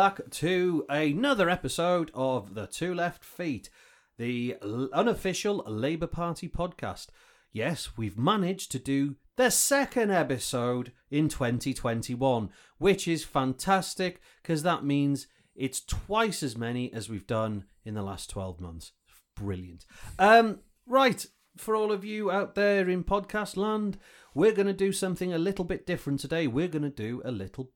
Back 0.00 0.30
to 0.30 0.86
another 0.88 1.50
episode 1.50 2.10
of 2.14 2.54
The 2.54 2.66
Two 2.66 2.94
Left 2.94 3.22
Feet, 3.22 3.68
the 4.16 4.56
unofficial 4.94 5.62
Labour 5.66 6.06
Party 6.06 6.48
podcast. 6.48 7.08
Yes, 7.52 7.98
we've 7.98 8.16
managed 8.16 8.72
to 8.72 8.78
do 8.78 9.16
the 9.36 9.50
second 9.50 10.10
episode 10.10 10.92
in 11.10 11.28
2021, 11.28 12.48
which 12.78 13.06
is 13.06 13.24
fantastic 13.24 14.22
because 14.42 14.62
that 14.62 14.86
means 14.86 15.26
it's 15.54 15.84
twice 15.84 16.42
as 16.42 16.56
many 16.56 16.90
as 16.94 17.10
we've 17.10 17.26
done 17.26 17.64
in 17.84 17.92
the 17.92 18.02
last 18.02 18.30
12 18.30 18.58
months. 18.58 18.92
Brilliant. 19.36 19.84
Um, 20.18 20.60
right, 20.86 21.26
for 21.58 21.76
all 21.76 21.92
of 21.92 22.06
you 22.06 22.30
out 22.30 22.54
there 22.54 22.88
in 22.88 23.04
podcast 23.04 23.54
land, 23.54 23.98
we're 24.32 24.52
going 24.52 24.66
to 24.66 24.72
do 24.72 24.92
something 24.92 25.34
a 25.34 25.38
little 25.38 25.66
bit 25.66 25.86
different 25.86 26.20
today. 26.20 26.46
We're 26.46 26.68
going 26.68 26.84
to 26.84 26.88
do 26.88 27.20
a 27.22 27.30
little 27.30 27.72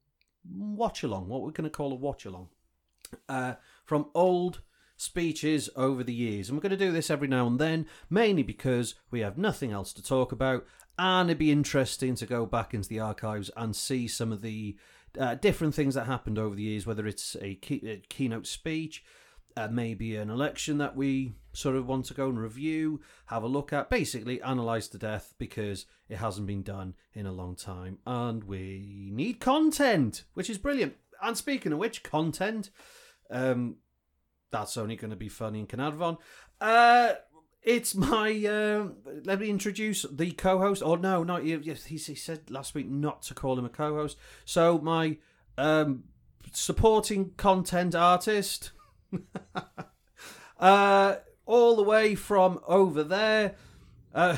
watch 0.51 1.03
along, 1.03 1.27
what 1.27 1.41
we're 1.41 1.51
going 1.51 1.69
to 1.69 1.75
call 1.75 1.91
a 1.91 1.95
watch 1.95 2.25
along, 2.25 2.49
uh, 3.29 3.55
from 3.83 4.09
old 4.13 4.61
speeches 4.97 5.69
over 5.75 6.03
the 6.03 6.13
years. 6.13 6.49
And 6.49 6.57
we're 6.57 6.61
going 6.61 6.77
to 6.77 6.85
do 6.85 6.91
this 6.91 7.09
every 7.09 7.27
now 7.27 7.47
and 7.47 7.59
then, 7.59 7.87
mainly 8.09 8.43
because 8.43 8.95
we 9.11 9.19
have 9.21 9.37
nothing 9.37 9.71
else 9.71 9.93
to 9.93 10.03
talk 10.03 10.31
about. 10.31 10.65
And 10.97 11.29
it'd 11.29 11.37
be 11.37 11.51
interesting 11.51 12.15
to 12.15 12.25
go 12.25 12.45
back 12.45 12.73
into 12.73 12.87
the 12.87 12.99
archives 12.99 13.51
and 13.57 13.75
see 13.75 14.07
some 14.07 14.31
of 14.31 14.41
the 14.41 14.77
uh, 15.19 15.35
different 15.35 15.75
things 15.75 15.95
that 15.95 16.05
happened 16.05 16.39
over 16.39 16.55
the 16.55 16.63
years, 16.63 16.85
whether 16.85 17.05
it's 17.07 17.35
a, 17.41 17.55
key, 17.55 17.81
a 17.85 17.97
keynote 18.07 18.47
speech, 18.47 19.03
uh, 19.57 19.67
maybe 19.69 20.15
an 20.15 20.29
election 20.29 20.77
that 20.77 20.95
we 20.95 21.33
sort 21.53 21.75
of 21.75 21.87
want 21.87 22.05
to 22.05 22.13
go 22.13 22.27
and 22.27 22.39
review, 22.39 23.01
have 23.27 23.43
a 23.43 23.47
look 23.47 23.71
at, 23.71 23.89
basically 23.89 24.41
analyze 24.41 24.87
to 24.89 24.97
death 24.97 25.33
because 25.37 25.85
it 26.09 26.17
hasn't 26.17 26.47
been 26.47 26.63
done 26.63 26.93
in 27.13 27.25
a 27.25 27.31
long 27.31 27.55
time 27.55 27.97
and 28.05 28.43
we 28.43 29.09
need 29.11 29.39
content, 29.39 30.23
which 30.33 30.49
is 30.49 30.57
brilliant. 30.57 30.95
And 31.21 31.37
speaking 31.37 31.71
of 31.71 31.79
which, 31.79 32.03
content, 32.03 32.69
um, 33.31 33.77
that's 34.51 34.77
only 34.77 34.95
going 34.95 35.11
to 35.11 35.15
be 35.15 35.29
funny 35.29 35.59
in 35.59 35.67
Caernarfon. 35.67 36.17
Uh, 36.61 37.13
it's 37.61 37.95
my. 37.95 38.31
Uh, 38.45 38.89
let 39.23 39.39
me 39.39 39.49
introduce 39.49 40.05
the 40.11 40.31
co-host. 40.31 40.83
Or 40.83 40.97
no, 40.97 41.23
not 41.23 41.43
you. 41.43 41.59
Yes, 41.63 41.85
he, 41.85 41.97
he 41.97 42.15
said 42.15 42.51
last 42.51 42.75
week 42.75 42.87
not 42.87 43.23
to 43.23 43.33
call 43.33 43.57
him 43.57 43.65
a 43.65 43.69
co-host. 43.69 44.17
So 44.45 44.77
my 44.77 45.17
um, 45.57 46.03
supporting 46.53 47.31
content 47.37 47.95
artist, 47.95 48.71
uh, 50.59 51.15
all 51.45 51.75
the 51.75 51.83
way 51.83 52.13
from 52.13 52.59
over 52.67 53.03
there. 53.03 53.55
Uh, 54.13 54.37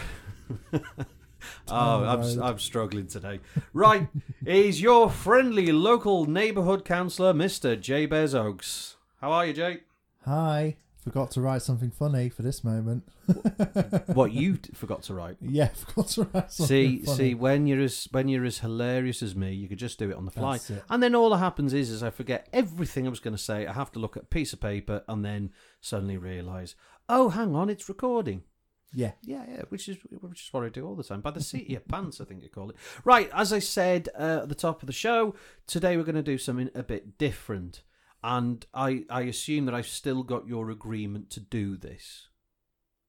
Oh, 1.69 1.73
oh, 1.75 2.03
I'm 2.05 2.41
I'm 2.43 2.59
struggling 2.59 3.07
today. 3.07 3.39
Right, 3.73 4.07
is 4.45 4.81
your 4.81 5.09
friendly 5.09 5.71
local 5.71 6.25
neighbourhood 6.25 6.85
councillor, 6.85 7.33
Mister 7.33 7.75
Jabez 7.75 8.33
Oakes. 8.33 8.95
How 9.21 9.31
are 9.33 9.45
you, 9.45 9.53
Jay? 9.53 9.79
Hi. 10.25 10.77
Forgot 11.03 11.31
to 11.31 11.41
write 11.41 11.61
something 11.61 11.89
funny 11.89 12.27
for 12.27 12.41
this 12.41 12.63
moment. 12.65 13.07
What 14.13 14.31
you 14.33 14.57
forgot 14.73 15.03
to 15.03 15.13
write? 15.13 15.37
yeah, 15.41 15.67
forgot 15.85 16.07
to 16.09 16.23
write 16.33 16.51
something 16.51 16.67
See, 16.67 16.99
funny. 17.05 17.17
see, 17.17 17.33
when 17.33 17.65
you're 17.67 17.81
as 17.81 18.07
when 18.11 18.27
you're 18.27 18.43
as 18.45 18.59
hilarious 18.59 19.21
as 19.23 19.35
me, 19.35 19.53
you 19.53 19.67
could 19.69 19.77
just 19.77 19.99
do 19.99 20.09
it 20.09 20.15
on 20.17 20.25
the 20.25 20.31
fly, 20.31 20.53
That's 20.53 20.69
it. 20.71 20.83
and 20.89 21.01
then 21.01 21.15
all 21.15 21.29
that 21.29 21.37
happens 21.37 21.73
is, 21.73 21.89
is 21.91 22.03
I 22.03 22.09
forget 22.09 22.47
everything 22.51 23.05
I 23.05 23.09
was 23.09 23.19
going 23.21 23.35
to 23.35 23.41
say. 23.41 23.65
I 23.67 23.73
have 23.73 23.91
to 23.93 23.99
look 23.99 24.17
at 24.17 24.23
a 24.23 24.27
piece 24.27 24.51
of 24.53 24.59
paper, 24.59 25.03
and 25.07 25.23
then 25.23 25.51
suddenly 25.81 26.17
realise, 26.17 26.75
oh, 27.09 27.29
hang 27.29 27.55
on, 27.55 27.69
it's 27.69 27.87
recording. 27.87 28.43
Yeah. 28.93 29.11
Yeah, 29.21 29.43
yeah, 29.49 29.61
which 29.69 29.89
is 29.89 29.97
which 30.09 30.43
is 30.43 30.53
what 30.53 30.63
I 30.63 30.69
do 30.69 30.87
all 30.87 30.95
the 30.95 31.03
time. 31.03 31.21
By 31.21 31.31
the 31.31 31.41
seat 31.41 31.63
of 31.63 31.69
your 31.69 31.79
pants, 31.81 32.21
I 32.21 32.25
think 32.25 32.41
you 32.41 32.49
call 32.49 32.69
it. 32.69 32.77
Right, 33.03 33.29
as 33.33 33.51
I 33.51 33.59
said 33.59 34.09
uh, 34.17 34.39
at 34.43 34.49
the 34.49 34.55
top 34.55 34.81
of 34.81 34.87
the 34.87 34.93
show, 34.93 35.35
today 35.65 35.97
we're 35.97 36.03
going 36.03 36.15
to 36.15 36.23
do 36.23 36.37
something 36.37 36.69
a 36.73 36.83
bit 36.83 37.17
different, 37.17 37.83
and 38.23 38.65
I 38.73 39.03
I 39.09 39.21
assume 39.21 39.65
that 39.65 39.75
I've 39.75 39.87
still 39.87 40.23
got 40.23 40.47
your 40.47 40.69
agreement 40.69 41.29
to 41.31 41.39
do 41.39 41.77
this. 41.77 42.29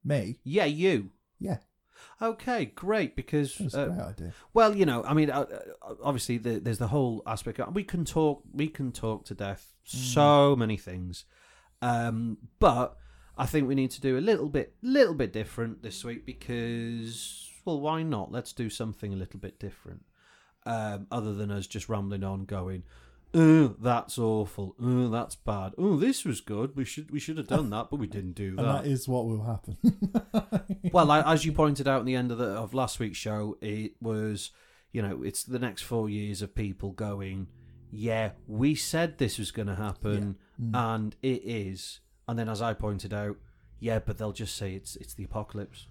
Me? 0.04 0.40
Yeah, 0.44 0.64
you. 0.64 1.10
Yeah. 1.38 1.58
Okay, 2.20 2.66
great. 2.66 3.16
Because 3.16 3.56
That's 3.56 3.74
uh, 3.74 3.80
a 3.80 3.86
great 3.86 4.00
idea. 4.00 4.32
well, 4.54 4.76
you 4.76 4.86
know, 4.86 5.04
I 5.04 5.14
mean, 5.14 5.30
uh, 5.30 5.46
uh, 5.82 5.94
obviously, 6.02 6.38
the, 6.38 6.58
there's 6.60 6.78
the 6.78 6.88
whole 6.88 7.22
aspect. 7.26 7.60
Of, 7.60 7.74
we 7.74 7.84
can 7.84 8.04
talk, 8.04 8.42
we 8.52 8.68
can 8.68 8.92
talk 8.92 9.24
to 9.26 9.34
death 9.34 9.74
so 9.84 10.54
many 10.56 10.76
things, 10.76 11.24
um, 11.82 12.38
but 12.58 12.96
I 13.38 13.46
think 13.46 13.68
we 13.68 13.74
need 13.74 13.90
to 13.92 14.00
do 14.00 14.18
a 14.18 14.20
little 14.20 14.48
bit, 14.48 14.74
little 14.82 15.14
bit 15.14 15.32
different 15.32 15.82
this 15.82 16.04
week 16.04 16.26
because, 16.26 17.50
well, 17.64 17.80
why 17.80 18.02
not? 18.02 18.32
Let's 18.32 18.52
do 18.52 18.68
something 18.68 19.12
a 19.12 19.16
little 19.16 19.38
bit 19.40 19.58
different, 19.60 20.04
um, 20.66 21.06
other 21.12 21.34
than 21.34 21.50
us 21.50 21.66
just 21.66 21.88
rambling 21.88 22.24
on, 22.24 22.44
going, 22.46 22.82
"Oh, 23.34 23.76
that's 23.80 24.18
awful. 24.18 24.74
Oh, 24.82 25.08
that's 25.08 25.36
bad. 25.36 25.72
Oh, 25.78 25.96
this 25.96 26.24
was 26.24 26.40
good. 26.40 26.74
We 26.76 26.84
should, 26.84 27.10
we 27.10 27.20
should 27.20 27.38
have 27.38 27.46
done 27.46 27.70
that, 27.70 27.88
but 27.90 28.00
we 28.00 28.06
didn't 28.08 28.32
do 28.34 28.56
that." 28.56 28.64
And 28.64 28.74
that 28.74 28.86
is 28.86 29.06
what 29.08 29.26
will 29.26 29.44
happen. 29.44 29.76
well, 30.92 31.10
I, 31.10 31.32
as 31.32 31.44
you 31.44 31.52
pointed 31.52 31.86
out 31.86 32.00
in 32.00 32.06
the 32.06 32.16
end 32.16 32.32
of 32.32 32.38
the 32.38 32.46
of 32.46 32.74
last 32.74 32.98
week's 32.98 33.18
show, 33.18 33.56
it 33.60 33.92
was, 34.00 34.50
you 34.92 35.00
know, 35.02 35.22
it's 35.22 35.44
the 35.44 35.58
next 35.58 35.82
four 35.82 36.10
years 36.10 36.42
of 36.42 36.54
people 36.54 36.90
going, 36.92 37.46
yeah, 37.90 38.30
we 38.46 38.74
said 38.74 39.18
this 39.18 39.38
was 39.38 39.50
going 39.50 39.68
to 39.68 39.74
happen, 39.76 40.36
Mm. 40.60 40.74
and 40.74 41.16
it 41.22 41.42
is. 41.44 42.00
And 42.28 42.38
then, 42.38 42.48
as 42.48 42.60
I 42.62 42.74
pointed 42.74 43.12
out, 43.14 43.36
yeah, 43.80 43.98
but 43.98 44.18
they'll 44.18 44.32
just 44.32 44.56
say 44.56 44.74
it's 44.74 44.94
it's 44.96 45.14
the 45.14 45.24
apocalypse. 45.24 45.86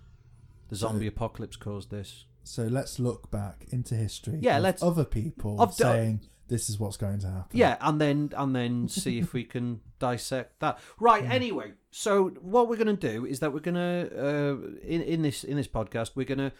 The 0.69 0.75
zombie 0.75 1.07
apocalypse 1.07 1.55
caused 1.55 1.89
this. 1.91 2.25
so 2.43 2.63
let's 2.63 2.99
look 2.99 3.29
back 3.31 3.65
into 3.71 3.95
history. 3.95 4.37
Yeah, 4.41 4.57
of 4.57 4.63
let's- 4.63 4.83
Other 4.83 5.03
people 5.05 5.59
of 5.61 5.75
the- 5.77 5.83
saying 5.83 6.21
this 6.49 6.69
is 6.69 6.79
what's 6.79 6.95
going 6.97 7.19
to 7.19 7.27
happen. 7.27 7.57
Yeah, 7.57 7.75
and 7.81 7.99
then 7.99 8.31
and 8.37 8.55
then 8.55 8.87
see 9.03 9.17
if 9.19 9.33
we 9.33 9.43
can 9.43 9.81
dissect 9.99 10.59
that. 10.59 10.79
Right. 10.99 11.23
Anyway, 11.25 11.73
so 11.91 12.29
what 12.41 12.69
we're 12.69 12.77
going 12.77 12.95
to 12.97 13.09
do 13.13 13.25
is 13.25 13.39
that 13.39 13.51
we're 13.53 13.59
going 13.61 13.75
to 13.75 14.11
uh, 14.17 14.77
in 14.85 15.01
in 15.01 15.21
this 15.23 15.43
in 15.43 15.57
this 15.57 15.67
podcast 15.67 16.11
we're 16.15 16.25
going 16.25 16.37
to 16.37 16.51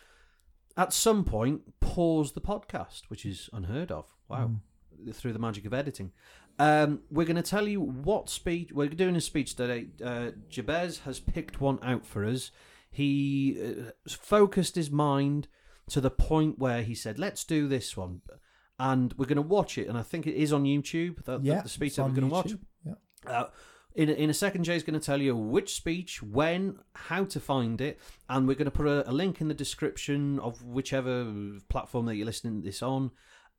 at 0.76 0.92
some 0.94 1.24
point 1.24 1.80
pause 1.80 2.32
the 2.34 2.42
podcast, 2.42 3.04
which 3.10 3.26
is 3.26 3.50
unheard 3.54 3.92
of. 3.92 4.06
Wow, 4.30 4.52
through 5.14 5.34
the 5.34 5.40
magic 5.40 5.66
of 5.66 5.74
editing. 5.74 6.12
Um, 6.60 7.02
we're 7.12 7.26
going 7.26 7.36
to 7.36 7.44
tell 7.44 7.68
you 7.68 7.80
what 7.80 8.30
speech 8.30 8.72
we're 8.72 8.88
doing 8.90 9.16
a 9.16 9.22
speech 9.22 9.56
today. 9.56 9.88
Uh, 10.04 10.32
Jabez 10.50 11.00
has 11.00 11.20
picked 11.20 11.62
one 11.62 11.80
out 11.84 12.06
for 12.06 12.26
us. 12.26 12.52
He 12.90 13.58
uh, 13.62 13.92
focused 14.10 14.76
his 14.76 14.90
mind 14.90 15.48
to 15.90 16.02
the 16.02 16.10
point 16.10 16.58
where 16.58 16.82
he 16.82 16.96
said, 16.96 17.20
"Let's 17.20 17.44
do 17.44 17.68
this 17.68 17.96
one." 17.96 18.22
and 18.80 19.14
we're 19.18 19.26
going 19.26 19.38
to 19.38 19.42
watch 19.42 19.78
it. 19.78 19.88
And 19.88 19.98
I 19.98 20.04
think 20.04 20.28
it 20.28 20.36
is 20.36 20.54
on 20.54 20.64
YouTube. 20.64 21.18
Yeah. 21.44 21.62
the 21.62 21.70
speech 21.70 21.96
that 21.96 22.04
we're 22.04 22.10
going 22.10 22.30
to 22.30 22.34
watch. 22.34 22.54
Yeah. 22.86 22.94
Uh, 23.26 23.48
in 23.96 24.10
a, 24.10 24.14
in 24.14 24.30
a 24.30 24.34
second, 24.34 24.64
Jay's 24.64 24.84
going 24.84 25.00
to 25.00 25.04
tell 25.06 25.20
you 25.20 25.36
which 25.36 25.74
speech, 25.74 26.22
when, 26.22 26.78
how 26.94 27.26
to 27.26 27.40
find 27.40 27.82
it, 27.82 28.00
and 28.30 28.48
we're 28.48 28.54
going 28.54 28.66
to 28.66 28.72
put 28.72 28.86
a, 28.86 29.10
a 29.10 29.12
link 29.12 29.42
in 29.42 29.48
the 29.48 29.56
description 29.56 30.40
of 30.40 30.64
whichever 30.64 31.34
platform 31.70 32.06
that 32.06 32.16
you're 32.16 32.26
listening 32.26 32.62
to 32.62 32.66
this 32.66 32.84
on 32.84 33.10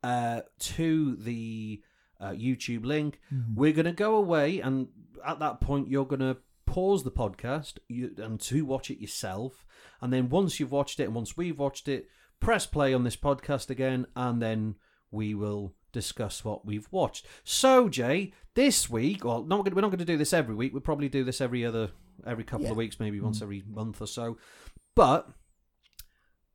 uh, 0.03 0.41
to 0.59 1.17
the 1.17 1.81
uh, 2.19 2.31
YouTube 2.31 2.85
link. 2.85 3.19
Mm-hmm. 3.33 3.55
We're 3.55 3.73
going 3.73 3.85
to 3.85 3.91
go 3.91 4.15
away, 4.15 4.59
and 4.59 4.87
at 5.25 5.39
that 5.39 5.61
point, 5.61 5.89
you're 5.89 6.05
going 6.05 6.19
to 6.21 6.37
pause 6.65 7.03
the 7.03 7.11
podcast 7.11 7.79
you, 7.87 8.11
and 8.17 8.39
to 8.41 8.65
watch 8.65 8.91
it 8.91 9.01
yourself. 9.01 9.65
And 10.01 10.13
then 10.13 10.29
once 10.29 10.59
you've 10.59 10.71
watched 10.71 10.99
it, 10.99 11.05
and 11.05 11.15
once 11.15 11.35
we've 11.35 11.57
watched 11.59 11.87
it, 11.87 12.07
press 12.39 12.65
play 12.65 12.93
on 12.93 13.03
this 13.03 13.17
podcast 13.17 13.69
again, 13.69 14.05
and 14.15 14.41
then 14.41 14.75
we 15.11 15.33
will 15.33 15.73
discuss 15.91 16.45
what 16.45 16.65
we've 16.65 16.87
watched. 16.91 17.25
So, 17.43 17.89
Jay, 17.89 18.33
this 18.53 18.89
week, 18.89 19.25
well, 19.25 19.43
not 19.43 19.73
we're 19.73 19.81
not 19.81 19.89
going 19.89 19.99
to 19.99 20.05
do 20.05 20.17
this 20.17 20.33
every 20.33 20.55
week. 20.55 20.71
We'll 20.71 20.81
probably 20.81 21.09
do 21.09 21.23
this 21.23 21.41
every 21.41 21.65
other, 21.65 21.89
every 22.25 22.43
couple 22.43 22.65
Yeah. 22.65 22.71
of 22.71 22.77
weeks, 22.77 22.99
maybe 22.99 23.19
once 23.19 23.41
every 23.41 23.63
month 23.67 24.01
or 24.01 24.07
so. 24.07 24.37
But 24.95 25.29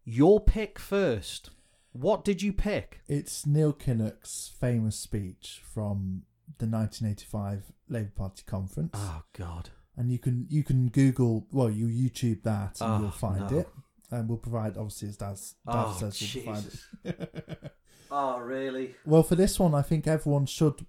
your 0.05 0.41
pick 0.41 0.79
first. 0.79 1.51
What 1.97 2.25
did 2.25 2.43
you 2.43 2.53
pick? 2.53 3.01
It's 3.07 3.47
Neil 3.47 3.73
Kinnock's 3.73 4.51
famous 4.61 4.97
speech 4.97 5.63
from 5.73 6.23
the 6.59 6.67
1985 6.67 7.73
Labour 7.89 8.11
Party 8.17 8.43
conference. 8.47 8.91
Oh 8.95 9.23
God. 9.33 9.71
and 9.97 10.11
you 10.11 10.19
can 10.19 10.47
you 10.51 10.65
can 10.65 10.89
Google 10.89 11.47
well 11.53 11.71
you 11.71 11.87
YouTube 11.87 12.43
that 12.43 12.81
and 12.81 12.93
Oh, 12.95 12.99
you'll 12.99 13.07
ah, 13.09 13.11
find 13.13 13.51
no. 13.51 13.59
it 13.61 13.69
and 14.11 14.29
we'll 14.29 14.39
provide 14.39 14.77
obviously 14.77 15.09
as 15.09 15.17
Daz, 15.17 15.55
Daz 15.71 16.03
Oh, 16.03 16.11
says 16.11 16.21
we'll 16.35 16.45
provide 16.45 16.63
Jesus. 16.65 16.87
it. 17.05 17.73
Oh 18.11 18.39
really? 18.39 18.95
well 19.07 19.23
for 19.23 19.35
this 19.37 19.59
one 19.59 19.75
I 19.75 19.83
think 19.83 20.07
everyone 20.07 20.47
should 20.47 20.85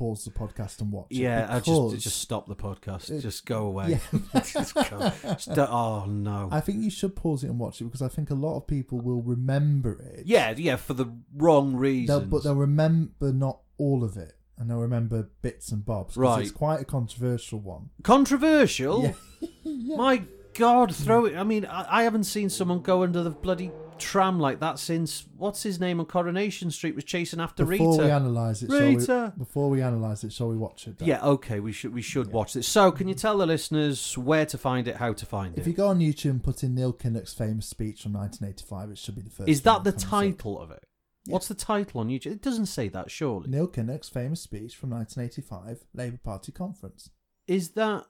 pause 0.00 0.24
the 0.24 0.30
podcast 0.30 0.80
and 0.80 0.90
watch 0.90 1.08
it 1.10 1.16
Yeah, 1.16 1.46
I 1.50 1.60
just 1.60 1.98
just 1.98 2.22
stop 2.22 2.48
the 2.48 2.56
podcast. 2.56 3.10
It- 3.10 3.20
just 3.20 3.44
go 3.44 3.66
away. 3.66 4.00
yeah 4.14 4.40
just 4.42 4.74
go. 4.74 5.12
Just 5.22 5.50
oh 5.58 6.06
no. 6.06 6.48
I 6.50 6.60
think 6.60 6.82
you 6.82 6.90
should 6.90 7.14
pause 7.14 7.44
it 7.44 7.48
and 7.48 7.58
watch 7.58 7.82
it 7.82 7.84
because 7.84 8.00
I 8.00 8.08
think 8.08 8.30
a 8.30 8.34
lot 8.34 8.56
of 8.56 8.66
people 8.66 8.98
will 8.98 9.20
remember 9.20 10.00
it 10.14 10.22
yeah, 10.24 10.54
yeah, 10.56 10.76
for 10.76 10.94
the 10.94 11.04
wrong 11.36 11.72
they'll, 11.72 11.80
reasons. 11.80 12.30
but 12.30 12.44
they'll 12.44 12.54
remember 12.54 13.30
not 13.30 13.60
all 13.76 14.02
of 14.02 14.16
it 14.16 14.32
and 14.56 14.70
they'll 14.70 14.78
remember 14.78 15.28
bits 15.42 15.70
and 15.70 15.84
bobs. 15.84 16.16
Right. 16.16 16.40
it's 16.40 16.50
quite 16.50 16.80
a 16.80 16.86
controversial 16.86 17.60
one 17.60 17.90
Controversial. 18.02 19.14
yeah. 19.64 19.96
My 19.96 20.22
God, 20.54 20.96
throw 20.96 21.26
it. 21.26 21.36
I 21.36 21.42
mean, 21.42 21.66
I, 21.66 21.98
I 21.98 22.02
haven't 22.04 22.24
seen 22.24 22.48
someone 22.48 22.80
go 22.80 23.02
under 23.02 23.22
the 23.22 23.30
bloody 23.30 23.70
tram 24.00 24.40
like 24.40 24.60
that 24.60 24.78
since 24.78 25.24
what's 25.36 25.62
his 25.62 25.78
name 25.78 26.00
on 26.00 26.06
Coronation 26.06 26.70
Street 26.70 26.94
was 26.94 27.04
chasing 27.04 27.40
after 27.40 27.64
Before 27.64 27.92
Rita. 27.92 28.04
we 28.04 28.10
analyse 28.10 28.62
it, 28.62 28.70
Rita. 28.70 29.32
we, 29.36 29.44
before 29.44 29.70
we 29.70 29.80
analyse 29.82 30.24
it, 30.24 30.32
shall 30.32 30.48
we 30.48 30.56
watch 30.56 30.86
it? 30.88 30.96
Yeah, 31.00 31.22
okay, 31.24 31.60
we 31.60 31.72
should 31.72 31.92
we 31.94 32.02
should 32.02 32.26
Yeah. 32.28 32.32
watch 32.32 32.54
this. 32.54 32.66
So, 32.66 32.90
can 32.90 33.06
you 33.08 33.14
tell 33.14 33.38
the 33.38 33.46
listeners 33.46 34.16
where 34.18 34.46
to 34.46 34.58
find 34.58 34.88
it, 34.88 34.96
how 34.96 35.12
to 35.12 35.26
find 35.26 35.52
If 35.54 35.58
it? 35.58 35.60
If 35.62 35.66
you 35.68 35.72
go 35.74 35.88
on 35.88 35.98
YouTube 36.00 36.30
and 36.30 36.42
put 36.42 36.64
in 36.64 36.74
Neil 36.74 36.92
Kinnock's 36.92 37.34
famous 37.34 37.66
speech 37.66 38.02
from 38.02 38.12
1985, 38.14 38.90
it 38.90 38.98
should 38.98 39.14
be 39.14 39.22
the 39.22 39.30
first. 39.30 39.48
Is 39.48 39.62
that 39.62 39.84
the 39.84 39.92
comes 39.92 40.04
up. 40.04 40.10
title 40.10 40.60
of 40.60 40.70
it? 40.70 40.84
Yeah. 41.26 41.34
What's 41.34 41.48
the 41.48 41.54
title 41.54 42.00
on 42.00 42.08
YouTube? 42.08 42.32
It 42.32 42.42
doesn't 42.42 42.66
say 42.66 42.88
that, 42.88 43.10
surely. 43.10 43.50
Neil 43.50 43.68
Kinnock's 43.68 44.08
famous 44.08 44.40
speech 44.40 44.74
from 44.74 44.90
1985 44.90 45.84
Labour 45.94 46.18
Party 46.24 46.50
conference. 46.50 47.10
Is 47.46 47.70
that 47.72 48.06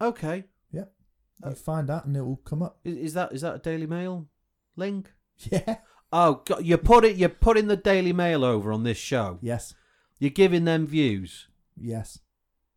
okay? 0.00 0.44
Yep. 0.72 0.92
Uh, 1.44 1.48
You 1.50 1.54
find 1.54 1.88
that 1.88 2.04
and 2.06 2.16
it 2.16 2.22
will 2.22 2.36
come 2.36 2.62
up. 2.62 2.78
Is, 2.84 2.96
is 2.96 3.14
that 3.14 3.32
is 3.32 3.42
that 3.42 3.54
a 3.56 3.58
Daily 3.58 3.86
Mail 3.86 4.26
link? 4.76 5.12
Yeah. 5.38 5.76
Oh, 6.12 6.42
God, 6.44 6.64
you 6.64 6.76
put 6.76 7.04
it. 7.04 7.16
You're 7.16 7.28
putting 7.28 7.68
the 7.68 7.76
Daily 7.76 8.12
Mail 8.12 8.44
over 8.44 8.72
on 8.72 8.82
this 8.82 8.98
show. 8.98 9.38
Yes. 9.40 9.74
You're 10.18 10.30
giving 10.30 10.64
them 10.64 10.86
views. 10.86 11.48
Yes. 11.80 12.18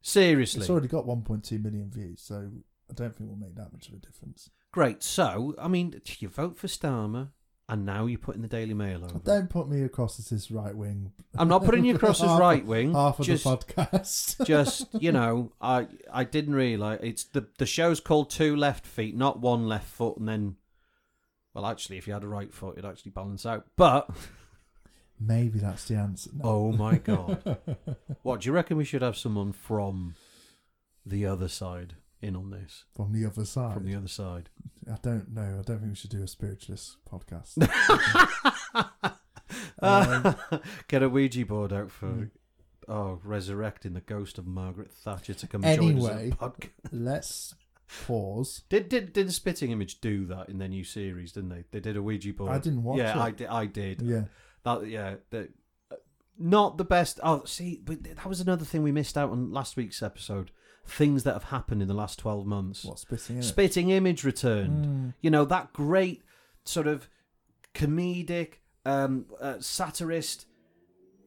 Seriously, 0.01 0.61
It's 0.61 0.69
already 0.69 0.87
got 0.87 1.05
1.2 1.05 1.63
million 1.63 1.89
views, 1.89 2.21
so 2.21 2.51
I 2.89 2.93
don't 2.93 3.15
think 3.15 3.29
we'll 3.29 3.39
make 3.39 3.55
that 3.55 3.71
much 3.73 3.87
of 3.87 3.93
a 3.93 3.97
difference. 3.97 4.49
great. 4.71 5.01
So, 5.01 5.55
I 5.57 5.67
mean, 5.67 6.01
you 6.19 6.27
vote 6.27 6.57
for 6.57 6.67
Starmer, 6.67 7.29
and 7.69 7.85
now 7.85 8.05
you're 8.05 8.19
putting 8.19 8.41
the 8.41 8.47
Daily 8.49 8.73
Mail 8.73 9.03
over. 9.05 9.19
Don't 9.19 9.49
put 9.49 9.69
me 9.69 9.81
across 9.83 10.19
as 10.19 10.29
this 10.29 10.51
right 10.51 10.75
wing. 10.75 11.13
I'm 11.35 11.47
not 11.47 11.63
putting 11.63 11.85
you 11.85 11.95
across 11.95 12.21
as 12.21 12.29
Half- 12.29 12.39
right 12.39 12.65
wing. 12.65 12.93
Half 12.93 13.19
of 13.19 13.25
just, 13.25 13.45
the 13.45 13.57
podcast. 13.57 14.45
just 14.45 14.87
you 14.99 15.11
know, 15.13 15.53
I 15.61 15.87
I 16.11 16.25
didn't 16.25 16.55
realise 16.55 16.99
it's 17.01 17.23
the 17.23 17.47
the 17.57 17.65
show's 17.65 17.99
called 18.01 18.29
Two 18.29 18.55
Left 18.57 18.85
Feet, 18.85 19.15
not 19.15 19.39
One 19.39 19.67
Left 19.67 19.87
Foot, 19.87 20.17
and 20.17 20.27
then. 20.27 20.55
Well, 21.53 21.65
actually, 21.65 21.97
if 21.97 22.07
you 22.07 22.13
had 22.13 22.23
a 22.23 22.27
right 22.27 22.53
foot, 22.53 22.77
it'd 22.77 22.89
actually 22.89 23.11
balance 23.11 23.45
out. 23.45 23.65
But 23.75 24.09
Maybe 25.19 25.59
that's 25.59 25.85
the 25.87 25.95
answer. 25.95 26.31
No. 26.33 26.43
oh 26.43 26.71
my 26.71 26.97
god, 27.03 27.57
what 28.23 28.41
do 28.41 28.47
you 28.49 28.53
reckon 28.53 28.75
we 28.77 28.83
should 28.83 29.01
have 29.03 29.15
someone 29.15 29.51
from 29.53 30.15
the 31.05 31.25
other 31.25 31.47
side 31.47 31.95
in 32.21 32.35
on 32.35 32.49
this? 32.49 32.85
From 32.95 33.13
the 33.13 33.25
other 33.25 33.45
side. 33.45 33.73
From 33.75 33.85
the 33.85 33.95
other 33.95 34.07
side. 34.07 34.49
I 34.91 34.97
don't 35.01 35.31
know. 35.33 35.59
I 35.59 35.61
don't 35.61 35.79
think 35.79 35.89
we 35.91 35.95
should 35.95 36.09
do 36.09 36.23
a 36.23 36.27
spiritualist 36.27 36.97
podcast. 37.09 37.57
Uh, 39.81 40.33
Get 40.87 41.03
a 41.03 41.09
Ouija 41.09 41.45
board 41.45 41.71
out 41.73 41.91
for 41.91 42.07
Mm. 42.07 42.29
oh 42.87 43.19
resurrecting 43.23 43.93
the 43.93 44.01
ghost 44.01 44.37
of 44.37 44.47
Margaret 44.47 44.91
Thatcher 44.91 45.33
to 45.35 45.47
come 45.47 45.63
and 45.63 45.79
join 45.79 45.97
us 45.99 46.09
Anyway. 46.09 46.31
podcast. 46.31 46.69
Let's 46.91 47.53
pause. 47.87 48.63
Did 48.69 48.89
did 48.89 49.13
did 49.13 49.31
Spitting 49.33 49.71
Image 49.71 50.01
do 50.01 50.25
that 50.27 50.49
in 50.49 50.57
their 50.57 50.67
new 50.67 50.83
series? 50.83 51.31
Didn't 51.31 51.49
they? 51.49 51.63
They 51.71 51.79
did 51.79 51.97
a 51.97 52.01
Ouija 52.01 52.33
board. 52.33 52.51
I 52.51 52.59
didn't 52.59 52.83
watch 52.83 52.97
yeah, 52.97 53.17
it. 53.17 53.21
I 53.21 53.31
did. 53.31 53.47
I 53.47 53.65
did. 53.65 54.01
Yeah. 54.01 54.23
That 54.63 54.87
yeah. 54.87 55.15
The, 55.29 55.49
uh, 55.91 55.95
not 56.37 56.77
the 56.77 56.85
best. 56.85 57.19
Oh, 57.23 57.43
see, 57.45 57.81
but 57.83 58.03
that 58.03 58.25
was 58.25 58.41
another 58.41 58.65
thing 58.65 58.83
we 58.83 58.91
missed 58.91 59.17
out 59.17 59.31
on 59.31 59.51
last 59.51 59.77
week's 59.77 60.01
episode. 60.01 60.51
Things 60.85 61.23
that 61.23 61.33
have 61.33 61.45
happened 61.45 61.81
in 61.81 61.87
the 61.87 61.93
last 61.93 62.19
twelve 62.19 62.45
months. 62.45 62.83
What 62.83 62.99
spitting 62.99 63.37
in 63.37 63.41
it? 63.41 63.45
Spitting 63.45 63.89
Image 63.89 64.23
returned. 64.23 64.85
Mm. 64.85 65.13
You 65.21 65.29
know 65.29 65.45
that 65.45 65.71
great 65.71 66.23
sort 66.65 66.87
of 66.87 67.07
comedic, 67.73 68.55
um, 68.85 69.25
uh, 69.39 69.59
satirist 69.59 70.45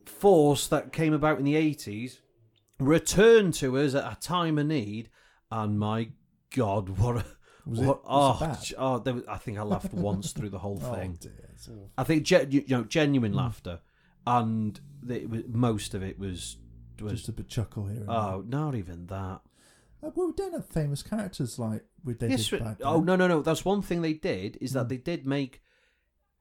force 0.04 0.68
that 0.68 0.92
came 0.92 1.12
about 1.12 1.38
in 1.38 1.44
the 1.44 1.56
eighties 1.56 2.20
returned 2.78 3.54
to 3.54 3.78
us 3.78 3.94
at 3.94 4.12
a 4.12 4.16
time 4.20 4.58
of 4.58 4.66
need. 4.66 5.08
And 5.50 5.78
my 5.78 6.08
God, 6.56 6.88
what 6.98 7.16
a 7.18 7.24
Was 7.66 7.80
what, 7.80 7.96
it, 7.98 8.02
oh, 8.06 8.38
it 8.62 8.72
oh, 8.78 8.98
there 9.00 9.14
was, 9.14 9.24
I 9.28 9.36
think 9.38 9.58
I 9.58 9.62
laughed 9.62 9.92
once 9.92 10.32
through 10.32 10.50
the 10.50 10.58
whole 10.58 10.80
Oh, 10.84 10.94
thing. 10.94 11.18
dear. 11.20 11.32
I 11.98 12.04
think 12.04 12.22
ge- 12.24 12.46
you 12.52 12.64
know 12.68 12.84
genuine 12.84 13.32
Mm. 13.32 13.36
laughter, 13.36 13.80
and 14.26 14.80
the, 15.02 15.26
was, 15.26 15.42
most 15.48 15.94
of 15.94 16.02
it 16.02 16.18
was 16.18 16.56
was 17.00 17.12
Just 17.12 17.28
a 17.28 17.32
bit 17.32 17.48
chuckle 17.48 17.86
here. 17.86 18.04
Oh, 18.08 18.42
not 18.46 18.74
even 18.74 19.06
that. 19.06 19.40
Uh, 20.02 20.10
well, 20.14 20.28
we 20.28 20.32
don't 20.34 20.52
have 20.54 20.66
famous 20.66 21.02
characters 21.02 21.58
like 21.58 21.84
we 22.04 22.14
yes, 22.20 22.48
did 22.48 22.58
but- 22.60 22.64
back 22.64 22.76
oh 22.84 23.00
no, 23.00 23.16
no, 23.16 23.26
no. 23.26 23.42
That's 23.42 23.64
one 23.64 23.82
thing 23.82 24.00
they 24.02 24.12
did 24.14 24.56
is 24.60 24.72
that 24.72 24.86
Mm. 24.86 24.88
they 24.90 24.96
did 24.98 25.26
make 25.26 25.60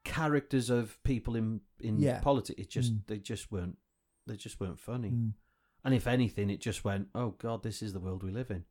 characters 0.03 0.69
of 0.69 1.01
people 1.03 1.35
in 1.35 1.61
in 1.79 1.97
Yeah. 1.99 2.19
politics. 2.19 2.59
It 2.61 2.69
just 2.69 2.93
Mm. 2.93 3.07
they 3.07 3.17
just 3.17 3.51
weren't 3.51 3.77
they 4.27 4.35
just 4.35 4.59
weren't 4.59 4.79
funny. 4.79 5.11
Mm. 5.11 5.33
And 5.83 5.93
if 5.93 6.07
anything, 6.07 6.49
it 6.49 6.61
just 6.61 6.83
went, 6.83 7.09
oh 7.13 7.31
god, 7.37 7.63
this 7.63 7.81
is 7.81 7.93
the 7.93 7.99
world 7.99 8.23
we 8.23 8.31
live 8.31 8.49
in. 8.51 8.65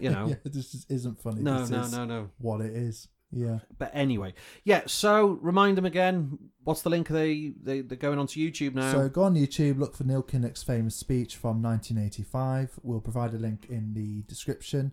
You 0.00 0.10
know. 0.10 0.28
yeah, 0.28 0.34
this 0.44 0.72
just 0.72 0.90
isn't 0.90 1.20
funny. 1.20 1.42
No, 1.42 1.60
this 1.60 1.70
no, 1.70 1.80
is 1.80 1.92
no, 1.92 2.04
no. 2.04 2.30
What 2.38 2.60
it 2.60 2.74
is. 2.74 3.08
Yeah. 3.32 3.60
But 3.78 3.90
anyway, 3.94 4.34
yeah. 4.64 4.82
So 4.86 5.38
remind 5.40 5.78
them 5.78 5.86
again. 5.86 6.38
What's 6.64 6.82
the 6.82 6.90
link? 6.90 7.08
They 7.08 7.54
they 7.60 7.80
they're 7.80 7.96
going 7.96 8.18
onto 8.18 8.38
YouTube 8.38 8.74
now. 8.74 8.92
So 8.92 9.08
go 9.08 9.22
on 9.22 9.34
YouTube, 9.34 9.78
look 9.78 9.96
for 9.96 10.04
Neil 10.04 10.22
Kinnock's 10.22 10.62
famous 10.62 10.94
speech 10.94 11.36
from 11.36 11.62
1985. 11.62 12.78
We'll 12.82 13.00
provide 13.00 13.32
a 13.32 13.38
link 13.38 13.66
in 13.70 13.94
the 13.94 14.22
description. 14.28 14.92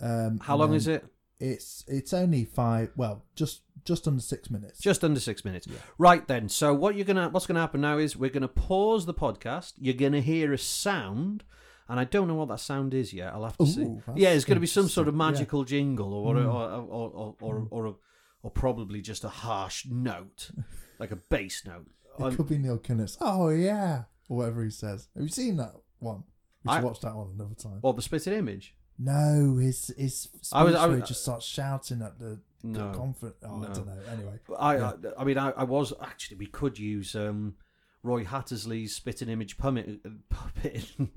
Um, 0.00 0.38
How 0.42 0.56
long 0.56 0.74
is 0.74 0.88
it? 0.88 1.04
It's 1.40 1.84
it's 1.86 2.12
only 2.12 2.44
five. 2.44 2.90
Well, 2.96 3.24
just 3.36 3.62
just 3.84 4.08
under 4.08 4.20
six 4.20 4.50
minutes. 4.50 4.80
Just 4.80 5.04
under 5.04 5.20
six 5.20 5.44
minutes. 5.44 5.68
Yeah. 5.68 5.78
Right 5.96 6.26
then. 6.26 6.48
So 6.48 6.74
what 6.74 6.96
you're 6.96 7.04
gonna 7.04 7.28
what's 7.28 7.46
gonna 7.46 7.60
happen 7.60 7.80
now 7.80 7.98
is 7.98 8.16
we're 8.16 8.30
gonna 8.30 8.48
pause 8.48 9.06
the 9.06 9.14
podcast. 9.14 9.74
You're 9.78 9.94
gonna 9.94 10.20
hear 10.20 10.52
a 10.52 10.58
sound, 10.58 11.44
and 11.88 11.98
I 12.00 12.04
don't 12.04 12.28
know 12.28 12.34
what 12.34 12.48
that 12.48 12.60
sound 12.60 12.94
is 12.94 13.12
yet. 13.12 13.32
I'll 13.32 13.44
have 13.44 13.56
to 13.58 13.66
see. 13.66 13.82
Ooh, 13.82 14.02
that's 14.06 14.18
Yeah, 14.18 14.30
it's 14.30 14.44
gonna 14.44 14.60
be 14.60 14.66
some 14.66 14.88
sort 14.88 15.08
of 15.08 15.14
magical 15.14 15.64
jingle 15.64 16.12
or 16.12 16.34
Mm. 16.34 16.44
or 16.46 16.70
or 16.70 17.10
or 17.10 17.10
or, 17.10 17.36
or, 17.40 17.68
or, 17.86 17.96
or 18.42 18.50
probably 18.50 19.00
just 19.00 19.24
a 19.24 19.28
harsh 19.28 19.86
note, 19.86 20.50
like 20.98 21.10
a 21.10 21.16
bass 21.16 21.64
note. 21.66 21.86
Yeah. 22.18 22.26
It 22.26 22.28
Um, 22.30 22.36
could 22.36 22.48
be 22.48 22.58
Neil 22.58 22.78
Kinnock's. 22.78 23.16
Oh 23.20 23.48
yeah, 23.50 24.04
or 24.28 24.36
whatever 24.38 24.64
he 24.64 24.70
says. 24.70 25.08
Have 25.14 25.22
you 25.22 25.28
seen 25.30 25.56
that 25.56 25.74
one? 25.98 26.24
We 26.64 26.72
should 26.72 26.78
I- 26.80 26.84
watch 26.84 27.00
that 27.00 27.14
one 27.14 27.30
another 27.34 27.54
time. 27.54 27.78
or 27.82 27.94
the 27.94 28.02
spitting 28.02 28.32
image. 28.34 28.74
No, 29.00 29.56
his 29.58 29.94
his 29.96 30.28
I 30.52 30.64
was- 30.64 30.74
I 30.74 30.86
was- 30.86 31.06
just 31.08 31.22
starts 31.22 31.46
shouting 31.46 32.02
at 32.02 32.18
the, 32.18 32.40
the 32.64 32.90
conference. 32.92 33.36
Oh, 33.44 33.56
No. 33.58 33.68
I 33.68 33.72
don't 33.72 33.86
know. 33.86 33.98
Anyway, 34.10 34.38
I, 34.58 34.76
Yeah. 34.76 34.92
I, 35.16 35.20
I 35.22 35.24
mean, 35.24 35.38
I, 35.38 35.50
I 35.50 35.62
was 35.62 35.92
actually. 36.02 36.38
We 36.38 36.46
could 36.46 36.76
use 36.80 37.14
um, 37.14 37.54
Roy 38.02 38.24
Hattersley's 38.24 38.96
spitting 38.96 39.28
image 39.28 39.56
puppet. 39.56 40.00
puppet. 40.28 40.84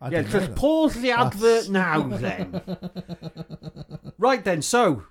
I 0.00 0.10
yeah, 0.10 0.22
just 0.22 0.54
pause 0.54 0.94
the 0.94 1.12
advert 1.12 1.68
now. 1.68 2.02
Then, 2.08 2.62
right 4.18 4.44
then. 4.44 4.62
So, 4.62 5.04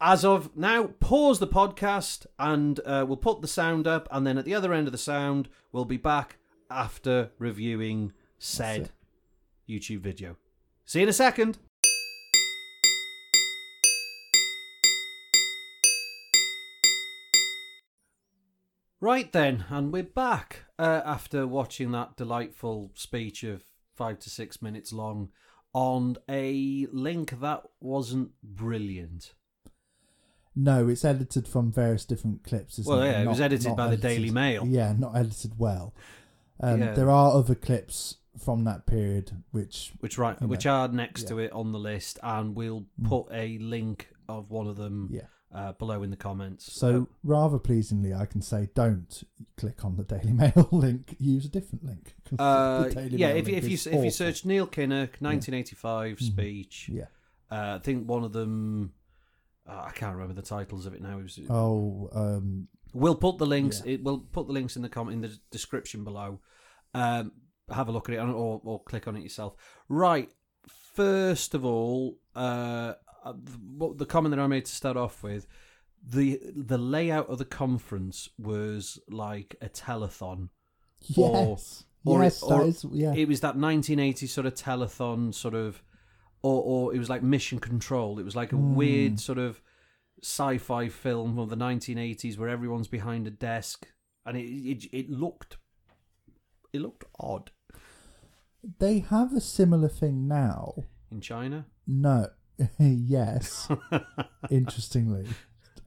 as 0.00 0.24
of 0.24 0.56
now, 0.56 0.88
pause 1.00 1.38
the 1.38 1.46
podcast, 1.46 2.26
and 2.38 2.80
uh, 2.84 3.04
we'll 3.06 3.16
put 3.16 3.40
the 3.40 3.48
sound 3.48 3.86
up, 3.86 4.08
and 4.10 4.26
then 4.26 4.38
at 4.38 4.44
the 4.44 4.54
other 4.54 4.72
end 4.72 4.88
of 4.88 4.92
the 4.92 4.98
sound, 4.98 5.48
we'll 5.72 5.84
be 5.84 5.96
back 5.96 6.36
after 6.70 7.30
reviewing 7.38 8.12
said 8.38 8.90
YouTube 9.68 10.00
video. 10.00 10.36
See 10.84 11.00
you 11.00 11.04
in 11.04 11.08
a 11.08 11.12
second. 11.12 11.58
Right 19.00 19.30
then, 19.30 19.66
and 19.68 19.92
we're 19.92 20.02
back 20.02 20.64
uh, 20.78 21.02
after 21.04 21.46
watching 21.46 21.92
that 21.92 22.16
delightful 22.16 22.90
speech 22.94 23.44
of 23.44 23.62
five 23.96 24.18
to 24.20 24.30
six 24.30 24.60
minutes 24.62 24.92
long 24.92 25.30
on 25.72 26.16
a 26.28 26.86
link 26.92 27.40
that 27.40 27.62
wasn't 27.80 28.30
brilliant. 28.42 29.34
No, 30.54 30.88
it's 30.88 31.04
edited 31.04 31.46
from 31.46 31.70
various 31.70 32.04
different 32.06 32.42
clips. 32.44 32.78
Well, 32.84 33.04
yeah, 33.04 33.22
it 33.22 33.28
was 33.28 33.40
edited 33.40 33.68
not 33.68 33.76
by 33.76 33.88
the 33.88 33.96
Daily 33.98 34.30
Mail. 34.30 34.66
Yeah, 34.66 34.94
not 34.98 35.14
edited 35.16 35.58
well. 35.58 35.94
Um, 36.60 36.80
Yeah. 36.80 36.94
There 36.94 37.10
are 37.10 37.32
other 37.32 37.54
clips 37.54 38.16
from 38.38 38.64
that 38.64 38.86
period 38.86 39.42
which 39.50 39.92
which 40.00 40.16
right, 40.18 40.36
You 40.40 40.46
which 40.48 40.64
know, 40.64 40.72
are 40.72 40.88
next 40.88 41.22
yeah. 41.24 41.28
to 41.28 41.38
it 41.40 41.52
on 41.52 41.72
the 41.72 41.78
list, 41.78 42.18
and 42.22 42.54
we'll 42.54 42.86
Mm. 43.00 43.08
put 43.08 43.26
a 43.32 43.58
link 43.58 44.08
of 44.28 44.50
one 44.50 44.66
of 44.66 44.76
them 44.76 45.08
yeah. 45.12 45.22
Uh, 45.56 45.72
below 45.72 46.02
in 46.02 46.10
the 46.10 46.16
comments. 46.16 46.70
So 46.72 47.08
rather 47.24 47.58
pleasingly, 47.58 48.12
I 48.12 48.26
can 48.26 48.42
say 48.42 48.68
don't 48.74 49.22
click 49.56 49.84
on 49.84 49.96
the 49.96 50.04
Daily 50.04 50.32
Mail 50.42 50.68
link. 50.70 51.16
Use 51.18 51.46
a 51.46 51.48
different 51.48 51.84
link. 51.84 52.14
Uh, 52.38 52.90
yeah, 53.10 53.28
if, 53.28 53.46
link 53.46 53.58
if 53.58 53.64
you 53.68 53.74
is 53.74 53.86
if 53.86 54.04
you 54.04 54.10
search 54.10 54.44
Neil 54.44 54.66
Kinnock, 54.66 55.20
1985 55.20 56.16
Mhm. 56.18 56.20
speech, 56.22 56.90
yeah. 56.92 57.04
uh, 57.50 57.76
I 57.76 57.78
think 57.78 58.08
one 58.08 58.24
of 58.24 58.32
them, 58.32 58.92
uh, 59.66 59.84
I 59.86 59.92
can't 59.92 60.12
remember 60.16 60.34
the 60.34 60.46
titles 60.46 60.86
of 60.86 60.92
it 60.94 61.00
now. 61.00 61.18
It 61.18 61.22
was, 61.22 61.38
Oh, 61.48 62.08
um, 62.12 62.66
We'll 62.92 63.14
put 63.14 63.38
the 63.38 63.46
links. 63.46 63.80
Yeah. 63.84 63.92
It 63.94 64.02
will 64.04 64.18
put 64.18 64.46
the 64.48 64.52
links 64.54 64.74
in 64.76 64.82
the 64.82 64.88
com- 64.88 65.08
in 65.10 65.20
the 65.20 65.38
description 65.52 66.02
below. 66.02 66.40
Um, 66.94 67.32
have 67.70 67.88
a 67.88 67.92
look 67.92 68.08
at 68.08 68.14
it 68.14 68.18
or, 68.18 68.60
or 68.64 68.82
click 68.82 69.06
on 69.06 69.16
it 69.16 69.22
yourself. 69.22 69.54
Right. 69.88 70.30
First 70.94 71.54
of 71.54 71.64
all, 71.64 72.18
uh, 72.34 72.94
uh, 73.26 73.32
what 73.76 73.98
the 73.98 74.06
comment 74.06 74.34
that 74.34 74.42
I 74.42 74.46
made 74.46 74.64
to 74.66 74.72
start 74.72 74.96
off 74.96 75.22
with, 75.22 75.46
the 76.02 76.40
the 76.54 76.78
layout 76.78 77.28
of 77.28 77.38
the 77.38 77.44
conference 77.44 78.28
was 78.38 78.98
like 79.08 79.56
a 79.60 79.68
telethon. 79.68 80.48
Yes, 81.00 81.84
or 82.04 82.22
yes, 82.22 82.42
it- 82.42 82.48
that 82.48 82.54
or 82.60 82.64
is- 82.66 82.86
yeah. 82.92 83.14
It 83.14 83.28
was 83.28 83.40
that 83.40 83.56
1980 83.56 84.26
sort 84.26 84.46
of 84.46 84.54
telethon 84.54 85.34
sort 85.34 85.54
of, 85.54 85.82
or 86.42 86.62
or 86.62 86.94
it 86.94 86.98
was 86.98 87.08
like 87.10 87.22
Mission 87.22 87.58
Control. 87.58 88.18
It 88.18 88.24
was 88.24 88.36
like 88.36 88.52
a 88.52 88.56
Hmm. 88.56 88.74
weird 88.74 89.20
sort 89.20 89.38
of 89.38 89.60
sci-fi 90.22 90.88
film 90.88 91.38
of 91.38 91.50
the 91.50 91.56
1980s 91.56 92.38
where 92.38 92.48
everyone's 92.48 92.88
behind 92.88 93.26
a 93.26 93.30
desk, 93.30 93.86
and 94.24 94.36
it 94.36 94.46
it, 94.48 94.84
it 94.92 95.10
looked 95.10 95.58
it 96.72 96.80
looked 96.80 97.04
odd 97.18 97.50
They 98.78 98.98
have 99.00 99.32
a 99.34 99.40
similar 99.40 99.88
thing 99.88 100.26
now. 100.26 100.74
in 101.10 101.20
China. 101.20 101.66
No, 101.86 102.28
yes, 102.78 103.68
interestingly, 104.50 105.26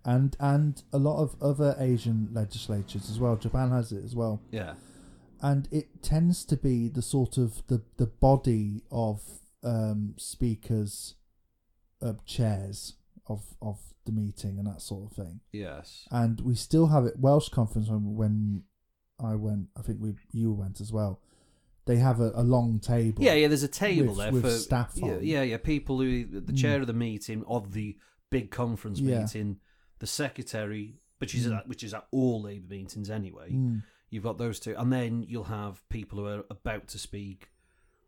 and 0.06 0.36
and 0.40 0.84
a 0.94 0.98
lot 1.00 1.22
of 1.22 1.36
other 1.42 1.76
Asian 1.80 2.30
legislatures 2.32 3.10
as 3.10 3.20
well. 3.20 3.36
Japan 3.36 3.72
has 3.72 3.92
it 3.92 4.04
as 4.04 4.16
well, 4.16 4.42
Yeah, 4.52 4.76
and 5.42 5.68
it 5.72 6.04
tends 6.04 6.46
to 6.46 6.58
be 6.58 6.88
the 6.90 7.02
sort 7.02 7.38
of 7.38 7.64
the 7.68 7.82
the 7.98 8.08
body 8.08 8.84
of 8.92 9.22
um, 9.64 10.14
speakers, 10.18 11.16
uh, 12.02 12.14
chairs 12.26 12.94
of 13.28 13.56
of 13.62 13.80
the 14.06 14.12
meeting 14.12 14.58
and 14.58 14.68
that 14.68 14.82
sort 14.82 15.12
of 15.12 15.16
thing. 15.16 15.40
yes, 15.52 16.08
And 16.12 16.42
we 16.42 16.56
still 16.56 16.88
have 16.88 17.06
it 17.06 17.20
Welsh 17.20 17.50
conference 17.50 17.90
when 17.90 18.16
when 18.16 18.64
I 19.20 19.36
went. 19.36 19.68
I 19.78 19.82
think 19.82 20.00
we 20.02 20.14
you 20.32 20.52
went 20.52 20.82
as 20.82 20.92
well. 20.92 21.20
They 21.90 21.98
have 21.98 22.20
a, 22.20 22.32
a 22.36 22.44
long 22.44 22.80
table. 22.80 23.24
yeah, 23.24 23.34
yeah. 23.34 23.48
There's 23.48 23.64
a 23.64 23.68
table 23.68 24.10
With- 24.10 24.18
there 24.18 24.32
with 24.32 24.44
for 24.44 24.52
staff 24.52 24.94
Yeah, 24.96 25.06
on. 25.14 25.24
yeah, 25.26 25.42
yeah. 25.42 25.58
People 25.58 25.98
who 26.00 26.24
the 26.26 26.54
Mm. 26.54 26.58
chair 26.58 26.80
of 26.82 26.86
the 26.86 26.94
meeting 26.94 27.44
of 27.48 27.74
the 27.74 27.98
big 28.30 28.52
conference 28.52 29.00
Yeah. 29.00 29.22
meeting, 29.22 29.58
the 29.98 30.06
secretary, 30.06 31.00
which 31.18 31.34
is 31.34 31.48
Mm. 31.48 31.58
at, 31.58 31.68
which 31.68 31.84
is 31.84 31.96
at 31.96 32.06
all 32.12 32.44
Labour 32.44 32.68
meetings 32.76 33.10
anyway. 33.10 33.52
Mm. 33.52 33.82
You've 34.12 34.22
got 34.24 34.38
those 34.38 34.60
two, 34.60 34.76
and 34.78 34.94
then 34.94 35.24
you'll 35.28 35.46
have 35.46 35.82
people 35.90 36.20
who 36.20 36.28
are 36.28 36.46
about 36.52 36.88
to 36.90 37.00
speak, 37.00 37.50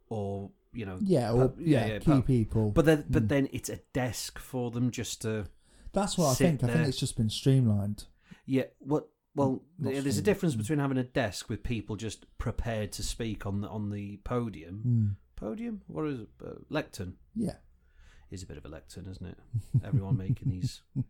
or 0.10 0.52
you 0.74 0.86
know, 0.86 1.00
Yeah, 1.02 1.32
or 1.34 1.54
yeah, 1.60 1.98
key 2.00 2.22
people. 2.22 2.70
But 2.70 2.86
then, 2.86 3.06
but 3.10 3.28
then 3.30 3.50
it's 3.52 3.68
a 3.70 3.80
desk 3.94 4.38
for 4.38 4.70
them 4.70 4.92
just 4.92 5.22
to 5.24 5.48
That's 5.92 6.18
what 6.20 6.28
I 6.28 6.34
sit 6.36 6.46
think. 6.46 6.64
I 6.64 6.68
there. 6.68 6.76
think 6.78 6.88
it's 6.90 6.98
just 7.00 7.18
been 7.18 7.30
streamlined. 7.32 8.06
yeah. 8.46 8.66
What? 8.80 9.10
Well, 9.36 9.64
Not 9.80 9.94
there's 9.94 10.18
a 10.18 10.22
difference 10.22 10.56
between 10.56 10.80
having 10.80 10.98
a 10.98 11.04
desk 11.04 11.50
with 11.50 11.64
people 11.64 11.96
just 11.96 12.26
prepared 12.38 12.92
to 12.94 13.04
speak 13.04 13.46
on 13.46 13.62
the 13.62 13.68
on 13.70 13.90
the 13.90 14.18
podium. 14.24 14.84
Mm. 14.86 15.16
Podium? 15.38 15.82
What 15.88 16.06
is 16.08 16.20
it? 16.22 16.28
Uh, 16.46 16.52
lectern 16.70 17.16
Yeah. 17.36 17.56
is 18.30 18.44
a 18.44 18.46
bit 18.46 18.58
of 18.58 18.66
a 18.66 18.70
lectern, 18.70 19.08
isn't 19.10 19.26
it? 19.26 19.38
Everyone 19.84 20.18
making 20.18 20.50
these 20.52 20.82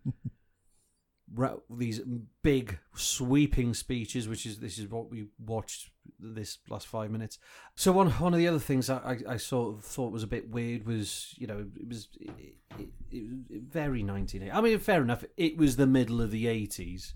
ra- 1.34 1.58
these 1.70 2.01
big 2.44 2.78
sweeping 2.96 3.74
speeches, 3.74 4.28
which 4.28 4.46
is 4.46 4.60
this 4.60 4.78
is 4.78 4.88
what 4.88 5.10
we 5.10 5.28
watched 5.40 5.90
this 6.20 6.60
last 6.70 6.88
five 6.88 7.12
minutes. 7.12 7.40
So 7.75 7.92
one 7.92 8.10
one 8.12 8.34
of 8.34 8.40
the 8.40 8.48
other 8.48 8.60
things 8.60 8.90
I, 8.90 8.98
I, 9.28 9.34
I 9.34 9.38
sort 9.38 9.75
of 9.75 9.84
thought 9.84 10.12
was 10.12 10.24
a 10.24 10.28
bit 10.28 10.50
weird 10.50 10.86
was 10.86 11.34
you 11.38 11.48
know 11.48 11.66
it 11.75 11.88
was 11.88 12.08
it, 12.20 12.56
it, 12.80 12.90
it 13.12 13.24
was 13.24 13.62
very 13.70 14.04
1980. 14.04 14.51
I 14.51 14.62
mean, 14.62 14.80
fair 14.80 15.01
enough. 15.01 15.24
It 15.38 15.58
was 15.58 15.75
the 15.75 15.88
middle 15.88 16.22
of 16.22 16.32
the 16.32 16.46
80s, 16.46 17.13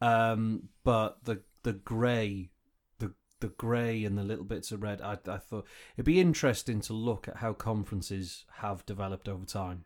um, 0.00 0.68
but 0.84 1.24
the 1.24 1.42
the 1.62 1.72
grey. 1.72 2.50
The, 2.98 3.12
the 3.40 3.48
grey 3.48 4.04
and 4.04 4.16
the 4.16 4.22
little 4.24 4.44
bits 4.44 4.72
of 4.72 4.82
red. 4.82 5.00
I, 5.02 5.18
I 5.28 5.36
thought 5.38 5.66
it'd 5.96 6.06
be 6.06 6.20
interesting 6.20 6.80
to 6.82 6.92
look 6.94 7.28
at 7.28 7.36
how 7.36 7.52
conferences 7.52 8.44
have 8.60 8.86
developed 8.86 9.28
over 9.28 9.44
time, 9.44 9.84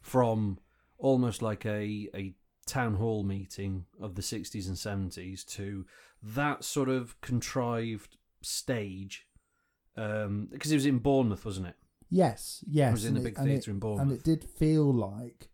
from 0.00 0.58
almost 0.98 1.40
like 1.42 1.64
a 1.64 2.08
a 2.14 2.34
town 2.66 2.94
hall 2.94 3.22
meeting 3.22 3.86
of 4.00 4.14
the 4.14 4.20
60s 4.20 4.66
and 4.66 4.76
70s 5.12 5.42
to 5.46 5.86
that 6.22 6.62
sort 6.64 6.90
of 6.90 7.18
contrived 7.22 8.18
stage 8.42 9.26
um 9.96 10.48
because 10.52 10.70
it 10.70 10.74
was 10.74 10.84
in 10.84 10.98
Bournemouth 10.98 11.46
wasn't 11.46 11.66
it 11.66 11.76
Yes. 12.10 12.64
Yes. 12.66 12.88
it 12.88 12.92
was 12.92 13.04
in 13.04 13.14
the 13.14 13.20
big 13.20 13.36
theatre 13.36 13.70
in 13.70 13.78
Bournemouth 13.78 14.02
and 14.02 14.12
it 14.12 14.24
did 14.24 14.44
feel 14.44 14.92
like, 14.92 15.48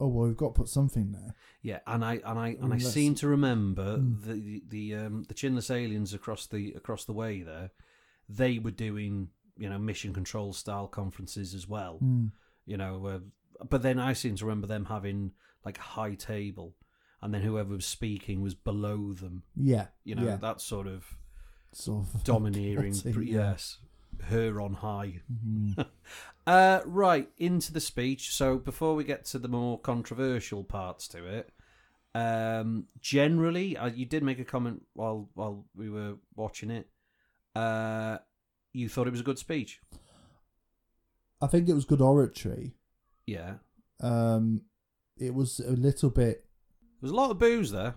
oh 0.00 0.08
well, 0.08 0.26
we've 0.28 0.36
got 0.36 0.54
to 0.54 0.60
put 0.60 0.68
something 0.68 1.12
there. 1.12 1.34
yeah 1.62 1.78
and 1.86 2.04
I 2.04 2.20
and 2.24 2.38
I 2.38 2.56
and 2.60 2.72
I 2.74 2.78
seem 2.78 3.14
to 3.16 3.28
remember 3.28 3.98
Mm. 3.98 4.22
the 4.24 4.62
the 4.68 4.94
um 4.94 5.22
the 5.24 5.34
chinless 5.34 5.70
aliens 5.70 6.12
across 6.14 6.46
the 6.46 6.72
across 6.76 7.04
the 7.04 7.12
way 7.12 7.42
there 7.42 7.70
they 8.28 8.58
were 8.58 8.70
doing 8.72 9.28
you 9.56 9.68
know 9.70 9.78
mission 9.78 10.12
control 10.12 10.52
style 10.52 10.86
conferences 10.88 11.54
as 11.54 11.66
well 11.68 11.98
Mm. 12.02 12.32
you 12.66 12.76
know 12.76 13.06
uh, 13.06 13.64
but 13.70 13.82
then 13.82 13.98
I 13.98 14.12
seem 14.12 14.36
to 14.36 14.44
remember 14.44 14.66
them 14.66 14.84
having 14.86 15.32
like 15.64 15.78
high 15.78 16.14
table 16.14 16.74
and 17.22 17.32
then 17.32 17.40
whoever 17.42 17.74
was 17.74 17.86
speaking 17.86 18.42
was 18.42 18.54
below 18.54 19.12
them 19.14 19.44
Yeah. 19.56 19.86
you 20.04 20.14
know 20.14 20.24
yeah. 20.26 20.36
that 20.36 20.60
sort 20.60 20.86
of 20.86 21.04
sort 21.72 22.06
of 22.14 22.24
domineering 22.32 22.92
guilty, 23.02 23.26
yes 23.30 23.78
her 24.24 24.60
on 24.60 24.74
high 24.74 25.20
Mhm. 25.32 25.86
uh 26.46 26.80
right 26.84 27.28
into 27.38 27.72
the 27.72 27.80
speech 27.80 28.32
so 28.34 28.58
before 28.58 28.94
we 28.94 29.04
get 29.04 29.24
to 29.26 29.38
the 29.38 29.48
more 29.48 29.78
controversial 29.80 30.62
parts 30.64 31.08
to 31.08 31.24
it 31.26 31.50
um 32.14 32.86
generally 33.00 33.76
uh, 33.76 33.86
you 33.88 34.06
did 34.06 34.22
make 34.22 34.38
a 34.38 34.44
comment 34.44 34.82
while 34.94 35.28
while 35.34 35.64
we 35.74 35.90
were 35.90 36.14
watching 36.34 36.70
it 36.70 36.88
uh 37.54 38.18
you 38.72 38.88
thought 38.88 39.06
it 39.06 39.10
was 39.10 39.20
a 39.20 39.24
good 39.24 39.38
speech 39.38 39.80
I 41.40 41.46
think 41.48 41.68
it 41.68 41.74
was 41.74 41.84
good 41.84 42.00
oratory. 42.00 42.76
yeah 43.26 43.54
Um, 44.00 44.62
it 45.18 45.34
was 45.34 45.60
a 45.60 45.72
little 45.72 46.10
bit. 46.10 46.46
there's 47.00 47.12
a 47.12 47.14
lot 47.16 47.30
of 47.30 47.38
booze 47.38 47.70
there 47.72 47.96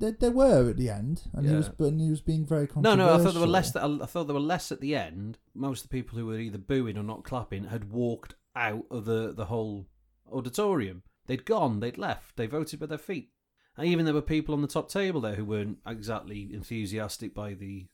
There, 0.00 0.12
there 0.12 0.30
were 0.30 0.70
at 0.70 0.76
the 0.76 0.90
end, 0.90 1.22
and 1.32 1.46
he 1.46 1.54
was, 1.54 1.66
Yeah. 1.66 1.72
but 1.78 1.92
he 1.94 2.08
was 2.10 2.20
being 2.20 2.46
very 2.46 2.66
no 2.66 2.66
controversial. 2.74 2.96
no 3.06 3.14
i 3.14 3.18
thought 3.18 3.32
there 3.32 3.40
were 3.40 3.46
less 3.48 3.74
i 3.74 4.06
thought 4.06 4.24
there 4.24 4.34
were 4.34 4.40
less 4.40 4.70
at 4.70 4.80
the 4.80 4.94
end 4.94 5.38
most 5.54 5.84
of 5.84 5.90
the 5.90 5.96
people 6.00 6.18
who 6.18 6.26
were 6.26 6.38
either 6.38 6.58
booing 6.58 6.96
or 6.96 7.02
not 7.02 7.24
clapping 7.24 7.64
had 7.64 7.90
walked 7.90 8.34
out 8.54 8.84
of 8.90 9.04
the 9.06 9.32
the 9.32 9.46
whole 9.46 9.86
auditorium 10.32 11.02
they'd 11.26 11.44
gone 11.44 11.80
they'd 11.80 11.98
left 11.98 12.36
they 12.36 12.46
voted 12.46 12.80
with 12.80 12.90
their 12.90 12.98
feet 12.98 13.30
and 13.76 13.86
even 13.86 14.04
there 14.04 14.14
were 14.14 14.22
people 14.22 14.54
on 14.54 14.62
the 14.62 14.68
top 14.68 14.88
table 14.88 15.20
there 15.20 15.34
who 15.34 15.44
weren't 15.44 15.78
exactly 15.86 16.48
enthusiastic 16.52 17.34
by 17.34 17.54
the 17.54 17.86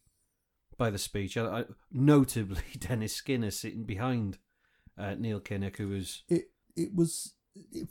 by 0.77 0.91
the 0.91 0.99
speech 0.99 1.37
I, 1.37 1.61
I, 1.61 1.65
notably 1.93 2.63
dennis 2.79 3.15
skinner 3.15 3.51
sitting 3.51 3.85
behind 3.85 4.39
uh, 4.99 5.15
neil 5.15 5.41
kinnock 5.41 5.77
who 5.77 5.89
was 5.89 6.23
it 6.29 6.51
it 6.77 6.95
was 6.95 7.11
it, 7.27 7.31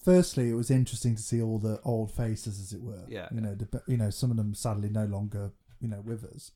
firstly 0.04 0.50
it 0.50 0.54
was 0.56 0.70
interesting 0.70 1.16
to 1.16 1.22
see 1.22 1.42
all 1.42 1.58
the 1.60 1.80
old 1.84 2.12
faces 2.12 2.60
as 2.60 2.74
it 2.74 2.82
were 2.82 3.04
Yeah. 3.08 3.28
you 3.32 3.42
know 3.42 3.56
the, 3.56 3.82
you 3.88 3.98
know 3.98 4.10
some 4.10 4.32
of 4.32 4.38
them 4.38 4.54
sadly 4.54 4.90
no 4.90 5.06
longer 5.06 5.52
you 5.80 5.88
know 5.88 6.02
with 6.02 6.24
us 6.26 6.52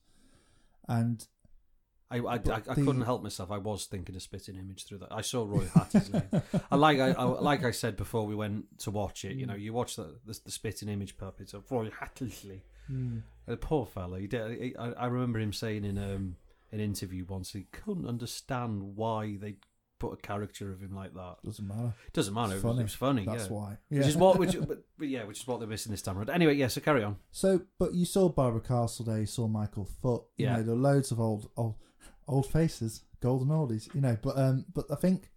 and 0.88 1.26
I, 2.10 2.16
I, 2.20 2.34
I, 2.34 2.38
But 2.38 2.68
I 2.70 2.74
couldn't 2.74 3.02
help 3.02 3.22
myself. 3.22 3.50
I 3.50 3.58
was 3.58 3.84
thinking 3.84 4.16
a 4.16 4.20
spitting 4.20 4.54
image 4.56 4.86
through 4.86 4.96
that. 5.00 5.12
I 5.12 5.20
saw 5.20 5.44
Roy 5.44 5.66
Hattersley. 5.66 6.22
I 6.70 6.76
like 6.76 6.98
I, 7.00 7.10
I 7.10 7.24
like 7.24 7.64
I 7.64 7.70
said 7.70 7.98
before 7.98 8.26
we 8.26 8.34
went 8.34 8.78
to 8.78 8.90
watch 8.90 9.26
it. 9.26 9.36
You 9.36 9.44
know, 9.44 9.54
you 9.54 9.74
watch 9.74 9.96
the 9.96 10.16
the, 10.24 10.40
the 10.46 10.50
spitting 10.50 10.88
image 10.88 11.18
puppets 11.18 11.52
of 11.52 11.70
Roy 11.70 11.90
Hattersley. 12.00 12.62
Hmm. 12.86 13.18
The 13.44 13.58
poor 13.58 13.84
fellow. 13.84 14.16
He 14.16 14.26
did, 14.26 14.58
he, 14.58 14.74
I, 14.74 14.92
I 14.92 15.06
remember 15.08 15.38
him 15.38 15.52
saying 15.52 15.84
in 15.84 15.98
um 15.98 16.36
an 16.72 16.80
interview 16.80 17.26
once 17.28 17.52
he 17.52 17.64
couldn't 17.72 18.06
understand 18.08 18.96
why 18.96 19.36
they 19.38 19.56
put 19.98 20.12
a 20.12 20.16
character 20.16 20.70
of 20.72 20.80
him 20.80 20.94
like 20.94 21.12
that. 21.14 21.36
doesn't 21.44 21.66
matter 21.66 21.94
It 22.06 22.12
doesn't 22.12 22.34
matter. 22.34 22.54
It's 22.54 22.62
It 22.62 22.66
was, 22.66 22.72
funny. 22.72 22.80
it 22.80 22.84
was 22.84 22.94
funny. 22.94 23.24
that's 23.26 23.44
yeah. 23.44 23.50
why 23.52 23.78
Which 23.88 24.06
is 24.06 24.16
what, 24.16 24.38
which, 24.38 24.56
but, 24.68 24.84
but 24.98 25.08
yeah, 25.08 25.24
which 25.24 25.40
is 25.40 25.46
what 25.46 25.58
they're 25.60 25.68
missing 25.68 25.90
this 25.92 26.02
time 26.02 26.16
around. 26.18 26.30
Anyway, 26.30 26.54
yeah. 26.54 26.68
So 26.68 26.80
carry 26.80 27.02
on. 27.04 27.16
so 27.30 27.62
but 27.78 27.94
you 27.94 28.04
saw 28.04 28.28
Barbara 28.28 28.60
Castledale 28.60 29.20
you 29.20 29.26
saw 29.26 29.48
Michael 29.48 29.84
Foot 30.00 30.22
you 30.36 30.46
Yeah. 30.46 30.56
know 30.56 30.62
there 30.62 30.74
are 30.74 30.78
loads 30.78 31.10
of 31.12 31.20
old 31.20 31.50
old 31.56 31.74
old 32.26 32.46
faces 32.46 33.02
golden 33.20 33.48
oldies 33.48 33.92
you 33.94 34.00
know 34.00 34.16
but 34.22 34.36
um 34.38 34.64
but 34.72 34.84
I 34.90 34.94
think 34.96 35.30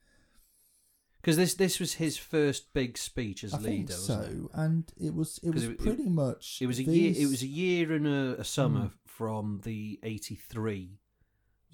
Because 1.21 1.37
this 1.37 1.53
this 1.55 1.79
was 1.79 1.93
his 1.93 2.17
first 2.17 2.73
big 2.73 2.97
speech 2.97 3.43
as 3.43 3.53
I 3.53 3.57
think 3.57 3.89
leader. 3.89 3.93
it? 3.93 3.97
so 3.97 4.49
and 4.53 4.91
it 4.99 5.13
was 5.13 5.39
it 5.43 5.51
was 5.53 5.63
it- 5.65 5.71
it- 5.71 5.79
pretty 5.79 6.09
much 6.09 6.59
It 6.61 6.67
was 6.67 6.79
a 6.79 6.83
these- 6.83 7.17
year. 7.17 7.27
It 7.27 7.29
was 7.29 7.41
a 7.43 7.47
year 7.47 7.93
and 7.93 8.07
a, 8.07 8.39
a 8.41 8.43
summer 8.43 8.85
Mm. 8.87 8.91
from 9.05 9.61
the 9.63 9.99
'83 10.03 10.99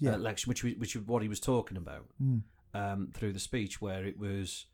yeah 0.00 0.14
election, 0.14 0.48
which 0.50 0.62
was- 0.62 0.76
which 0.76 0.94
was 0.96 1.06
what 1.06 1.22
he 1.22 1.28
was 1.28 1.40
talking 1.40 1.76
about 1.76 2.06
Mm. 2.22 2.42
Um, 2.74 3.10
through 3.14 3.32
the 3.32 3.40
speech, 3.40 3.80
where 3.80 4.04
it 4.04 4.18
was 4.18 4.66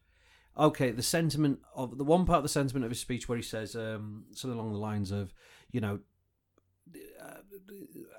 okay. 0.59 0.91
The 0.91 1.03
sentiment 1.03 1.61
of 1.75 1.99
the 1.99 2.05
one 2.05 2.27
part 2.27 2.39
of 2.39 2.43
the 2.43 2.49
sentiment 2.49 2.85
of 2.85 2.91
his 2.91 3.01
speech 3.01 3.29
where 3.29 3.37
he 3.37 3.43
says 3.43 3.75
um, 3.77 4.25
something 4.33 4.59
along 4.59 4.73
the 4.73 4.79
lines 4.79 5.11
of, 5.11 5.33
you 5.71 5.81
know, 5.81 6.01
uh, 7.23 7.39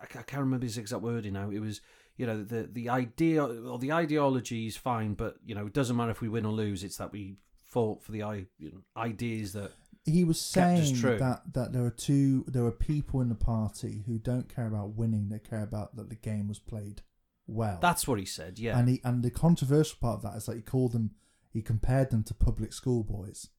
I 0.01 0.03
I 0.03 0.24
can't 0.24 0.41
remember 0.41 0.65
his 0.65 0.77
exact 0.77 1.01
wording 1.01 1.34
now. 1.34 1.50
It 1.50 1.60
was. 1.60 1.82
You 2.17 2.25
know 2.25 2.46
the 2.46 2.70
the 2.72 2.88
idea 2.88 3.44
or 3.44 3.77
the 3.77 3.91
ideology 3.91 4.67
is 4.67 4.77
fine, 4.77 5.15
but 5.15 5.36
you 5.46 5.53
know 5.53 5.65
it 5.65 5.74
doesn't 5.74 5.98
matter 5.98 6.12
if 6.12 6.22
we 6.22 6.29
win 6.29 6.46
or 6.46 6.53
lose. 6.53 6.82
It's 6.82 6.96
that 6.96 7.12
we 7.12 7.36
fought 7.75 8.01
for 8.01 8.13
the 8.13 8.24
i 8.24 8.36
you 8.58 8.72
know, 8.72 8.82
ideas 8.96 9.51
that 9.51 9.72
he 10.05 10.24
was 10.24 10.39
saying 10.39 10.94
that 11.01 11.41
that 11.51 11.74
there 11.74 11.84
are 11.84 11.89
two 11.89 12.46
there 12.48 12.63
are 12.63 12.72
people 12.72 13.20
in 13.20 13.27
the 13.27 13.36
party 13.36 14.03
who 14.05 14.17
don't 14.17 14.53
care 14.53 14.67
about 14.67 14.96
winning 14.96 15.27
they 15.27 15.39
care 15.39 15.63
about 15.63 15.94
that 15.96 16.10
the 16.10 16.15
game 16.15 16.48
was 16.48 16.58
played 16.58 17.01
well 17.48 17.80
that's 17.82 18.08
what 18.08 18.20
he 18.20 18.25
said. 18.25 18.60
Yeah, 18.60 18.78
and 18.78 18.90
he 18.90 19.02
and 19.04 19.24
the 19.24 19.32
controversial 19.32 19.98
part 20.02 20.18
of 20.18 20.22
that 20.24 20.38
is 20.38 20.46
that 20.46 20.56
he 20.56 20.62
called 20.62 20.94
them 20.94 21.12
he 21.52 21.62
compared 21.62 22.10
them 22.10 22.24
to 22.24 22.34
public 22.34 22.74
school 22.74 23.04
boys 23.04 23.50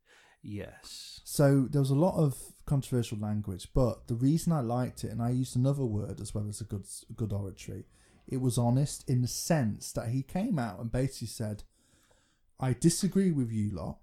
yes. 0.43 1.21
so 1.25 1.67
there 1.71 1.81
was 1.81 1.91
a 1.91 1.95
lot 1.95 2.17
of 2.17 2.37
controversial 2.67 3.19
language 3.19 3.69
but 3.75 4.07
the 4.07 4.15
reason 4.15 4.53
i 4.53 4.61
liked 4.61 5.03
it 5.03 5.11
and 5.11 5.23
i 5.23 5.31
used 5.31 5.57
another 5.57 5.85
word 5.85 6.21
as 6.21 6.35
well 6.35 6.47
as 6.49 6.61
a 6.61 6.65
good 6.65 6.85
good 7.17 7.33
oratory 7.33 7.85
it 8.27 8.41
was 8.41 8.59
honest 8.59 9.09
in 9.09 9.23
the 9.23 9.29
sense 9.29 9.93
that 9.93 10.09
he 10.09 10.23
came 10.23 10.59
out 10.59 10.79
and 10.79 10.93
basically 10.93 11.27
said 11.27 11.63
i 12.61 12.73
disagree 12.73 13.31
with 13.33 13.51
you 13.51 13.71
lot 13.71 13.99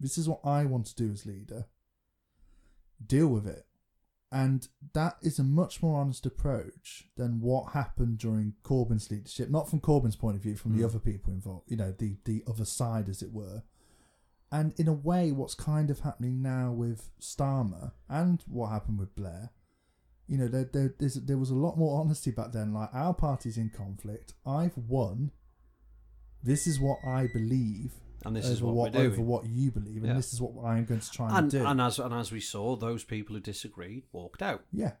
This 0.00 0.18
is 0.18 0.28
what 0.28 0.40
I 0.44 0.64
want 0.64 0.86
to 0.86 0.94
do 0.94 1.10
as 1.12 1.24
leader. 1.24 1.66
Deal 3.04 3.28
with 3.28 3.46
it. 3.46 3.64
And 4.34 4.66
that 4.94 5.16
is 5.22 5.38
a 5.38 5.44
much 5.44 5.80
more 5.80 6.00
honest 6.00 6.26
approach 6.26 7.04
than 7.16 7.40
what 7.40 7.72
happened 7.72 8.18
during 8.18 8.54
Corbyn's 8.64 9.08
leadership. 9.08 9.48
Not 9.48 9.70
from 9.70 9.80
Corbyn's 9.80 10.16
point 10.16 10.36
of 10.36 10.42
view, 10.42 10.56
from 10.56 10.76
the 10.76 10.82
Mm. 10.82 10.86
other 10.86 10.98
people 10.98 11.32
involved, 11.32 11.70
you 11.70 11.76
know, 11.76 11.92
the, 11.92 12.16
the 12.24 12.42
other 12.48 12.64
side, 12.64 13.08
as 13.08 13.22
it 13.22 13.32
were. 13.32 13.62
And 14.50 14.74
in 14.76 14.88
a 14.88 14.92
way, 14.92 15.30
what's 15.30 15.54
kind 15.54 15.88
of 15.88 16.00
happening 16.00 16.42
now 16.42 16.72
with 16.72 17.12
Starmer 17.20 17.92
and 18.08 18.42
what 18.48 18.70
happened 18.70 18.98
with 18.98 19.14
Blair, 19.14 19.50
you 20.26 20.36
know, 20.38 20.48
there, 20.48 20.64
there, 20.72 20.92
there 20.98 21.38
was 21.38 21.50
a 21.50 21.54
lot 21.54 21.78
more 21.78 22.00
honesty 22.00 22.32
back 22.32 22.50
then. 22.50 22.74
Like, 22.74 22.90
our 22.92 23.14
party's 23.14 23.56
in 23.56 23.70
conflict. 23.70 24.34
I've 24.44 24.76
won. 24.76 25.30
This 26.42 26.66
is 26.66 26.80
what 26.80 26.98
I 27.06 27.28
believe 27.28 27.92
And 28.24 28.34
this 28.34 28.46
is 28.46 28.62
what, 28.62 28.74
what, 28.74 28.92
we're 28.92 29.00
doing. 29.00 29.12
over 29.12 29.22
what 29.22 29.46
you 29.46 29.70
believe, 29.70 29.98
and 29.98 30.06
Yeah. 30.06 30.14
this 30.14 30.32
is 30.32 30.40
what 30.40 30.64
I'm 30.64 30.84
going 30.84 31.00
to 31.00 31.10
try 31.10 31.28
and, 31.28 31.36
and, 31.38 31.50
do. 31.50 31.66
and 31.66 31.80
as 31.80 31.98
and 31.98 32.14
as 32.14 32.32
we 32.32 32.40
saw, 32.40 32.74
those 32.76 33.04
people 33.04 33.34
who 33.36 33.40
disagreed 33.40 34.04
walked 34.12 34.40
out. 34.42 34.64
yeah, 34.72 34.92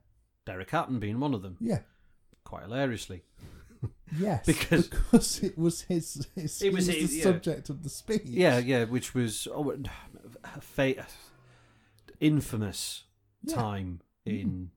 Derek 0.44 0.70
Hatton 0.70 0.98
being 0.98 1.20
one 1.20 1.32
of 1.34 1.42
them, 1.42 1.56
yeah, 1.60 1.80
quite 2.44 2.64
hilariously. 2.64 3.22
yes, 4.18 4.44
Because- 4.46 4.88
because 4.88 5.42
it 5.42 5.56
was 5.58 5.82
his, 5.82 6.26
his 6.34 6.60
It 6.62 6.72
was 6.72 6.86
was, 6.86 6.96
his- 6.96 7.10
the 7.10 7.16
yeah. 7.16 7.22
subject 7.22 7.70
of 7.70 7.82
the 7.82 7.88
speech. 7.90 8.22
Yeah, 8.24 8.58
yeah, 8.58 8.84
which 8.84 9.14
was 9.14 9.48
oh, 9.52 9.70
a 10.44 10.60
fa- 10.60 11.06
infamous 12.20 13.04
Yeah. 13.42 13.54
time 13.56 14.00
in 14.24 14.70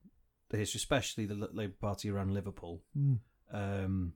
the 0.49 0.57
history, 0.57 0.79
especially 0.79 1.25
the 1.25 1.35
Labour 1.35 1.75
Party 1.79 2.09
around 2.09 2.33
Liverpool. 2.33 2.81
Mm. 2.97 3.19
Um, 3.51 4.13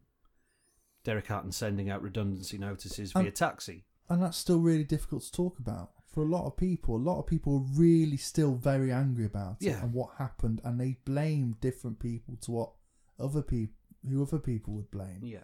Derek 1.03 1.27
Hatton 1.27 1.51
sending 1.51 1.89
out 1.89 2.01
redundancy 2.01 2.57
notices 2.57 3.11
Um, 3.15 3.23
via 3.23 3.31
taxi. 3.31 3.85
And 4.11 4.21
that's 4.21 4.37
still 4.37 4.59
really 4.59 4.83
difficult 4.83 5.23
to 5.23 5.31
talk 5.31 5.59
about 5.59 5.91
for 6.13 6.23
a 6.23 6.27
lot 6.27 6.45
of 6.45 6.57
people. 6.57 6.95
A 6.95 7.07
lot 7.11 7.19
of 7.19 7.25
people 7.27 7.55
are 7.55 7.79
really 7.79 8.17
still 8.17 8.53
very 8.55 8.91
angry 8.91 9.25
about 9.25 9.57
it 9.61 9.65
Yeah. 9.67 9.81
and 9.83 9.93
what 9.93 10.09
happened, 10.17 10.59
and 10.63 10.79
they 10.79 10.97
blame 11.05 11.55
different 11.61 11.99
people 11.99 12.35
to 12.41 12.51
what 12.51 12.71
other 13.19 13.41
people 13.41 13.75
who 14.07 14.21
other 14.21 14.39
people 14.39 14.73
would 14.73 14.91
blame. 14.91 15.19
Yeah, 15.23 15.43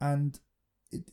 and 0.00 0.38
it, 0.90 1.10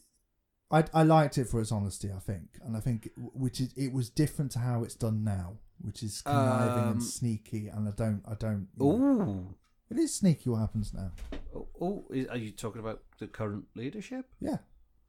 I 0.72 0.84
I 0.94 1.04
liked 1.04 1.38
it 1.38 1.48
for 1.48 1.62
its 1.62 1.72
honesty. 1.72 2.12
I 2.12 2.20
think, 2.20 2.58
and 2.64 2.76
I 2.76 2.80
think 2.80 3.10
which 3.16 3.62
is 3.62 3.74
it 3.76 3.92
was 3.94 4.10
different 4.10 4.52
to 4.54 4.60
how 4.60 4.84
it's 4.84 4.96
done 4.96 5.24
now, 5.24 5.58
which 5.82 6.04
is 6.04 6.22
conniving 6.22 6.84
Um, 6.84 6.92
and 6.94 7.04
sneaky. 7.04 7.68
And 7.68 7.88
I 7.88 7.92
don't, 7.92 8.22
I 8.26 8.36
don't. 8.36 8.68
you 8.78 8.86
know, 8.86 9.22
Oh, 9.22 9.56
it 9.90 9.98
is 9.98 10.16
sneaky 10.16 10.50
what 10.50 10.60
happens 10.60 10.94
now. 10.94 11.12
oh, 11.56 11.68
oh, 11.82 12.06
is- 12.12 12.28
are 12.28 12.38
you 12.38 12.52
talking 12.52 12.80
about 12.82 13.04
the 13.20 13.28
current 13.28 13.66
leadership? 13.76 14.26
Yeah, 14.40 14.58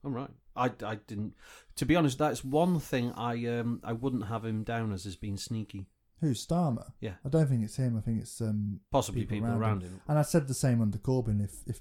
I'm 0.05 0.14
right. 0.14 0.31
I, 0.57 0.71
I 0.85 0.97
didn't. 1.07 1.35
To 1.76 1.87
be 1.87 1.97
honest, 1.97 2.19
that's 2.19 2.45
one 2.45 2.81
thing 2.81 3.12
I 3.17 3.45
um 3.47 3.81
I 3.85 3.93
wouldn't 3.93 4.26
have 4.26 4.45
him 4.45 4.64
down 4.64 4.93
as 4.93 5.07
as 5.07 5.17
being 5.17 5.37
sneaky. 5.37 5.87
who 6.21 6.31
Starmer? 6.33 6.93
Yeah. 7.00 7.14
I 7.25 7.28
don't 7.28 7.47
think 7.47 7.64
it's 7.64 7.76
him. 7.76 7.97
I 7.97 8.00
think 8.00 8.21
it's 8.23 8.40
um 8.40 8.81
Possibly 8.90 9.23
People 9.23 9.37
people, 9.38 9.50
around 9.50 9.61
around 9.62 9.83
him. 9.83 10.00
And 10.09 10.19
I 10.19 10.23
said 10.23 10.49
the 10.49 10.55
same 10.55 10.81
under 10.83 10.99
Corbyn. 10.99 11.43
If 11.45 11.52
if 11.67 11.81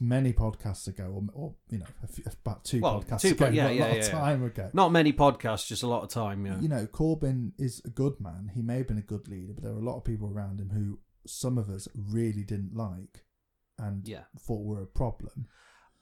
many 0.00 0.32
podcasts 0.32 0.86
ago, 0.88 1.04
or, 1.04 1.22
or 1.32 1.54
you 1.70 1.78
know, 1.78 1.86
a 2.02 2.06
few, 2.06 2.24
about 2.42 2.64
two 2.64 2.80
Well, 2.80 3.02
podcasts 3.02 3.22
two 3.22 3.28
ago, 3.28 3.48
yeah, 3.48 3.62
not 3.62 3.70
a 3.70 3.74
yeah, 3.74 3.80
lot 3.84 3.90
yeah, 3.92 3.96
of 3.98 4.04
yeah. 4.04 4.10
time 4.10 4.44
ago. 4.44 4.70
Not 4.74 4.92
many 4.92 5.12
podcasts, 5.12 5.66
just 5.66 5.82
a 5.82 5.86
lot 5.86 6.02
of 6.02 6.10
time. 6.10 6.44
Yeah. 6.44 6.60
You 6.60 6.68
know, 6.68 6.86
Corbyn 6.86 7.52
is 7.58 7.80
a 7.84 7.88
good 7.88 8.20
man. 8.20 8.50
He 8.54 8.60
may 8.62 8.78
have 8.78 8.88
been 8.88 8.98
a 8.98 9.02
good 9.02 9.26
leader, 9.28 9.52
but 9.54 9.62
there 9.62 9.72
were 9.72 9.80
a 9.80 9.84
lot 9.84 9.96
of 9.96 10.04
people 10.04 10.30
around 10.30 10.60
him 10.60 10.70
who 10.70 10.98
some 11.26 11.56
of 11.58 11.70
us 11.70 11.88
really 11.94 12.42
didn't 12.44 12.74
like 12.74 13.24
and 13.78 14.06
Yeah. 14.06 14.24
thought 14.38 14.64
were 14.64 14.82
a 14.82 14.86
problem. 14.86 15.46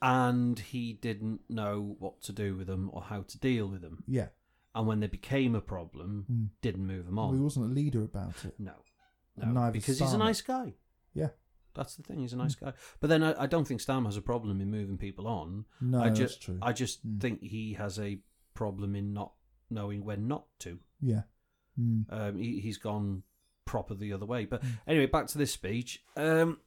And 0.01 0.57
he 0.59 0.93
didn't 0.93 1.41
know 1.49 1.95
what 1.99 2.21
to 2.23 2.31
do 2.31 2.55
with 2.55 2.67
them 2.67 2.89
or 2.93 3.01
how 3.03 3.21
to 3.23 3.37
deal 3.39 3.67
with 3.67 3.81
them. 3.81 4.03
Yeah, 4.07 4.29
And 4.75 4.87
when 4.87 4.99
they 4.99 5.07
became 5.07 5.55
a 5.55 5.61
problem, 5.61 6.25
Mm. 6.31 6.49
didn't 6.61 6.85
move 6.87 7.05
them 7.05 7.19
on. 7.19 7.29
well, 7.29 7.37
he 7.37 7.43
wasn't 7.43 7.65
a 7.65 7.73
leader 7.73 8.03
about 8.03 8.45
it. 8.45 8.55
No, 8.59 8.73
And 9.35 9.53
no, 9.53 9.61
neither 9.61 9.73
because 9.73 9.99
he's 9.99 10.13
a 10.13 10.15
Starmer. 10.15 10.19
nice 10.19 10.41
guy. 10.41 10.73
Yeah. 11.13 11.29
That's 11.75 11.95
the 11.95 12.03
thing. 12.03 12.19
He's 12.19 12.33
a 12.33 12.37
nice 12.37 12.55
guy. 12.55 12.73
But 12.99 13.09
then 13.09 13.23
I, 13.23 13.43
I 13.43 13.45
don't 13.45 13.67
think 13.67 13.79
Stam 13.81 14.05
has 14.05 14.17
a 14.17 14.21
problem 14.21 14.59
in 14.61 14.71
moving 14.71 14.97
people 14.97 15.27
on. 15.27 15.65
No, 15.81 16.01
I 16.01 16.07
that's 16.09 16.19
just, 16.19 16.41
true. 16.41 16.57
I 16.61 16.73
just 16.73 17.05
Mm. 17.07 17.21
think 17.21 17.41
he 17.43 17.73
has 17.73 17.99
a 17.99 18.19
problem 18.53 18.95
in 18.95 19.13
not 19.13 19.33
knowing 19.69 20.03
when 20.03 20.27
not 20.27 20.45
to. 20.59 20.79
yeah. 21.01 21.23
Mm. 21.79 22.05
Um, 22.09 22.37
he, 22.37 22.59
he's 22.59 22.77
gone 22.77 23.23
proper 23.65 23.93
the 23.95 24.11
other 24.13 24.25
way. 24.25 24.45
But 24.45 24.61
Mm. 24.63 24.79
anyway, 24.87 25.05
back 25.05 25.27
to 25.27 25.37
this 25.37 25.53
speech. 25.53 26.03
Um, 26.17 26.59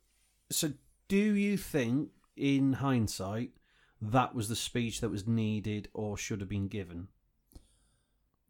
so, 0.50 0.72
do 1.08 1.16
you 1.34 1.56
think, 1.56 2.10
in 2.36 2.74
hindsight, 2.74 3.50
that 4.00 4.34
was 4.34 4.48
the 4.48 4.56
speech 4.56 5.00
that 5.00 5.10
was 5.10 5.26
needed 5.26 5.88
or 5.94 6.16
should 6.16 6.40
have 6.40 6.48
been 6.48 6.68
given? 6.68 7.08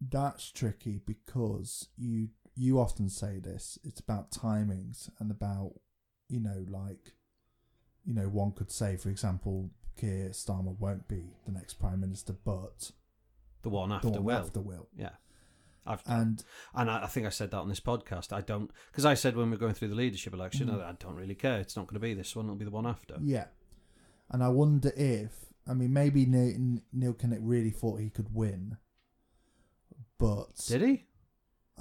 That's 0.01 0.51
tricky 0.51 0.99
because 1.05 1.87
you 1.97 2.29
you 2.55 2.79
often 2.79 3.09
say 3.09 3.39
this. 3.39 3.79
It's 3.83 3.99
about 3.99 4.31
timings 4.31 5.09
and 5.19 5.31
about 5.31 5.73
you 6.27 6.39
know 6.39 6.65
like 6.69 7.13
you 8.05 8.13
know 8.13 8.27
one 8.27 8.51
could 8.51 8.71
say, 8.71 8.97
for 8.97 9.09
example, 9.09 9.69
Keir 9.97 10.29
Starmer 10.29 10.77
won't 10.77 11.07
be 11.07 11.35
the 11.45 11.51
next 11.51 11.75
prime 11.75 12.01
minister, 12.01 12.33
but 12.33 12.91
The 13.61 13.69
one 13.69 13.89
the 13.89 13.95
after 13.95 14.09
one 14.09 14.23
Will. 14.23 14.35
after 14.37 14.59
will. 14.59 14.87
Yeah. 14.97 15.11
I've, 15.85 16.01
And 16.05 16.43
and 16.73 16.89
I, 16.91 17.03
I 17.03 17.07
think 17.07 17.25
I 17.25 17.29
said 17.29 17.51
that 17.51 17.57
on 17.57 17.69
this 17.69 17.79
podcast. 17.79 18.33
I 18.33 18.41
don't 18.41 18.71
because 18.91 19.05
I 19.05 19.13
said 19.13 19.37
when 19.37 19.49
we 19.49 19.55
are 19.55 19.59
going 19.59 19.73
through 19.73 19.89
the 19.89 19.95
leadership 19.95 20.33
election, 20.33 20.67
Mhm. 20.67 20.81
I, 20.83 20.89
I 20.89 20.93
don't 20.99 21.15
really 21.15 21.35
care. 21.35 21.59
It's 21.59 21.77
not 21.77 21.87
going 21.87 21.95
to 21.95 21.99
be 22.01 22.13
this 22.13 22.35
one. 22.35 22.45
It'll 22.45 22.55
be 22.55 22.65
the 22.65 22.71
one 22.71 22.85
after. 22.87 23.15
yeah, 23.21 23.45
and 24.33 24.43
I 24.43 24.49
wonder 24.49 24.91
if 24.97 25.31
I 25.67 25.73
mean 25.73 25.93
maybe 25.93 26.25
Neil, 26.25 26.79
Neil 26.91 27.13
Kinnock 27.13 27.39
really 27.41 27.69
thought 27.69 27.99
he 28.01 28.09
could 28.09 28.33
win, 28.33 28.77
but 30.17 30.55
Did 30.67 30.81
he? 30.81 31.05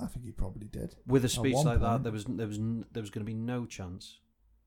I 0.01 0.07
think 0.07 0.25
he 0.25 0.33
probably 0.33 0.69
did. 0.69 0.95
With 1.07 1.25
a 1.25 1.29
speech 1.29 1.55
one 1.55 1.67
like 1.67 1.81
that, 1.81 1.89
point. 1.89 2.03
there 2.05 2.13
was 2.13 2.25
there 2.25 2.47
was 2.47 2.59
n- 2.59 2.87
there 2.93 3.03
was 3.03 3.11
going 3.11 3.25
to 3.25 3.31
be 3.31 3.35
no 3.35 3.67
chance. 3.67 4.19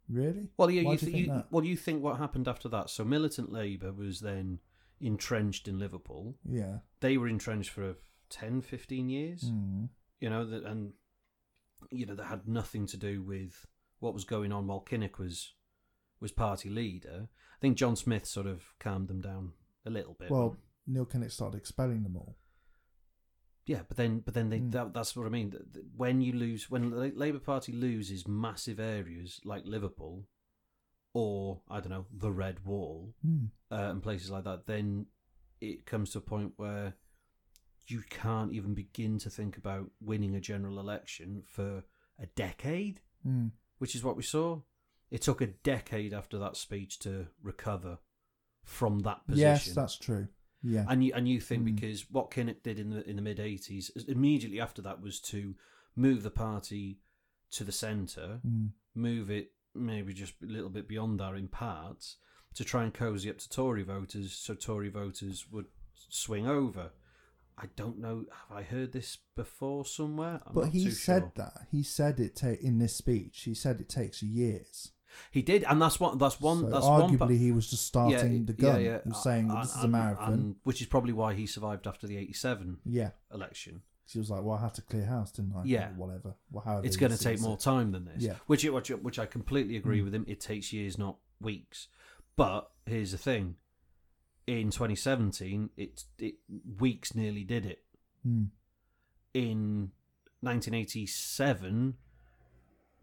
Really? 0.08 0.50
Well, 0.58 0.70
yeah, 0.70 0.84
Why 0.84 0.92
you, 0.94 0.98
do 1.00 1.06
you 1.08 1.12
think 1.12 1.28
that? 1.30 1.48
well, 1.50 1.64
you 1.64 1.76
think 1.76 2.04
what 2.04 2.18
happened 2.18 2.48
after 2.48 2.70
that? 2.70 2.90
So 2.92 3.04
militant 3.04 3.52
Labour 3.52 3.92
was 3.92 4.20
then 4.20 4.60
entrenched 5.02 5.68
in 5.68 5.80
Liverpool. 5.80 6.36
Yeah. 6.48 6.78
They 7.00 7.18
were 7.18 7.28
entrenched 7.28 7.72
for 7.72 7.96
10, 8.30 8.62
15 8.62 9.10
years. 9.10 9.42
Mm. 9.46 9.90
You 10.20 10.30
know 10.30 10.46
that, 10.46 10.64
and 10.64 10.94
you 11.90 12.06
know 12.06 12.16
that 12.16 12.26
had 12.26 12.48
nothing 12.48 12.86
to 12.88 12.98
do 12.98 13.24
with 13.24 13.66
what 14.00 14.14
was 14.14 14.26
going 14.26 14.52
on 14.52 14.68
while 14.68 14.86
Kinnock 14.88 15.18
was 15.18 15.54
was 16.20 16.32
party 16.32 16.70
leader. 16.70 17.28
I 17.30 17.60
think 17.62 17.78
John 17.78 17.96
Smith 17.96 18.26
sort 18.28 18.48
of 18.48 18.64
calmed 18.80 19.08
them 19.08 19.22
down 19.22 19.54
a 19.86 19.90
little 19.90 20.16
bit. 20.20 20.30
Well, 20.32 20.58
Neil 20.88 21.06
Kinnock 21.06 21.32
started 21.32 21.58
expelling 21.58 22.04
them 22.04 22.16
all. 22.16 22.38
Yeah, 23.66 23.82
but 23.88 23.98
then, 23.98 24.20
but 24.20 24.34
then 24.36 24.50
they, 24.50 24.60
Mm. 24.60 24.72
that, 24.74 24.94
that's 24.94 25.16
what 25.16 25.26
I 25.26 25.30
mean. 25.30 25.54
When 25.96 26.22
you 26.22 26.34
lose, 26.34 26.70
when 26.70 26.92
the 26.92 26.98
Labour 27.16 27.40
Party 27.40 27.72
loses 27.72 28.28
massive 28.28 28.80
areas 28.80 29.40
like 29.44 29.64
Liverpool, 29.66 30.28
or 31.14 31.62
I 31.70 31.80
don't 31.80 31.90
know, 31.90 32.06
the 32.12 32.32
Red 32.32 32.64
Wall, 32.66 33.16
Mm. 33.26 33.50
uh, 33.72 33.76
and 33.92 34.04
places 34.04 34.30
like 34.30 34.44
that, 34.44 34.68
then 34.68 35.08
it 35.62 35.86
comes 35.86 36.12
to 36.12 36.20
a 36.20 36.22
point 36.22 36.54
where 36.58 36.96
you 37.88 38.02
can't 38.10 38.54
even 38.54 38.74
begin 38.76 39.18
to 39.20 39.30
think 39.30 39.58
about 39.58 39.90
winning 40.00 40.36
a 40.36 40.40
general 40.42 40.80
election 40.80 41.42
for 41.48 41.84
a 42.20 42.26
decade, 42.28 43.02
Mm. 43.26 43.52
which 43.80 43.96
is 43.96 44.04
what 44.04 44.16
we 44.16 44.24
saw. 44.24 44.62
It 45.12 45.22
took 45.22 45.42
a 45.42 45.48
decade 45.48 46.14
after 46.14 46.38
that 46.40 46.58
speech 46.58 47.00
to 47.00 47.28
recover 47.44 48.00
from 48.64 49.00
that 49.00 49.26
position. 49.28 49.48
Yes, 49.50 49.66
that's 49.74 49.98
true. 49.98 50.28
Yeah. 50.64 50.86
And 50.90 51.04
you 51.04 51.14
and 51.14 51.28
you 51.30 51.40
think 51.40 51.62
Mm. 51.64 51.76
because 51.76 52.10
what 52.10 52.32
Kinnock 52.32 52.64
did 52.64 52.80
in 52.80 52.90
the 52.90 53.08
in 53.08 53.16
the 53.16 53.22
mid 53.22 53.40
eighties, 53.40 53.92
immediately 54.08 54.60
after 54.60 54.82
that 54.82 55.02
was 55.02 55.20
to 55.22 55.56
move 55.96 56.24
the 56.24 56.32
party 56.32 57.00
to 57.52 57.64
the 57.64 57.72
centre, 57.72 58.42
Mm. 58.46 58.72
move 58.96 59.30
it 59.30 59.52
maybe 59.76 60.14
just 60.14 60.34
a 60.42 60.46
little 60.48 60.70
bit 60.70 60.88
beyond 60.88 61.20
that 61.20 61.36
in 61.36 61.48
parts 61.50 62.18
to 62.56 62.64
try 62.64 62.84
and 62.84 62.94
cozy 62.94 63.30
up 63.30 63.38
to 63.38 63.50
Tory 63.50 63.84
voters, 63.84 64.34
so 64.34 64.56
Tory 64.56 64.90
voters 64.90 65.52
would 65.52 65.68
swing 65.94 66.48
over. 66.48 66.94
I 67.58 67.68
don't 67.76 68.00
know. 68.00 68.26
Have 68.50 68.58
I 68.58 68.64
heard 68.64 68.92
this 68.94 69.18
before 69.36 69.86
somewhere? 69.86 70.42
I'm 70.46 70.54
but 70.54 70.70
he 70.70 70.90
said 70.90 71.22
sure. 71.24 71.32
that. 71.36 71.68
He 71.72 71.84
said 71.84 72.20
it 72.20 72.38
ta- 72.38 72.56
in 72.60 72.80
this 72.80 72.96
speech. 72.96 73.42
He 73.44 73.54
said 73.54 73.80
it 73.80 73.88
takes 73.90 74.24
years. 74.24 74.92
He 75.32 75.42
did, 75.42 75.64
and 75.64 75.82
that's 75.82 76.00
what 76.00 76.18
that's 76.20 76.40
one. 76.42 76.60
so 76.62 76.70
that's 76.70 76.86
one. 76.86 77.02
arguably 77.12 77.18
part- 77.20 77.32
he 77.32 77.52
was 77.52 77.70
just 77.70 77.86
starting 77.86 78.46
the 78.46 78.54
gun. 78.54 78.80
He 78.82 78.90
was 79.06 79.24
saying 79.24 79.50
and- 79.50 79.64
this 79.64 79.76
is 79.76 79.84
a 79.84 79.88
marathon. 79.88 80.34
and- 80.34 80.56
which 80.64 80.82
is 80.82 80.88
probably 80.88 81.14
why 81.14 81.34
he 81.34 81.46
survived 81.46 81.88
after 81.88 82.08
the 82.08 82.18
'87 82.18 82.78
yeah. 82.86 83.12
election. 83.34 83.82
He 84.08 84.20
was 84.20 84.30
like, 84.30 84.44
"Well, 84.44 84.58
I 84.58 84.62
had 84.62 84.74
to 84.76 84.82
clear 84.84 85.06
house, 85.06 85.32
didn't 85.32 85.54
I? 85.56 85.64
Yeah. 85.66 85.90
Or 85.90 85.94
whatever. 85.94 86.36
Well, 86.52 86.64
however 86.64 86.86
it's 86.86 86.96
going 86.96 87.12
to 87.12 87.18
take 87.18 87.40
more 87.42 87.56
it. 87.56 87.60
time 87.62 87.92
than 87.92 88.06
this. 88.06 88.22
Yeah. 88.22 88.36
Which, 88.46 88.64
which, 88.64 88.90
which 88.90 89.18
I 89.18 89.26
completely 89.26 89.78
agree 89.78 90.02
Mm. 90.02 90.04
with 90.06 90.14
him. 90.16 90.26
It 90.28 90.40
takes 90.40 90.72
years, 90.72 90.98
not 90.98 91.18
weeks. 91.42 91.88
But 92.36 92.70
here's 92.86 93.12
the 93.14 93.18
thing: 93.18 93.56
in 94.46 94.70
2017, 94.70 95.72
it 95.76 96.04
it 96.20 96.36
weeks 96.80 97.16
nearly 97.16 97.44
did 97.44 97.66
it. 97.66 97.84
Mm. 98.28 98.50
In 99.34 99.92
1987, 100.42 101.96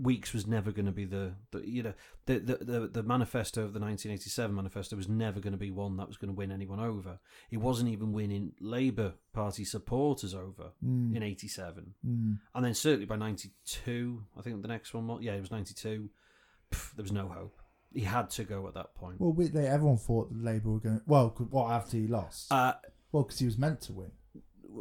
Weeks 0.02 0.32
was 0.32 0.46
never 0.46 0.72
going 0.72 0.86
to 0.86 0.92
be 0.92 1.04
the, 1.04 1.34
the 1.52 1.60
you 1.68 1.82
know 1.82 1.94
the, 2.26 2.38
the 2.40 2.56
the 2.56 2.80
the 2.88 3.02
manifesto 3.02 3.60
of 3.62 3.72
the 3.72 3.78
1987 3.80 4.54
manifesto 4.54 4.96
was 4.96 5.08
never 5.08 5.38
going 5.40 5.52
to 5.52 5.58
be 5.58 5.70
one 5.70 5.96
that 5.98 6.08
was 6.08 6.16
going 6.16 6.28
to 6.30 6.34
win 6.36 6.50
anyone 6.50 6.80
over. 6.80 7.20
It 7.50 7.58
wasn't 7.58 7.90
even 7.90 8.12
winning 8.12 8.52
Labour 8.60 9.14
Party 9.32 9.64
supporters 9.64 10.34
over 10.34 10.72
Mm. 10.84 11.14
in 11.16 11.22
87. 11.22 11.94
Mm. 12.06 12.38
And 12.54 12.64
then 12.64 12.74
certainly 12.74 13.06
by 13.06 13.16
92, 13.16 14.24
I 14.38 14.42
think 14.42 14.60
the 14.62 14.68
next 14.68 14.92
one, 14.94 15.06
was- 15.06 15.22
yeah, 15.22 15.34
it 15.34 15.40
was 15.40 15.50
92, 15.50 16.10
pff, 16.70 16.94
there 16.96 17.02
was 17.02 17.12
no 17.12 17.28
hope. 17.28 17.58
He 17.94 18.00
had 18.00 18.30
to 18.30 18.44
go 18.44 18.66
at 18.66 18.74
that 18.74 18.94
point. 18.94 19.20
Well, 19.20 19.32
we, 19.32 19.48
they, 19.48 19.66
everyone 19.66 19.98
thought 19.98 20.30
Labour 20.34 20.70
were 20.70 20.80
going. 20.80 21.00
Well, 21.06 21.28
what 21.50 21.70
after 21.70 21.96
he 21.98 22.06
lost? 22.06 22.50
Uh, 22.50 22.74
well, 23.12 23.22
because 23.24 23.38
he 23.38 23.44
was 23.46 23.58
meant 23.58 23.82
to 23.82 23.92
win. 23.92 24.10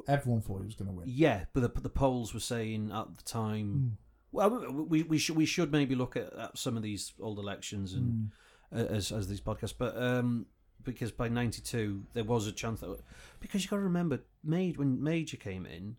Everyone 0.08 0.42
thought 0.42 0.60
he 0.62 0.66
was 0.66 0.76
going 0.76 0.90
to 0.90 0.96
win. 0.96 1.06
yeah, 1.10 1.46
but 1.54 1.62
the, 1.76 1.82
the 1.82 1.90
polls 1.90 2.34
were 2.34 2.40
saying 2.40 2.92
at 2.94 3.18
the 3.18 3.24
time, 3.24 3.98
well, 4.32 4.50
we, 4.72 5.04
we 5.04 5.18
should 5.18 5.36
we 5.36 5.46
should 5.46 5.72
maybe 5.72 5.96
look 5.96 6.16
at, 6.16 6.32
at 6.34 6.58
some 6.58 6.78
of 6.78 6.84
these 6.84 7.14
old 7.20 7.40
elections 7.40 7.94
and 7.94 8.32
Mm. 8.74 8.80
uh, 8.80 8.94
as 8.94 9.12
as 9.12 9.28
these 9.28 9.42
podcasts, 9.42 9.74
but 9.78 9.96
um, 10.02 10.46
because 10.84 11.12
by 11.12 11.28
'92 11.30 12.04
there 12.14 12.24
was 12.24 12.48
a 12.48 12.52
chance 12.52 12.80
that 12.80 13.00
because 13.40 13.64
you 13.64 13.70
got 13.70 13.78
to 13.78 13.82
remember, 13.84 14.20
Major 14.44 14.80
when 14.80 15.02
Major 15.04 15.38
came 15.38 15.66
in, 15.66 15.98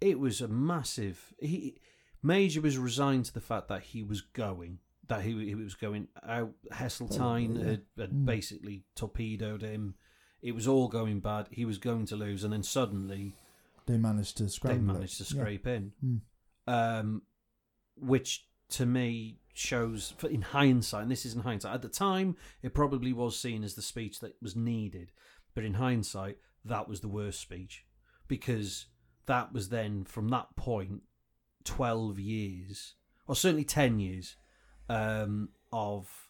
it 0.00 0.18
was 0.18 0.40
a 0.40 0.48
massive. 0.48 1.34
He 1.40 1.80
Major 2.22 2.60
was 2.60 2.76
resigned 2.78 3.24
to 3.26 3.32
the 3.32 3.40
fact 3.40 3.68
that 3.68 3.82
he 3.82 4.02
was 4.02 4.20
going, 4.20 4.78
that 5.06 5.22
he 5.22 5.46
he 5.46 5.54
was 5.54 5.74
going 5.74 6.08
out. 6.22 6.52
Yeah. 6.70 7.64
had, 7.70 7.82
had 7.98 8.10
Mm. 8.12 8.24
basically 8.26 8.84
torpedoed 8.94 9.62
him. 9.62 9.94
It 10.42 10.54
was 10.54 10.68
all 10.68 10.86
going 10.88 11.18
bad. 11.20 11.48
He 11.50 11.64
was 11.64 11.78
going 11.78 12.06
to 12.06 12.16
lose, 12.16 12.44
and 12.44 12.52
then 12.52 12.62
suddenly 12.62 13.34
They 13.86 13.96
managed 13.98 14.36
to 14.36 14.48
scramble. 14.48 14.86
they 14.86 14.90
it. 14.90 14.94
managed 14.94 15.16
to 15.18 15.24
Yeah. 15.34 15.40
scrape 15.40 15.66
in, 15.66 15.92
Mm. 16.04 16.20
um, 16.66 17.22
which 18.00 18.46
to 18.70 18.86
me 18.86 19.40
shows, 19.54 20.14
for- 20.18 20.28
in 20.28 20.42
hindsight, 20.42 21.02
and 21.02 21.10
this 21.10 21.26
is 21.26 21.34
in 21.34 21.40
hindsight, 21.40 21.74
at 21.74 21.82
the 21.82 21.88
time 21.88 22.36
it 22.62 22.74
probably 22.74 23.12
was 23.12 23.38
seen 23.38 23.64
as 23.64 23.74
the 23.74 23.82
speech 23.82 24.20
that 24.20 24.36
was 24.40 24.54
needed, 24.54 25.12
but 25.54 25.64
in 25.64 25.74
hindsight 25.74 26.38
that 26.64 26.88
was 26.88 27.00
the 27.00 27.08
worst 27.08 27.40
speech 27.40 27.84
because 28.28 28.86
that 29.26 29.52
was 29.52 29.70
then 29.70 30.04
from 30.04 30.28
that 30.28 30.54
point 30.56 31.02
twelve 31.64 32.18
years, 32.18 32.94
or 33.26 33.34
certainly 33.34 33.64
ten 33.64 33.98
years, 33.98 34.36
um, 34.88 35.48
of 35.72 36.28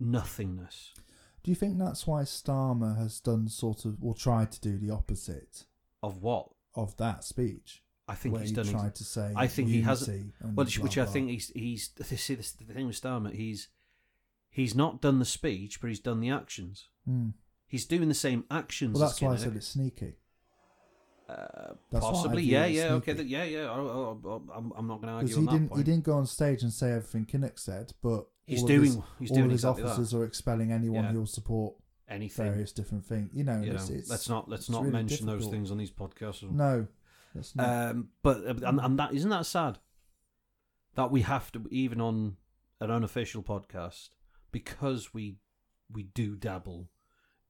nothingness. 0.00 0.94
Do 1.42 1.50
you 1.50 1.54
think 1.54 1.78
that's 1.78 2.06
why 2.06 2.22
Starmer 2.22 2.98
has 2.98 3.20
done 3.20 3.48
sort 3.48 3.84
of, 3.84 4.02
or 4.02 4.14
tried 4.14 4.52
to 4.52 4.60
do 4.60 4.78
the 4.78 4.90
opposite 4.90 5.64
Of 6.02 6.22
what 6.22 6.50
of 6.74 6.96
that 6.96 7.24
speech? 7.24 7.82
I 8.08 8.14
think 8.14 8.32
where 8.32 8.40
he's 8.40 8.50
he 8.50 8.56
done. 8.56 8.66
ex- 8.68 8.72
tried 8.72 8.94
to 8.94 9.04
say. 9.04 9.32
I 9.36 9.46
think 9.46 9.68
he 9.68 9.82
hasn't- 9.82 10.32
Well, 10.42 10.64
which, 10.64 10.78
which 10.78 10.96
I 10.98 11.04
think 11.04 11.28
he's 11.30 11.48
he's 11.54 11.90
see 12.02 12.34
this 12.34 12.52
the 12.52 12.64
thing 12.64 12.86
with 12.86 13.00
Starmer. 13.00 13.32
He's 13.34 13.68
he's 14.50 14.74
not 14.74 15.00
done 15.00 15.18
the 15.18 15.24
speech, 15.24 15.80
but 15.80 15.88
he's 15.88 16.00
done 16.00 16.20
the 16.20 16.30
actions. 16.30 16.88
Mm. 17.08 17.34
He's 17.66 17.84
doing 17.84 18.08
the 18.08 18.14
same 18.14 18.44
actions. 18.50 18.94
Well, 18.94 19.04
as 19.04 19.10
that's 19.10 19.22
why 19.22 19.34
I 19.34 19.36
said 19.36 19.54
it's 19.56 19.68
sneaky. 19.68 20.14
Uh, 21.28 21.74
I 21.92 22.00
possibly, 22.00 22.42
yeah, 22.42 22.64
yeah, 22.64 22.94
okay, 22.94 23.12
sneaky. 23.12 23.16
that, 23.18 23.26
yeah, 23.26 23.44
yeah. 23.44 23.70
Oh, 23.70 24.18
oh, 24.24 24.42
I'm, 24.74 24.86
not 24.86 25.02
going 25.02 25.08
to 25.08 25.14
argue 25.14 25.34
he 25.34 25.38
on 25.38 25.44
that 25.44 25.68
point. 25.68 25.76
he 25.76 25.84
didn't 25.84 26.04
go 26.04 26.14
on 26.14 26.24
stage 26.24 26.62
and 26.62 26.72
say 26.72 26.92
everything 26.92 27.26
Kinnock 27.26 27.58
said, 27.58 27.92
but 28.02 28.26
he's 28.46 28.62
all 28.62 28.68
doing, 28.68 28.84
his, 28.84 28.98
he's 29.18 29.30
all 29.30 29.36
doing 29.36 29.46
of 29.46 29.52
his 29.52 29.64
exactly 29.64 29.84
officers 29.84 30.14
are 30.14 30.24
expelling 30.24 30.72
anyone 30.72 31.04
Yeah. 31.04 31.12
who'll 31.12 31.26
support. 31.26 31.74
Anything, 32.10 32.46
various 32.46 32.72
different 32.72 33.04
things. 33.04 33.28
You 33.34 33.44
know, 33.44 33.60
you 33.60 33.68
know. 33.68 33.74
it's, 33.74 33.90
it's, 33.90 34.08
let's 34.08 34.30
not 34.30 34.48
let's 34.48 34.70
not 34.70 34.80
really 34.80 34.92
mention 34.94 35.26
those 35.26 35.46
things 35.48 35.70
on 35.70 35.76
these 35.76 35.90
podcasts. 35.90 36.50
No, 36.50 36.86
it's 37.38 37.54
not. 37.56 37.90
Um, 37.90 38.08
but 38.22 38.44
and, 38.44 38.80
and 38.80 38.98
that 38.98 39.14
isn't 39.14 39.30
that 39.30 39.46
sad 39.46 39.78
that 40.94 41.10
we 41.10 41.22
have 41.22 41.52
to 41.52 41.66
even 41.70 42.00
on 42.00 42.36
an 42.80 42.90
unofficial 42.90 43.42
podcast 43.42 44.10
because 44.52 45.14
we 45.14 45.36
we 45.90 46.02
do 46.02 46.36
dabble 46.36 46.88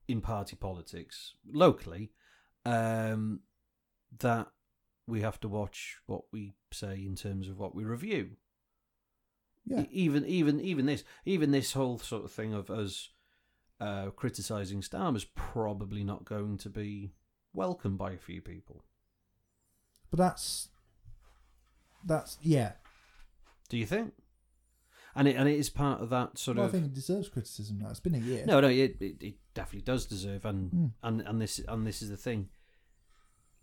in 0.07 0.21
party 0.21 0.57
politics 0.57 1.35
locally 1.53 2.13
um, 2.65 3.41
that 4.21 4.49
we 5.07 5.23
have 5.23 5.41
to 5.41 5.49
watch 5.49 5.99
what 6.07 6.23
we 6.33 6.55
say 6.73 6.95
in 6.95 7.15
terms 7.15 7.49
of 7.49 7.59
what 7.59 7.75
we 7.75 7.85
review. 7.85 8.37
yeah, 9.67 9.85
Even 9.91 10.25
even 10.27 10.61
even 10.61 10.87
this 10.87 11.05
even 11.25 11.51
this 11.51 11.73
whole 11.73 11.99
sort 11.99 12.25
of 12.25 12.31
thing 12.31 12.55
of 12.55 12.71
us 12.71 13.11
uh, 13.81 14.11
criticizing 14.11 14.81
is 14.81 15.25
probably 15.35 16.05
not 16.05 16.25
going 16.25 16.59
to 16.59 16.69
be 16.69 17.13
welcomed 17.53 17.99
by 17.99 18.13
a 18.13 18.19
few 18.19 18.41
people. 18.41 18.85
But 20.11 20.19
that's 20.19 20.69
that's 22.05 22.39
yeah. 22.43 22.73
Do 23.69 23.77
you 23.77 23.87
think? 23.87 24.15
And 25.15 25.27
it 25.27 25.37
and 25.37 25.49
it 25.49 25.59
is 25.59 25.69
part 25.71 26.01
of 26.01 26.11
that 26.11 26.39
sort 26.39 26.57
Well, 26.59 26.67
I 26.67 26.71
think 26.71 26.87
it 26.87 26.95
deserves 26.95 27.29
criticism. 27.29 27.79
Now 27.81 27.91
it's 27.91 28.01
been 28.01 28.15
a 28.15 28.19
year. 28.19 28.45
no, 28.47 28.61
no. 28.61 28.69
It, 28.69 28.97
it 29.01 29.17
it 29.21 29.35
definitely 29.55 29.83
does 29.83 30.07
deserve, 30.07 30.45
and 30.45 30.71
Mm. 30.71 30.91
and 31.03 31.21
and 31.23 31.41
this 31.41 31.61
and 31.67 31.87
this 31.87 32.03
is 32.03 32.11
the 32.11 32.17
thing. 32.17 32.49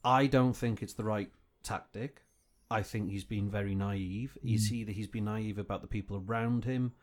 I 0.04 0.28
don't 0.28 0.54
think 0.56 0.84
it's 0.84 0.94
the 0.94 1.04
right 1.06 1.32
tactic. 1.64 2.22
I 2.70 2.82
think 2.84 3.10
he's 3.10 3.24
been 3.24 3.50
very 3.50 3.74
naive. 3.76 4.38
Is 4.44 4.70
Mm. 4.70 4.74
either 4.74 4.92
he's 4.92 5.08
been 5.08 5.26
naive 5.26 5.58
about 5.58 5.82
the 5.82 5.88
people 5.88 6.18
around 6.28 6.66
him, 6.66 6.94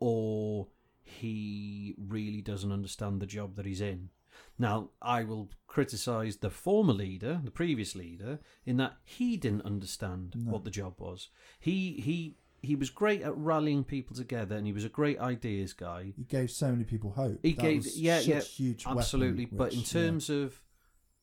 or 0.00 0.68
he 1.02 1.94
really 1.98 2.42
doesn't 2.42 2.72
understand 2.72 3.20
the 3.20 3.26
job 3.26 3.56
that 3.56 3.66
he's 3.66 3.80
in. 3.80 4.10
Now, 4.58 4.90
I 5.02 5.24
will 5.24 5.50
criticise 5.66 6.36
the 6.38 6.50
former 6.50 6.92
leader, 6.92 7.40
the 7.44 7.50
previous 7.50 7.94
leader, 7.94 8.40
in 8.66 8.76
that 8.78 8.96
he 9.04 9.36
didn't 9.36 9.62
understand 9.66 10.34
No. 10.36 10.52
what 10.52 10.64
the 10.64 10.70
job 10.70 10.94
was. 11.00 11.28
He 11.58 11.92
he 12.00 12.36
he 12.62 12.76
was 12.76 12.90
great 12.90 13.22
at 13.22 13.34
rallying 13.36 13.84
people 13.84 14.14
together, 14.14 14.54
and 14.56 14.66
he 14.66 14.72
was 14.72 14.84
a 14.84 14.88
great 14.90 15.18
ideas 15.18 15.72
guy. 15.72 16.12
He 16.16 16.24
gave 16.24 16.50
so 16.50 16.70
many 16.70 16.84
people 16.84 17.12
hope. 17.12 17.38
He 17.42 17.54
That 17.54 17.62
gave- 17.62 17.86
yeah, 17.94 18.20
yeah, 18.20 18.40
huge 18.40 18.84
weapon, 18.84 18.98
Absolutely, 18.98 19.46
but 19.46 19.72
in 19.72 19.78
which, 19.80 19.94
yeah. 19.94 20.02
terms 20.02 20.28
of 20.28 20.62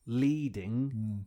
leading, 0.06 0.90
Mm. 0.94 1.24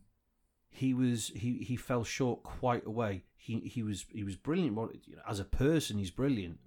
he 0.70 0.94
was 0.94 1.28
he 1.30 1.60
he 1.60 1.76
fell 1.76 2.04
short 2.04 2.44
quite 2.44 2.86
a 2.86 2.92
way. 2.92 3.24
He 3.38 3.60
he 3.62 3.84
was 3.84 4.06
he 4.12 4.24
was 4.24 4.36
brilliant. 4.36 4.76
What 4.76 4.96
you 5.08 5.16
know, 5.16 5.22
as 5.28 5.40
a 5.40 5.46
person, 5.46 5.98
he's 5.98 6.12
brilliant. 6.12 6.60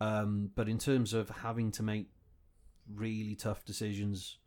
Um, 0.00 0.50
but 0.54 0.68
in 0.68 0.78
terms 0.78 1.12
of 1.12 1.28
having 1.28 1.70
to 1.72 1.82
make 1.82 2.08
really 2.94 3.34
tough 3.34 3.64
decisions 3.64 4.38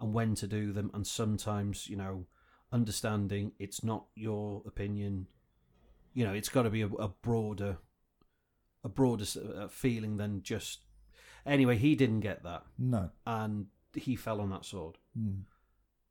and 0.00 0.12
when 0.14 0.34
to 0.36 0.46
do 0.46 0.72
them, 0.72 0.90
and 0.94 1.06
sometimes 1.06 1.88
you 1.88 1.96
know 1.96 2.26
understanding 2.72 3.52
it's 3.58 3.82
not 3.82 4.06
your 4.14 4.62
opinion. 4.66 5.26
You 6.14 6.24
know, 6.26 6.32
it's 6.32 6.48
got 6.48 6.62
to 6.62 6.70
be 6.70 6.82
a, 6.82 6.86
a 6.88 7.08
broader, 7.08 7.78
a 8.82 8.88
broader 8.88 9.24
uh, 9.56 9.68
feeling 9.68 10.16
than 10.16 10.42
just. 10.42 10.80
Anyway, 11.46 11.76
he 11.76 11.94
didn't 11.94 12.20
get 12.20 12.42
that, 12.42 12.64
no. 12.78 13.10
and 13.26 13.66
he 13.94 14.14
fell 14.16 14.40
on 14.40 14.50
that 14.50 14.64
sword 14.64 14.96
Mm. 15.18 15.42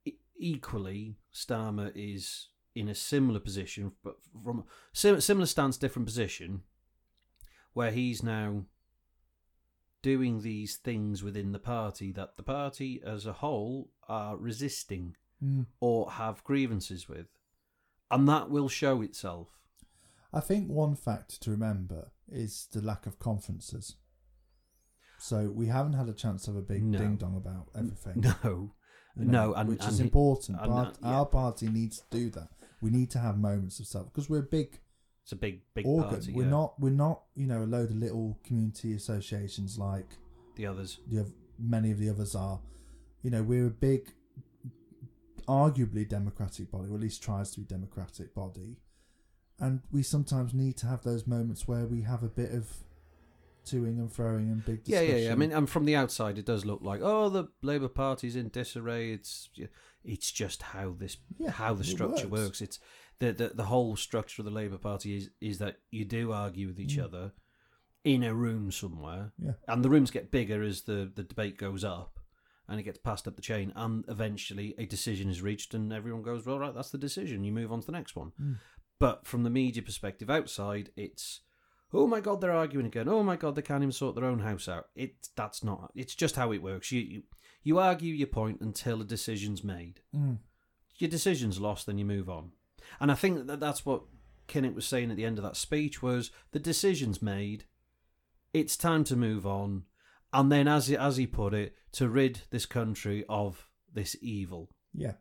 e- 0.05 0.15
equally, 0.37 1.15
Starmer 1.33 1.91
is 1.95 2.47
in 2.75 2.87
a 2.89 2.95
similar 2.95 3.39
position, 3.39 3.91
but 4.03 4.17
from 4.43 4.63
sim- 4.93 5.21
similar 5.21 5.45
stance, 5.45 5.77
different 5.77 6.05
position, 6.07 6.61
where 7.73 7.91
he's 7.91 8.23
now 8.23 8.63
doing 10.01 10.41
these 10.41 10.77
things 10.77 11.23
within 11.23 11.51
the 11.51 11.59
party 11.59 12.11
that 12.13 12.37
the 12.37 12.43
party 12.43 13.01
as 13.05 13.25
a 13.25 13.33
whole 13.33 13.89
are 14.07 14.37
resisting 14.37 15.15
Mm. 15.43 15.67
or 15.79 16.11
have 16.11 16.43
grievances 16.43 17.07
with, 17.07 17.27
and 18.11 18.27
that 18.27 18.49
will 18.49 18.67
show 18.67 19.01
itself. 19.01 19.47
I 20.33 20.41
think 20.41 20.67
one 20.69 20.95
fact 20.95 21.41
to 21.43 21.51
remember 21.51 22.11
is 22.27 22.67
the 22.73 22.81
lack 22.81 23.05
of 23.05 23.19
conferences. 23.19 23.95
So 25.17 25.49
we 25.49 25.67
haven't 25.67 25.93
had 25.93 26.09
a 26.09 26.13
chance 26.13 26.43
to 26.43 26.51
have 26.51 26.57
a 26.57 26.61
big 26.61 26.83
No. 26.83 26.97
ding 26.97 27.15
dong 27.17 27.35
about 27.37 27.69
everything. 27.75 28.21
No, 28.43 28.75
you 29.15 29.25
no, 29.25 29.53
and- 29.53 29.69
which 29.69 29.83
and 29.83 29.91
is 29.91 29.99
important. 30.01 30.59
and 30.59 30.71
Part- 30.71 30.97
yeah. 31.01 31.07
Our 31.07 31.25
party 31.25 31.69
needs 31.69 31.99
to 31.99 32.05
do 32.09 32.29
that. 32.31 32.49
We 32.81 32.89
need 32.89 33.09
to 33.11 33.19
have 33.19 33.37
moments 33.37 33.79
of 33.79 33.87
self 33.87 34.05
because 34.07 34.29
we're 34.29 34.39
a 34.39 34.43
big 34.43 34.81
it's 35.29 35.33
a 35.33 35.35
big, 35.35 35.61
big 35.75 35.85
organ. 35.85 36.09
party. 36.09 36.31
we're 36.33 36.43
yeah. 36.43 36.49
not. 36.49 36.79
We're 36.79 36.89
not. 36.89 37.21
You 37.35 37.45
know, 37.45 37.61
a 37.61 37.65
load 37.65 37.91
of 37.91 37.97
little 37.97 38.39
community 38.43 38.95
associations 38.95 39.77
like 39.77 40.07
the 40.55 40.65
others. 40.65 40.99
the 41.07 41.31
many 41.59 41.91
of 41.91 41.99
the 41.99 42.09
others 42.09 42.33
are. 42.33 42.59
You 43.21 43.29
know, 43.29 43.43
we're 43.43 43.67
a 43.67 43.69
big, 43.69 44.11
arguably 45.47 46.07
democratic 46.09 46.71
body, 46.71 46.89
or 46.89 46.95
at 46.95 47.01
least 47.01 47.21
tries 47.21 47.51
to 47.51 47.59
be 47.59 47.65
democratic 47.65 48.33
body, 48.33 48.77
and 49.59 49.81
we 49.91 50.01
sometimes 50.01 50.53
need 50.55 50.77
to 50.77 50.87
have 50.87 51.03
those 51.03 51.27
moments 51.27 51.67
where 51.67 51.85
we 51.85 52.01
have 52.01 52.23
a 52.23 52.27
bit 52.29 52.51
of 52.51 52.71
toing 53.65 53.99
and 53.99 54.11
throwing 54.11 54.49
and 54.49 54.65
big 54.65 54.81
Yeah, 54.85 55.01
discussion. 55.01 55.17
yeah, 55.21 55.27
yeah. 55.27 55.31
I 55.31 55.35
mean, 55.35 55.51
and 55.51 55.69
from 55.69 55.85
the 55.85 55.95
outside, 55.95 56.39
it 56.39 56.45
does 56.45 56.65
look 56.65 56.81
like 56.81 57.01
oh, 57.03 57.29
the 57.29 57.49
Labour 57.61 57.89
Party's 57.89 58.35
in 58.35 58.49
disarray. 58.49 59.11
It's 59.11 59.49
it's 60.03 60.31
just 60.31 60.63
how 60.63 60.95
this 60.97 61.17
Yeah, 61.37 61.51
how 61.51 61.75
the 61.75 61.83
structure 61.83 62.27
works. 62.27 62.45
works. 62.47 62.61
It's 62.61 62.79
the, 63.19 63.31
the 63.33 63.47
the 63.55 63.65
whole 63.65 63.95
structure 63.95 64.41
of 64.41 64.45
the 64.45 64.51
Labour 64.51 64.77
Party 64.77 65.15
is 65.17 65.29
is 65.41 65.57
that 65.59 65.77
you 65.91 66.05
do 66.05 66.31
argue 66.31 66.67
with 66.67 66.79
each 66.79 66.97
Mm. 66.97 67.03
other 67.03 67.31
in 68.03 68.23
a 68.23 68.33
room 68.33 68.71
somewhere, 68.71 69.33
Yeah. 69.37 69.53
and 69.67 69.83
the 69.83 69.89
rooms 69.89 70.11
get 70.11 70.31
bigger 70.31 70.63
as 70.63 70.83
the 70.83 71.11
the 71.13 71.23
debate 71.23 71.57
goes 71.57 71.83
up, 71.83 72.19
and 72.67 72.79
it 72.79 72.83
gets 72.83 72.97
passed 72.99 73.27
up 73.27 73.35
the 73.35 73.41
chain, 73.41 73.73
and 73.75 74.05
eventually 74.07 74.73
a 74.77 74.85
decision 74.85 75.29
is 75.29 75.41
reached, 75.41 75.73
and 75.73 75.91
everyone 75.91 76.21
goes, 76.23 76.45
well, 76.45 76.59
right, 76.59 76.73
that's 76.73 76.91
the 76.91 76.97
decision. 76.97 77.43
You 77.43 77.51
move 77.51 77.71
on 77.71 77.81
to 77.81 77.85
the 77.85 77.91
next 77.91 78.15
one. 78.15 78.31
Mm. 78.41 78.55
But 78.99 79.25
from 79.27 79.43
the 79.43 79.49
media 79.49 79.81
perspective 79.83 80.29
outside, 80.29 80.91
it's 80.95 81.41
oh 81.91 82.05
my 82.07 82.19
god, 82.21 82.39
they're 82.39 82.51
arguing 82.51 82.85
again. 82.85 83.09
Oh 83.09 83.23
my 83.23 83.35
god, 83.35 83.55
they 83.55 83.61
can't 83.63 83.81
even 83.83 83.91
sort 83.91 84.15
their 84.15 84.25
own 84.25 84.39
house 84.39 84.67
out. 84.67 84.87
It 84.95 85.29
that's 85.35 85.63
not. 85.63 85.91
It's 85.95 86.15
just 86.15 86.35
how 86.35 86.51
it 86.53 86.61
works. 86.61 86.91
You 86.91 87.01
you, 87.01 87.23
you 87.63 87.79
argue 87.79 88.13
your 88.13 88.27
point 88.27 88.61
until 88.61 89.01
a 89.01 89.05
decision's 89.05 89.63
made. 89.63 90.01
Mm. 90.15 90.37
Your 90.97 91.09
decision's 91.09 91.59
lost, 91.59 91.85
then 91.85 91.97
you 91.97 92.05
move 92.05 92.29
on. 92.29 92.51
And 92.99 93.11
I 93.11 93.15
think 93.15 93.47
that 93.47 93.59
that's 93.59 93.85
what 93.85 94.03
Kinnock 94.47 94.75
was 94.75 94.85
saying 94.87 95.11
at 95.11 95.17
the 95.17 95.25
end 95.25 95.37
of 95.37 95.43
that 95.43 95.55
speech 95.57 96.01
was 96.01 96.31
the 96.51 96.59
decision's 96.59 97.21
made. 97.21 97.65
It's 98.53 98.75
time 98.77 99.03
to 99.05 99.15
move 99.15 99.45
on, 99.45 99.83
and 100.33 100.51
then 100.51 100.67
as 100.67 100.87
he, 100.87 100.97
as 100.97 101.17
he 101.17 101.27
put 101.27 101.53
it, 101.53 101.75
to 101.93 102.09
rid 102.09 102.41
this 102.49 102.65
country 102.65 103.23
of 103.29 103.67
this 103.93 104.15
evil, 104.21 104.69
Yeah. 104.93 105.13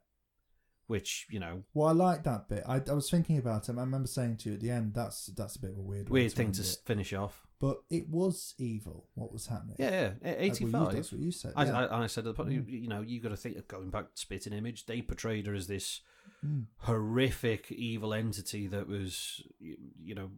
which 0.87 1.27
you 1.31 1.39
know 1.39 1.65
Well, 1.75 1.89
I 1.89 1.93
like 1.93 2.25
that 2.25 2.49
bit. 2.49 2.63
I, 2.67 2.77
I 2.89 2.93
was 2.95 3.11
thinking 3.11 3.37
about 3.37 3.69
it. 3.69 3.77
I 3.77 3.81
remember 3.81 4.09
saying 4.09 4.39
to 4.39 4.49
you 4.49 4.55
at 4.55 4.61
the 4.63 4.71
end, 4.71 4.95
"That's 4.95 5.27
that's 5.27 5.57
a 5.57 5.61
bit 5.61 5.73
of 5.73 5.79
a 5.79 5.83
weird, 5.83 6.09
weird 6.09 6.33
thing 6.33 6.53
to 6.53 6.63
it. 6.63 6.77
finish 6.87 7.13
off. 7.13 7.47
But 7.61 7.79
it 7.91 8.09
was 8.09 8.55
evil. 8.57 9.09
What 9.15 9.33
was 9.33 9.49
happening? 9.49 9.77
Yeah, 9.81 10.13
yeah, 10.23 10.31
Uh, 10.33 10.35
well, 10.39 10.45
you- 10.87 10.97
That's 10.97 11.13
what 11.13 11.21
you 11.21 11.33
said. 11.33 11.53
I, 11.57 11.65
yeah. 11.67 11.87
I, 11.87 12.05
I 12.05 12.07
said, 12.07 12.21
at 12.27 12.37
the 12.37 12.43
point, 12.45 12.53
you, 12.53 12.63
Mm. 12.63 12.83
you 12.83 12.89
know, 12.89 13.01
you 13.03 13.21
got 13.21 13.31
to 13.31 13.37
think 13.37 13.57
of 13.59 13.67
going 13.67 13.91
back 13.91 14.15
to 14.15 14.21
spitting 14.21 14.53
image. 14.53 14.87
They 14.87 15.03
portrayed 15.03 15.47
her 15.47 15.55
as 15.55 15.67
this 15.67 16.01
Mm. 16.47 16.67
horrific 16.79 17.73
evil 17.73 18.15
entity 18.15 18.69
that 18.69 18.87
was, 18.89 19.43
you, 19.59 19.77
you 20.01 20.15
know, 20.15 20.31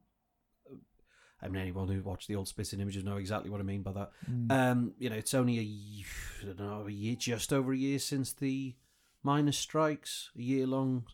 I 1.42 1.48
mean, 1.48 1.60
anyone 1.62 1.88
who 1.88 2.02
watched 2.02 2.28
the 2.28 2.36
old 2.36 2.48
spitting 2.48 2.80
images 2.80 3.04
know 3.04 3.16
exactly 3.16 3.50
what 3.50 3.60
I 3.60 3.64
mean 3.64 3.82
by 3.82 3.92
that. 3.92 4.10
Mm. 4.30 4.50
Um, 4.52 4.92
you 4.98 5.10
know, 5.10 5.16
it's 5.16 5.34
only 5.34 5.58
a, 5.58 5.62
I 6.42 6.54
don't 6.54 6.58
know, 6.58 6.86
a 6.86 6.90
year, 6.90 7.16
just 7.16 7.52
over 7.52 7.72
a 7.72 7.76
year 7.76 7.98
since 7.98 8.32
the 8.32 8.74
miners' 9.22 9.58
strikes, 9.58 10.30
a 10.38 10.42
year 10.42 10.66
long. 10.66 11.04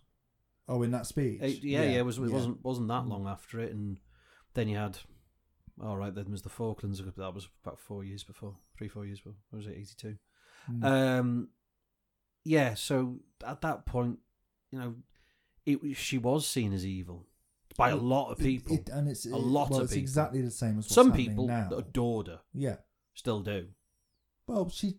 oh, 0.69 0.83
in 0.83 0.91
that 0.93 1.07
speech. 1.07 1.41
Eh, 1.43 1.55
yeah, 1.63 1.83
yeah, 1.83 1.99
it 1.99 2.05
was. 2.05 2.19
It 2.19 2.23
yeah. 2.29 2.35
wasn't 2.35 2.65
wasn't 2.65 2.89
that 2.89 3.05
Mm. 3.05 3.09
long 3.11 3.27
after 3.29 3.61
it, 3.61 3.73
and 3.73 3.99
then 4.55 4.69
you 4.69 4.77
had. 4.77 4.99
All 5.83 5.97
right, 5.97 6.15
then 6.15 6.31
was 6.31 6.43
the 6.43 6.49
Falklands. 6.49 7.01
That 7.03 7.35
was 7.35 7.49
about 7.63 7.79
four 7.79 8.03
years 8.03 8.25
before, 8.25 8.57
three, 8.77 8.89
four 8.89 9.05
years 9.05 9.21
before. 9.21 9.35
What 9.51 9.59
was 9.59 9.67
it 9.67 9.77
eighty 9.77 9.95
two? 9.97 10.17
Mm. 10.73 10.85
Um, 10.85 11.49
yeah. 12.45 12.75
So 12.75 13.21
at 13.47 13.61
that 13.61 13.85
point, 13.87 14.19
you 14.77 14.83
know, 14.83 14.95
it 15.65 15.97
she 15.97 16.19
was 16.19 16.47
seen 16.47 16.73
as 16.73 16.85
evil 16.85 17.27
by 17.77 17.91
a 17.91 17.97
lot 17.97 18.31
of 18.31 18.39
people. 18.39 18.75
it- 18.75 18.89
and 18.89 19.09
it's 19.09 19.27
A 19.27 19.37
lot 19.37 19.71
well, 19.71 19.81
of 19.81 19.85
it's 19.85 19.93
people. 19.95 20.03
exactly 20.03 20.41
the 20.43 20.51
same 20.51 20.79
as 20.79 20.87
Some 20.87 21.13
people 21.13 21.47
now. 21.47 21.69
adored 21.77 22.29
her, 22.29 22.41
Yeah. 22.55 22.77
still 23.15 23.41
do. 23.43 23.69
Well, 24.47 24.69
she. 24.71 24.99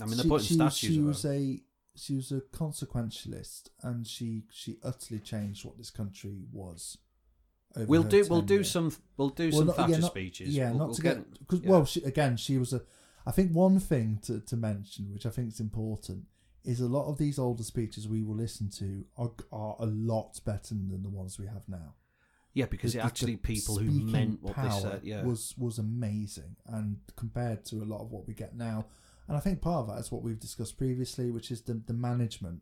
I 0.00 0.04
mean, 0.06 0.16
they're 0.16 0.22
she, 0.24 0.28
putting 0.28 0.46
she, 0.46 0.54
statues 0.54 0.90
She 0.94 1.00
was 1.00 1.24
a 1.24 1.62
she 1.96 2.14
was 2.14 2.30
a 2.30 2.40
consequentialist, 2.52 3.70
and 3.82 4.06
she 4.06 4.44
she 4.50 4.78
utterly 4.82 5.20
changed 5.20 5.64
what 5.64 5.76
this 5.76 5.90
country 5.90 6.44
was. 6.52 6.98
We'll 7.76 8.02
do. 8.04 8.24
We'll 8.30 8.42
do 8.42 8.64
some. 8.64 8.92
We'll 9.16 9.28
do 9.30 9.50
Well, 9.50 9.58
some 9.58 9.66
not- 9.76 9.88
yeah, 9.90 9.98
not- 9.98 10.10
speeches. 10.12 10.48
Yeah, 10.54 10.70
We'll- 10.70 10.78
not 10.78 10.86
we'll 10.88 10.94
to 10.96 11.02
get 11.02 11.38
because 11.40 11.60
yeah. 11.60 11.70
well, 11.70 11.84
she, 11.84 12.02
again, 12.04 12.36
she 12.36 12.56
was 12.58 12.72
a. 12.72 12.82
I 13.26 13.30
think 13.32 13.52
one 13.52 13.78
thing 13.78 14.18
to, 14.22 14.40
to 14.40 14.56
mention, 14.56 15.12
which 15.12 15.26
I 15.26 15.30
think 15.30 15.48
is 15.48 15.60
important, 15.60 16.26
is 16.68 16.80
a 16.80 16.86
lot 16.86 17.06
of 17.10 17.16
these 17.18 17.38
older 17.38 17.62
speeches 17.64 18.06
we 18.06 18.22
will 18.22 18.36
listen 18.36 18.68
to 18.82 19.04
are 19.16 19.32
are 19.50 19.76
a 19.80 19.86
lot 19.86 20.38
better 20.44 20.74
than 20.74 21.02
the 21.02 21.08
ones 21.20 21.38
we 21.38 21.46
have 21.46 21.66
now. 21.68 21.94
yeah, 22.54 22.66
because 22.66 22.92
The- 22.92 22.98
it 23.00 23.04
actually 23.04 23.36
people 23.36 23.76
who 23.78 23.90
meant 23.90 24.42
what 24.42 24.56
they 24.56 24.70
said. 24.70 25.00
Yeah, 25.04 25.24
was 25.24 25.54
was 25.58 25.78
amazing, 25.78 26.56
and 26.66 26.98
compared 27.16 27.64
to 27.66 27.76
a 27.82 27.86
lot 27.92 28.00
of 28.04 28.10
what 28.12 28.26
we 28.28 28.34
get 28.34 28.54
now, 28.56 28.86
and 29.28 29.36
I 29.36 29.40
think 29.40 29.60
part 29.60 29.80
of 29.82 29.86
that 29.94 30.00
is 30.00 30.10
what 30.12 30.22
we've 30.22 30.38
discussed 30.48 30.76
previously, 30.78 31.30
which 31.30 31.50
is 31.50 31.60
the 31.62 31.74
the 31.74 31.94
management. 32.10 32.60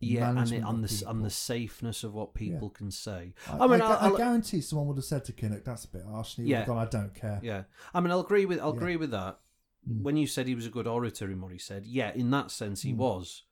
yeah, 0.00 0.28
and, 0.28 0.38
it, 0.38 0.62
management 0.62 0.64
on 0.64 0.82
the 0.82 1.04
on 1.12 1.22
the 1.22 1.30
safeness 1.30 2.04
of 2.04 2.14
what 2.14 2.32
people 2.34 2.70
can 2.70 2.90
say. 2.90 3.34
I, 3.48 3.58
I 3.64 3.66
mean, 3.66 3.80
I, 3.80 3.94
I'll- 3.94 4.14
I 4.14 4.18
guarantee 4.18 4.60
someone 4.60 4.86
would 4.88 4.96
have 5.02 5.04
said 5.12 5.24
to 5.24 5.32
Kinnock, 5.32 5.64
"That's 5.64 5.84
a 5.86 5.88
bit 5.96 6.04
harsh," 6.04 6.36
and 6.38 6.46
he 6.46 6.52
would 6.52 6.58
have 6.58 6.68
Yeah. 6.68 6.74
gone, 6.74 6.86
"I 6.86 6.90
don't 6.98 7.14
care." 7.14 7.40
Yeah, 7.42 7.62
I 7.94 8.00
mean, 8.00 8.10
I'll 8.12 8.20
agree 8.28 8.46
with 8.46 8.60
I'll 8.60 8.70
Yeah. 8.74 8.82
agree 8.82 8.96
with 8.96 9.10
that. 9.12 9.40
Mm. 9.88 10.02
When 10.02 10.16
you 10.16 10.26
said 10.28 10.46
he 10.46 10.54
was 10.54 10.66
a 10.66 10.70
good 10.70 10.86
orator 10.86 11.30
in 11.30 11.40
what 11.40 11.50
he 11.52 11.58
said, 11.58 11.86
yeah, 11.86 12.12
in 12.12 12.30
that 12.30 12.50
sense 12.50 12.82
he 12.82 12.92
Mm. 12.92 12.96
was. 12.98 13.44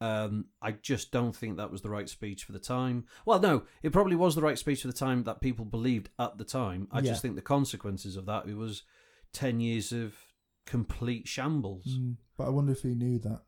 Um, 0.00 0.46
I 0.62 0.72
just 0.72 1.10
don't 1.10 1.34
think 1.34 1.56
that 1.56 1.72
was 1.72 1.82
the 1.82 1.90
right 1.90 2.08
speech 2.08 2.44
for 2.44 2.52
the 2.52 2.58
time. 2.60 3.04
Well, 3.26 3.40
no, 3.40 3.64
it 3.82 3.92
probably 3.92 4.14
was 4.16 4.34
the 4.36 4.42
right 4.42 4.58
speech 4.58 4.82
for 4.82 4.86
the 4.88 4.92
time 4.94 5.24
that 5.24 5.40
people 5.40 5.64
believed 5.64 6.10
at 6.18 6.38
the 6.38 6.44
time. 6.44 6.86
I 6.92 6.98
Yeah. 7.00 7.10
just 7.10 7.22
think 7.22 7.34
the 7.34 7.42
consequences 7.42 8.14
of 8.16 8.26
that 8.26 8.46
it 8.46 8.54
was 8.56 8.84
ten 9.32 9.58
years 9.60 9.92
of 9.92 10.14
complete 10.66 11.26
shambles. 11.26 11.86
Mm, 11.98 12.16
but 12.36 12.44
I 12.46 12.50
wonder 12.50 12.72
if 12.72 12.82
he 12.82 12.94
knew 12.94 13.18
that. 13.20 13.42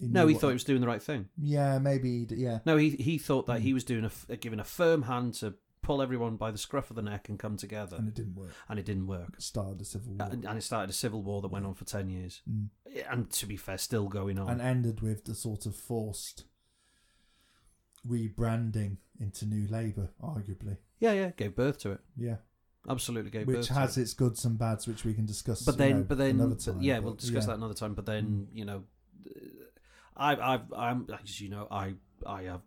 No, 0.00 0.22
knew 0.22 0.28
he 0.28 0.34
what- 0.34 0.40
thought 0.40 0.48
he 0.48 0.54
was 0.54 0.64
doing 0.64 0.80
the 0.80 0.86
right 0.86 1.02
thing. 1.02 1.28
Yeah, 1.36 1.78
maybe. 1.78 2.24
he 2.26 2.34
Yeah. 2.36 2.60
No, 2.66 2.76
he 2.76 2.90
he 2.90 3.18
thought 3.18 3.46
that 3.46 3.60
Mm. 3.60 3.62
he 3.64 3.74
was 3.74 3.84
doing 3.84 4.10
a 4.28 4.36
giving 4.36 4.60
a 4.60 4.64
firm 4.64 5.02
hand 5.02 5.34
to 5.34 5.54
pull 5.84 6.02
everyone 6.02 6.36
by 6.36 6.50
the 6.50 6.58
scruff 6.58 6.90
of 6.90 6.96
the 6.96 7.02
neck 7.02 7.28
and 7.28 7.38
come 7.38 7.56
together, 7.56 7.96
And 7.96 8.08
it 8.08 8.14
didn't 8.14 8.34
work. 8.34 8.50
and 8.68 8.78
it 8.80 8.84
didn't 8.84 9.06
work. 9.06 9.34
It 9.34 9.42
started 9.42 9.80
a 9.80 9.84
civil 9.84 10.14
war. 10.14 10.28
And, 10.32 10.44
and 10.44 10.58
it 10.58 10.62
started 10.62 10.90
a 10.90 10.94
civil 10.94 11.22
war 11.22 11.40
that 11.42 11.48
went 11.48 11.64
on 11.66 11.74
for 11.74 11.84
ten 11.84 12.08
years, 12.10 12.42
Mm. 12.50 12.68
and 13.10 13.30
to 13.30 13.46
be 13.46 13.56
fair, 13.56 13.78
still 13.78 14.08
going 14.08 14.38
on. 14.38 14.48
and 14.48 14.60
ended 14.60 15.00
with 15.00 15.24
the 15.26 15.34
sort 15.34 15.66
of 15.66 15.76
forced 15.76 16.44
rebranding 18.06 18.98
into 19.20 19.46
New 19.46 19.66
Labour, 19.68 20.10
arguably. 20.22 20.76
Yeah, 21.00 21.12
yeah, 21.12 21.30
gave 21.36 21.54
birth 21.54 21.78
to 21.80 21.92
it. 21.92 22.00
Yeah, 22.16 22.36
Absolutely 22.88 23.30
gave 23.30 23.46
birth 23.46 23.52
to 23.54 23.56
it. 23.56 23.60
which 23.60 23.68
to 23.68 23.74
has 23.74 23.96
it. 23.98 24.02
its 24.02 24.14
goods 24.14 24.44
and 24.44 24.58
bads, 24.58 24.86
which 24.86 25.04
we 25.04 25.14
can 25.14 25.26
discuss. 25.26 25.62
But 25.62 25.72
you 25.74 25.78
then, 25.78 25.96
know, 25.98 26.02
but 26.04 26.18
then, 26.18 26.30
another 26.40 26.54
time, 26.56 26.80
yeah, 26.80 26.96
but 26.96 27.04
we'll 27.04 27.14
discuss 27.14 27.44
yeah. 27.44 27.48
that 27.48 27.56
another 27.56 27.74
time. 27.74 27.94
But 27.94 28.06
then, 28.06 28.48
you 28.52 28.64
know, 28.64 28.84
I, 30.16 30.34
I, 30.34 30.60
I'm, 30.76 31.06
as 31.22 31.40
you 31.40 31.48
know, 31.50 31.66
I, 31.70 31.94
I 32.26 32.42
have 32.44 32.60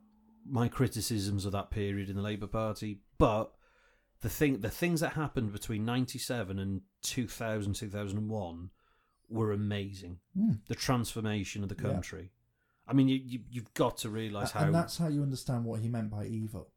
my 0.49 0.67
criticisms 0.67 1.45
of 1.45 1.51
that 1.51 1.69
period 1.71 2.09
in 2.09 2.15
the 2.15 2.21
Labour 2.21 2.47
Party, 2.47 3.01
but 3.17 3.53
the 4.21 4.29
thing, 4.29 4.59
the 4.61 4.69
things 4.69 5.01
that 5.01 5.13
happened 5.13 5.51
between 5.51 5.85
'97 5.85 6.57
and 6.59 6.81
2000, 7.01 7.73
2001 7.73 8.69
were 9.29 9.51
amazing. 9.51 10.19
Mm. 10.37 10.59
The 10.67 10.75
transformation 10.75 11.63
of 11.63 11.69
the 11.69 11.75
Yeah. 11.75 11.91
country. 11.91 12.31
I 12.87 12.93
mean, 12.93 13.09
you, 13.09 13.17
you 13.23 13.39
you've 13.49 13.73
got 13.73 13.97
to 13.99 14.09
realise 14.09 14.51
A- 14.51 14.59
how. 14.59 14.65
and 14.65 14.75
that's 14.75 14.97
how 14.97 15.07
you 15.09 15.21
understand 15.21 15.65
what 15.65 15.81
he 15.81 15.89
meant 15.89 16.09
by 16.09 16.25
evil. 16.25 16.71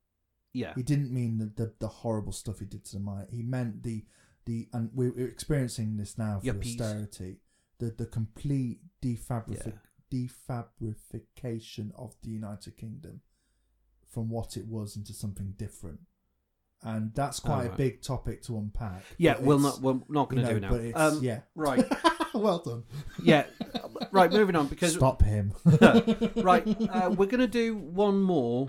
yeah, 0.52 0.74
He 0.74 0.82
didn't 0.82 1.12
mean 1.12 1.38
the, 1.38 1.46
the, 1.46 1.72
the 1.78 1.86
horrible 1.88 2.32
stuff 2.32 2.58
he 2.58 2.66
did 2.66 2.84
to 2.86 2.92
the 2.96 3.00
mind. 3.00 3.28
He 3.30 3.42
meant 3.42 3.82
the 3.84 4.04
the 4.46 4.68
and 4.72 4.90
we're 4.92 5.16
experiencing 5.28 5.96
this 5.96 6.18
now 6.18 6.40
for 6.40 6.46
Yuppies. 6.46 6.80
austerity. 6.80 7.38
The 7.78 7.90
the 7.92 8.06
complete 8.06 8.80
defabric 9.00 9.64
Yeah. 9.66 9.72
defabrication 10.12 11.92
of 11.94 12.16
the 12.22 12.30
United 12.30 12.76
Kingdom 12.76 13.20
from 14.10 14.28
what 14.28 14.56
it 14.56 14.66
was 14.66 14.96
into 14.96 15.12
something 15.12 15.54
different, 15.56 16.00
and 16.82 17.12
that's 17.14 17.40
quite 17.40 17.60
a 17.60 17.62
Alright. 17.62 17.76
big 17.76 18.02
topic 18.02 18.42
to 18.44 18.56
unpack. 18.58 19.02
yeah. 19.18 19.36
We're 19.40 19.58
not, 19.58 19.80
we're 19.80 20.00
not 20.08 20.28
going 20.28 20.42
you 20.46 20.54
to 20.54 20.60
know, 20.60 20.68
do 20.68 20.74
But 20.76 20.80
it's, 20.84 20.96
now. 20.98 21.08
Um, 21.08 21.18
yeah, 21.22 21.40
Right. 21.54 21.84
well 22.34 22.58
done. 22.58 22.84
yeah. 23.22 23.44
Right. 24.12 24.30
Moving 24.32 24.56
on 24.56 24.66
because 24.66 24.94
Stop 24.94 25.22
him. 25.22 25.52
right, 26.36 26.66
uh, 26.90 27.10
we're 27.16 27.26
going 27.26 27.40
to 27.40 27.46
do 27.46 27.76
one 27.76 28.20
more, 28.22 28.68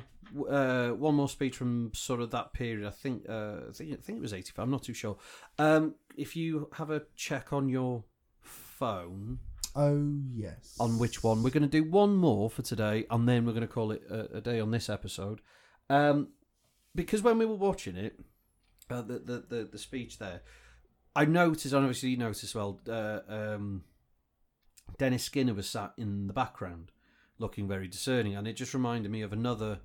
uh, 0.49 0.89
one 0.89 1.15
more 1.15 1.29
speech 1.29 1.55
from 1.57 1.91
sort 1.93 2.21
of 2.21 2.31
that 2.31 2.53
period. 2.53 2.85
I 2.85 2.91
think, 2.91 3.25
uh, 3.29 3.55
I 3.69 3.71
think, 3.73 3.93
I 3.93 3.95
think 4.01 4.17
it 4.17 4.21
was 4.21 4.33
eighty-five. 4.33 4.63
I'm 4.63 4.71
not 4.71 4.83
too 4.83 4.93
sure. 4.93 5.17
Um, 5.57 5.95
if 6.17 6.35
you 6.35 6.69
have 6.73 6.89
a 6.91 7.03
check 7.15 7.53
on 7.53 7.69
your 7.69 8.03
phone 8.41 9.39
Oh 9.75 10.19
yes. 10.33 10.75
on 10.79 10.99
which 10.99 11.23
one, 11.23 11.43
we're 11.43 11.49
going 11.49 11.63
to 11.63 11.69
do 11.69 11.83
one 11.83 12.15
more 12.15 12.49
for 12.49 12.61
today, 12.61 13.05
and 13.09 13.27
then 13.27 13.45
we're 13.45 13.53
going 13.53 13.61
to 13.61 13.67
call 13.67 13.91
it 13.91 14.03
a, 14.09 14.37
a 14.37 14.41
day 14.41 14.59
on 14.59 14.71
this 14.71 14.89
episode. 14.89 15.41
Um, 15.89 16.29
because 16.93 17.21
when 17.21 17.37
we 17.37 17.45
were 17.45 17.55
watching 17.55 17.95
it, 17.95 18.19
uh, 18.89 19.01
the, 19.01 19.19
the 19.19 19.45
the 19.47 19.69
the 19.71 19.77
speech 19.77 20.19
there, 20.19 20.41
I 21.15 21.25
noticed, 21.25 21.73
and 21.73 21.83
obviously 21.83 22.09
you 22.09 22.17
noticed 22.17 22.43
as 22.43 22.55
well. 22.55 22.79
Uh, 22.87 23.19
um, 23.27 23.83
Dennis 24.97 25.23
Skinner 25.23 25.53
was 25.53 25.69
sat 25.69 25.93
in 25.97 26.27
the 26.27 26.33
background, 26.33 26.91
looking 27.39 27.67
very 27.67 27.87
discerning, 27.87 28.35
and 28.35 28.47
it 28.47 28.53
just 28.53 28.73
reminded 28.73 29.11
me 29.11 29.21
of 29.21 29.31
another 29.31 29.79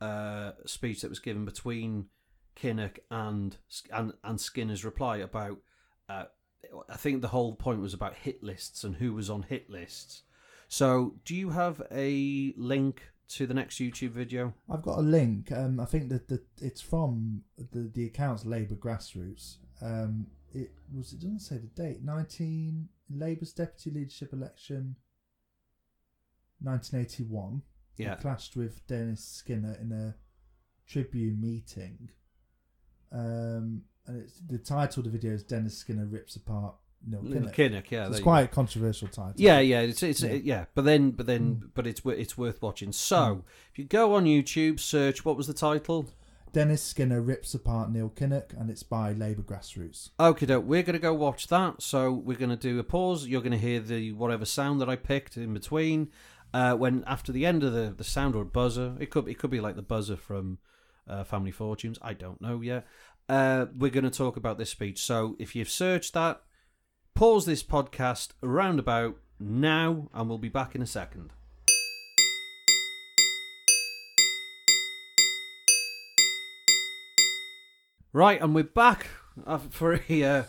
uh, 0.00 0.52
speech 0.66 1.02
that 1.02 1.10
was 1.10 1.18
given 1.18 1.44
between 1.44 2.06
Kinnock 2.56 2.98
and 3.10 3.56
and, 3.92 4.12
and 4.22 4.40
Skinner's 4.40 4.84
reply 4.84 5.16
about. 5.18 5.58
Uh, 6.08 6.24
I 6.88 6.96
think 6.96 7.22
the 7.22 7.28
whole 7.28 7.54
point 7.54 7.80
was 7.80 7.94
about 7.94 8.14
hit 8.14 8.42
lists 8.42 8.84
and 8.84 8.96
who 8.96 9.12
was 9.12 9.30
on 9.30 9.42
hit 9.42 9.70
lists. 9.70 10.22
So, 10.68 11.14
do 11.24 11.34
you 11.34 11.50
have 11.50 11.82
a 11.90 12.54
link 12.56 13.02
to 13.28 13.46
the 13.46 13.54
next 13.54 13.76
YouTube 13.78 14.10
video? 14.10 14.54
I've 14.70 14.82
got 14.82 14.98
a 14.98 15.02
link. 15.02 15.52
Um, 15.52 15.80
I 15.80 15.84
think 15.84 16.08
that 16.08 16.28
the, 16.28 16.42
it's 16.60 16.80
from 16.80 17.42
the 17.56 17.90
the 17.92 18.06
account's 18.06 18.44
Labour 18.44 18.74
grassroots. 18.74 19.56
Um, 19.80 20.26
it 20.52 20.72
was. 20.94 21.12
It 21.12 21.20
doesn't 21.20 21.40
say 21.40 21.58
the 21.58 21.82
date. 21.82 22.02
Nineteen 22.02 22.88
Labour's 23.10 23.52
deputy 23.52 23.90
leadership 23.90 24.32
election. 24.32 24.96
1981. 26.60 27.62
He 27.96 28.04
Yeah, 28.04 28.16
clashed 28.16 28.56
with 28.56 28.86
Dennis 28.86 29.24
Skinner 29.24 29.76
in 29.80 29.92
a 29.92 30.16
Tribune 30.86 31.40
meeting. 31.40 32.10
Um, 33.12 33.82
and 34.06 34.22
it's 34.22 34.40
the 34.48 34.58
title 34.58 35.00
of 35.00 35.04
the 35.04 35.10
video 35.10 35.32
is 35.32 35.42
Dennis 35.42 35.76
Skinner 35.78 36.06
rips 36.06 36.36
apart 36.36 36.74
Neil 37.06 37.20
Kinnock. 37.22 37.54
Kinnock. 37.54 37.90
Yeah, 37.90 38.06
So 38.06 38.12
it's 38.12 38.20
quite 38.20 38.42
a 38.42 38.48
controversial 38.48 39.08
title. 39.08 39.34
Yeah, 39.36 39.60
yeah, 39.60 39.80
it's 39.80 40.02
it's 40.02 40.22
Yeah. 40.22 40.32
yeah. 40.34 40.64
But 40.74 40.84
then, 40.84 41.10
but 41.10 41.26
then, 41.26 41.56
Mm. 41.56 41.70
but 41.74 41.86
it's 41.86 42.00
it's 42.04 42.36
worth 42.38 42.62
watching. 42.62 42.92
So, 42.92 43.44
if 43.72 43.78
you 43.78 43.84
go 43.84 44.14
on 44.14 44.24
YouTube, 44.24 44.80
search 44.80 45.24
what 45.24 45.36
was 45.36 45.46
the 45.46 45.54
title? 45.54 46.06
Dennis 46.52 46.82
Skinner 46.82 47.20
rips 47.20 47.52
apart 47.52 47.90
Neil 47.90 48.10
Kinnock, 48.10 48.58
and 48.58 48.70
it's 48.70 48.84
by 48.84 49.12
Labour 49.12 49.42
Grassroots. 49.42 50.10
Okay, 50.20 50.46
doke. 50.46 50.64
We're 50.64 50.84
going 50.84 50.94
to 50.94 51.00
go 51.00 51.12
watch 51.12 51.48
that. 51.48 51.82
So 51.82 52.12
we're 52.12 52.38
going 52.38 52.50
to 52.50 52.56
do 52.56 52.78
a 52.78 52.84
pause. 52.84 53.26
You're 53.26 53.40
going 53.42 53.52
to 53.52 53.58
hear 53.58 53.80
the 53.80 54.12
whatever 54.12 54.44
sound 54.44 54.80
that 54.80 54.88
I 54.88 54.94
picked 54.96 55.36
in 55.36 55.52
between. 55.52 56.10
Uh, 56.54 56.74
when 56.76 57.02
after 57.08 57.32
the 57.32 57.44
end 57.44 57.64
of 57.64 57.72
the, 57.72 57.92
the 57.96 58.04
sound 58.04 58.36
or 58.36 58.44
buzzer, 58.44 58.94
it 59.00 59.10
could 59.10 59.26
it 59.26 59.34
could 59.38 59.50
be 59.50 59.60
like 59.60 59.74
the 59.74 59.82
buzzer 59.82 60.16
from 60.16 60.58
uh, 61.08 61.24
Family 61.24 61.50
Fortunes. 61.50 61.98
I 62.00 62.14
don't 62.14 62.40
know 62.40 62.60
yet. 62.60 62.86
Uh, 63.28 63.66
we're 63.76 63.90
going 63.90 64.04
to 64.04 64.10
talk 64.10 64.36
about 64.36 64.58
this 64.58 64.70
speech. 64.70 65.00
So 65.02 65.36
if 65.38 65.56
you've 65.56 65.70
searched 65.70 66.14
that, 66.14 66.42
pause 67.14 67.46
this 67.46 67.62
podcast 67.62 68.30
around 68.42 68.78
about 68.78 69.16
now, 69.40 70.08
and 70.12 70.28
we'll 70.28 70.38
be 70.38 70.48
back 70.48 70.74
in 70.74 70.82
a 70.82 70.86
second. 70.86 71.30
Right, 78.12 78.40
and 78.40 78.54
we're 78.54 78.62
back 78.62 79.08
uh, 79.44 79.58
for 79.58 80.00
a, 80.08 80.22
uh, 80.22 80.42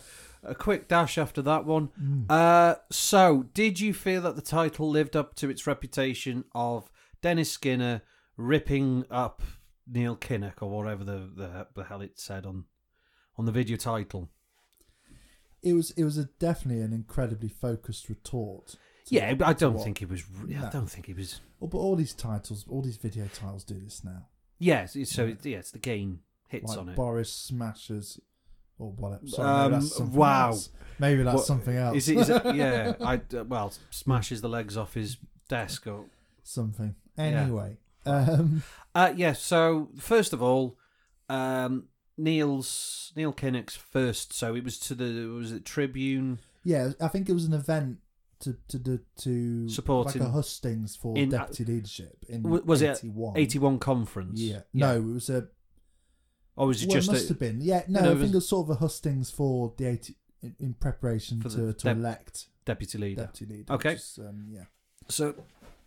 a 0.44 0.54
quick 0.54 0.86
dash 0.86 1.18
after 1.18 1.42
that 1.42 1.64
one. 1.64 1.88
Uh, 2.30 2.76
so, 2.92 3.46
did 3.54 3.80
you 3.80 3.92
feel 3.92 4.20
that 4.22 4.36
the 4.36 4.42
title 4.42 4.88
lived 4.88 5.16
up 5.16 5.34
to 5.36 5.50
its 5.50 5.66
reputation 5.66 6.44
of 6.54 6.88
Dennis 7.22 7.50
Skinner 7.50 8.02
ripping 8.36 9.04
up 9.10 9.42
Neil 9.86 10.16
Kinnock 10.16 10.60
or 10.62 10.70
whatever 10.70 11.04
the, 11.04 11.28
the, 11.34 11.66
the 11.74 11.84
hell 11.84 12.00
it 12.00 12.18
said 12.18 12.44
on 12.46 12.64
on 13.38 13.44
the 13.46 13.52
video 13.52 13.76
title? 13.76 14.28
It 15.62 15.72
was 15.72 15.90
it 15.92 16.04
was 16.04 16.16
a 16.18 16.24
definitely 16.38 16.82
an 16.82 16.92
incredibly 16.92 17.48
focused 17.48 18.08
retort. 18.08 18.76
Yeah, 19.08 19.34
but 19.34 19.46
I 19.48 19.52
don't 19.52 19.74
what- 19.74 19.84
think 19.84 20.02
it 20.02 20.08
was. 20.08 20.24
I 20.48 20.68
don't 20.70 20.90
think 20.90 21.08
it 21.08 21.16
was. 21.16 21.40
Oh, 21.60 21.66
but 21.66 21.78
all 21.78 21.96
these 21.96 22.12
titles, 22.14 22.64
all 22.68 22.82
these 22.82 22.96
video 22.96 23.26
titles 23.32 23.64
do 23.64 23.78
this 23.78 24.02
now. 24.04 24.26
Yes, 24.58 24.96
it's, 24.96 25.12
so 25.12 25.24
Yeah. 25.24 25.32
it, 25.32 25.46
yeah, 25.46 25.58
it's 25.58 25.70
the 25.70 25.78
game 25.78 26.20
hits 26.48 26.68
like 26.70 26.78
on 26.78 26.88
it. 26.90 26.96
Boris 26.96 27.32
smashes 27.32 28.20
or 28.78 28.90
whatever. 28.92 29.26
Sorry, 29.26 29.74
Um, 29.74 30.12
wow. 30.12 30.48
else. 30.48 30.70
Maybe 30.98 31.22
that's 31.22 31.36
What- 31.36 31.44
something 31.46 31.76
else. 31.76 31.96
Is 31.96 32.08
it? 32.08 32.16
Is 32.18 32.28
it 32.30 32.42
yeah, 32.54 32.94
I 33.00 33.20
uh, 33.36 33.44
well 33.44 33.72
smashes 33.90 34.40
the 34.40 34.48
legs 34.48 34.76
off 34.76 34.94
his 34.94 35.16
desk 35.48 35.86
or 35.86 36.04
something. 36.42 36.94
Anyway, 37.18 37.78
um, 38.06 38.62
Uh, 38.94 39.12
yeah. 39.16 39.32
So 39.34 39.90
first 39.98 40.32
of 40.32 40.42
all, 40.42 40.78
um, 41.28 41.84
Neil's 42.16 43.12
Neil 43.16 43.32
Kinnock's 43.32 43.76
first. 43.76 44.32
So 44.32 44.54
it 44.54 44.64
was 44.64 44.78
to 44.80 44.94
the 44.94 45.26
was 45.28 45.52
it 45.52 45.64
Tribune 45.64 46.38
yeah, 46.64 46.90
I 47.00 47.08
think 47.08 47.28
it 47.28 47.32
was 47.32 47.44
an 47.44 47.52
event 47.52 47.98
to 48.40 48.56
to 48.68 48.78
do 48.78 49.00
to 49.18 49.68
Supporting- 49.68 50.20
like 50.22 50.28
a 50.30 50.32
hustings 50.32 50.96
for 50.96 51.16
in- 51.16 51.28
deputy 51.30 51.64
leadership 51.64 52.24
in 52.28 52.42
was 52.42 52.82
it 52.82 53.02
81. 53.36 53.78
conference. 53.78 54.40
Yeah, 54.40 54.62
no, 54.72 54.96
it 54.96 55.02
was 55.14 55.30
a. 55.30 55.48
or 56.56 56.68
was 56.68 56.82
it 56.82 56.88
well, 56.88 56.96
just 56.96 57.08
it 57.08 57.12
must 57.12 57.24
a, 57.26 57.28
have 57.28 57.38
been. 57.38 57.60
Yeah, 57.60 57.82
no, 57.88 58.00
No, 58.00 58.08
I 58.08 58.12
it 58.12 58.14
think 58.14 58.20
was- 58.22 58.30
it 58.30 58.34
was 58.36 58.48
sort 58.48 58.66
of 58.66 58.70
a 58.76 58.78
hustings 58.80 59.30
for 59.30 59.74
the 59.76 59.86
80 59.86 60.16
in, 60.42 60.56
in 60.58 60.74
preparation 60.74 61.40
to, 61.42 61.48
to 61.48 61.72
dep- 61.72 61.96
elect 61.96 62.48
deputy 62.64 62.98
leader? 62.98 63.22
deputy 63.26 63.54
leader. 63.54 63.72
Okay. 63.74 63.92
is, 63.94 64.18
um, 64.20 64.46
yeah. 64.50 64.64
So 65.08 65.34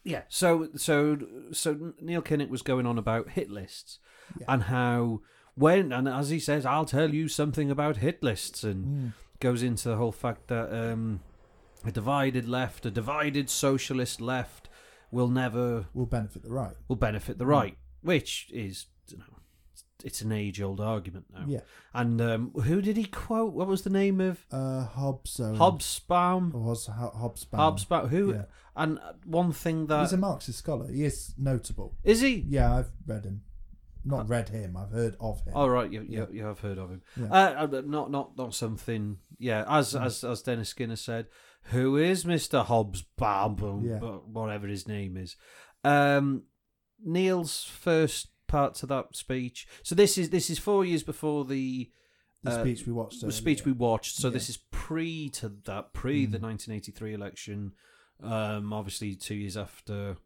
yeah. 0.04 0.24
So 0.30 0.70
so 0.76 1.18
so 1.52 1.94
Neil 2.02 2.22
Kinnock 2.22 2.50
was 2.50 2.62
going 2.62 2.86
on 2.86 2.98
about 2.98 3.30
hit 3.32 3.50
lists 3.50 4.00
Yeah. 4.40 4.46
and 4.54 4.64
how 4.64 5.22
when 5.56 5.92
and 5.92 6.08
as 6.08 6.30
he 6.30 6.40
says, 6.40 6.66
I'll 6.66 6.86
tell 6.86 7.14
you 7.14 7.28
something 7.28 7.70
about 7.72 7.98
hit 7.98 8.22
lists 8.24 8.64
and. 8.64 8.86
Mm. 8.86 9.14
goes 9.42 9.64
into 9.64 9.88
the 9.88 9.96
whole 9.96 10.12
fact 10.12 10.48
that 10.50 10.68
um, 10.74 11.22
a 11.86 11.92
divided 11.92 12.46
left, 12.46 12.86
a 12.86 12.92
divided 12.92 13.50
socialist 13.50 14.20
left, 14.20 14.68
will 15.12 15.30
never 15.30 15.86
Will 15.94 16.06
benefit 16.06 16.44
the 16.44 16.50
right. 16.52 16.76
will 16.90 16.98
benefit 16.98 17.38
the 17.38 17.46
Mm. 17.46 17.48
right, 17.58 17.78
which 18.02 18.50
is 18.54 18.88
you 19.08 19.18
know, 19.18 19.39
it's 20.04 20.22
an 20.22 20.32
age 20.32 20.62
old 20.62 20.80
argument 20.80 21.26
now. 21.34 21.46
Yeah. 21.48 21.62
And 21.94 22.22
um, 22.22 22.52
who 22.52 22.82
did 22.82 22.98
he 22.98 23.06
quote? 23.06 23.54
What 23.54 23.68
was 23.68 23.82
the 23.84 23.90
name 23.90 24.22
of 24.22 24.46
Uh, 24.52 24.86
Hobbes. 24.86 25.38
Hobsbawm? 25.40 26.54
Or 26.54 26.60
was 26.62 26.86
Ho- 26.88 27.14
Hobsbawm. 27.16 27.58
Hobsbawm. 27.60 28.10
Who? 28.10 28.34
Yeah. 28.34 28.46
And 28.76 29.00
one 29.26 29.52
thing 29.52 29.88
that 29.88 30.02
He's 30.02 30.14
a 30.14 30.18
Marxist 30.18 30.60
scholar. 30.60 30.88
He 30.92 31.04
is 31.04 31.34
notable. 31.38 31.96
is 32.04 32.22
he? 32.22 32.46
Yeah, 32.48 32.76
I've 32.78 32.92
read 33.06 33.26
him. 33.26 33.42
Not 34.06 34.22
Uh, 34.22 34.26
read 34.26 34.50
him. 34.50 34.78
I've 34.78 34.92
heard 34.92 35.18
of 35.20 35.42
him. 35.42 35.54
All 35.56 35.66
oh, 35.66 35.68
right, 35.70 35.92
you, 35.92 36.02
you, 36.04 36.20
Yeah. 36.22 36.26
you 36.32 36.46
have 36.46 36.60
heard 36.60 36.78
of 36.78 36.90
him. 36.90 37.02
Yeah. 37.18 37.26
Uh, 37.26 37.68
uh, 37.68 37.82
not 37.86 38.10
not 38.10 38.38
not 38.38 38.54
something. 38.56 39.18
Yeah, 39.38 39.66
as 39.68 39.94
Mm. 39.94 40.06
as 40.06 40.24
as 40.24 40.42
Dennis 40.42 40.70
Skinner 40.70 40.96
said, 40.96 41.28
who 41.64 41.98
is 41.98 42.26
Mister 42.26 42.64
Hobbs 42.64 43.04
Bam? 43.18 43.58
Yeah. 43.84 44.00
whatever 44.00 44.68
his 44.68 44.88
name 44.88 45.18
is. 45.18 45.36
Um, 45.84 46.44
Neil's 47.04 47.64
first 47.66 48.30
part 48.50 48.74
to 48.76 48.86
that 48.88 49.16
speech. 49.16 49.66
So 49.84 49.96
this 49.96 50.18
is 50.18 50.30
this 50.32 50.50
is 50.50 50.60
four 50.60 50.84
years 50.84 51.04
before 51.04 51.46
the 51.46 51.90
the 52.44 52.52
uh, 52.52 52.62
speech 52.62 52.86
we 52.86 52.92
watched. 52.94 53.22
the 53.22 53.32
speech 53.32 53.64
we 53.66 53.72
watched. 53.72 54.16
So 54.18 54.28
Yeah. 54.28 54.34
this 54.34 54.50
is 54.50 54.58
pre 54.72 55.30
to 55.30 55.50
that, 55.66 55.94
pre 55.94 56.26
the 56.26 56.38
Mm. 56.40 56.42
1983 56.42 57.14
election. 57.14 57.72
Um, 58.22 58.74
obviously 58.74 59.16
two 59.16 59.36
years 59.36 59.56
after 59.56 60.18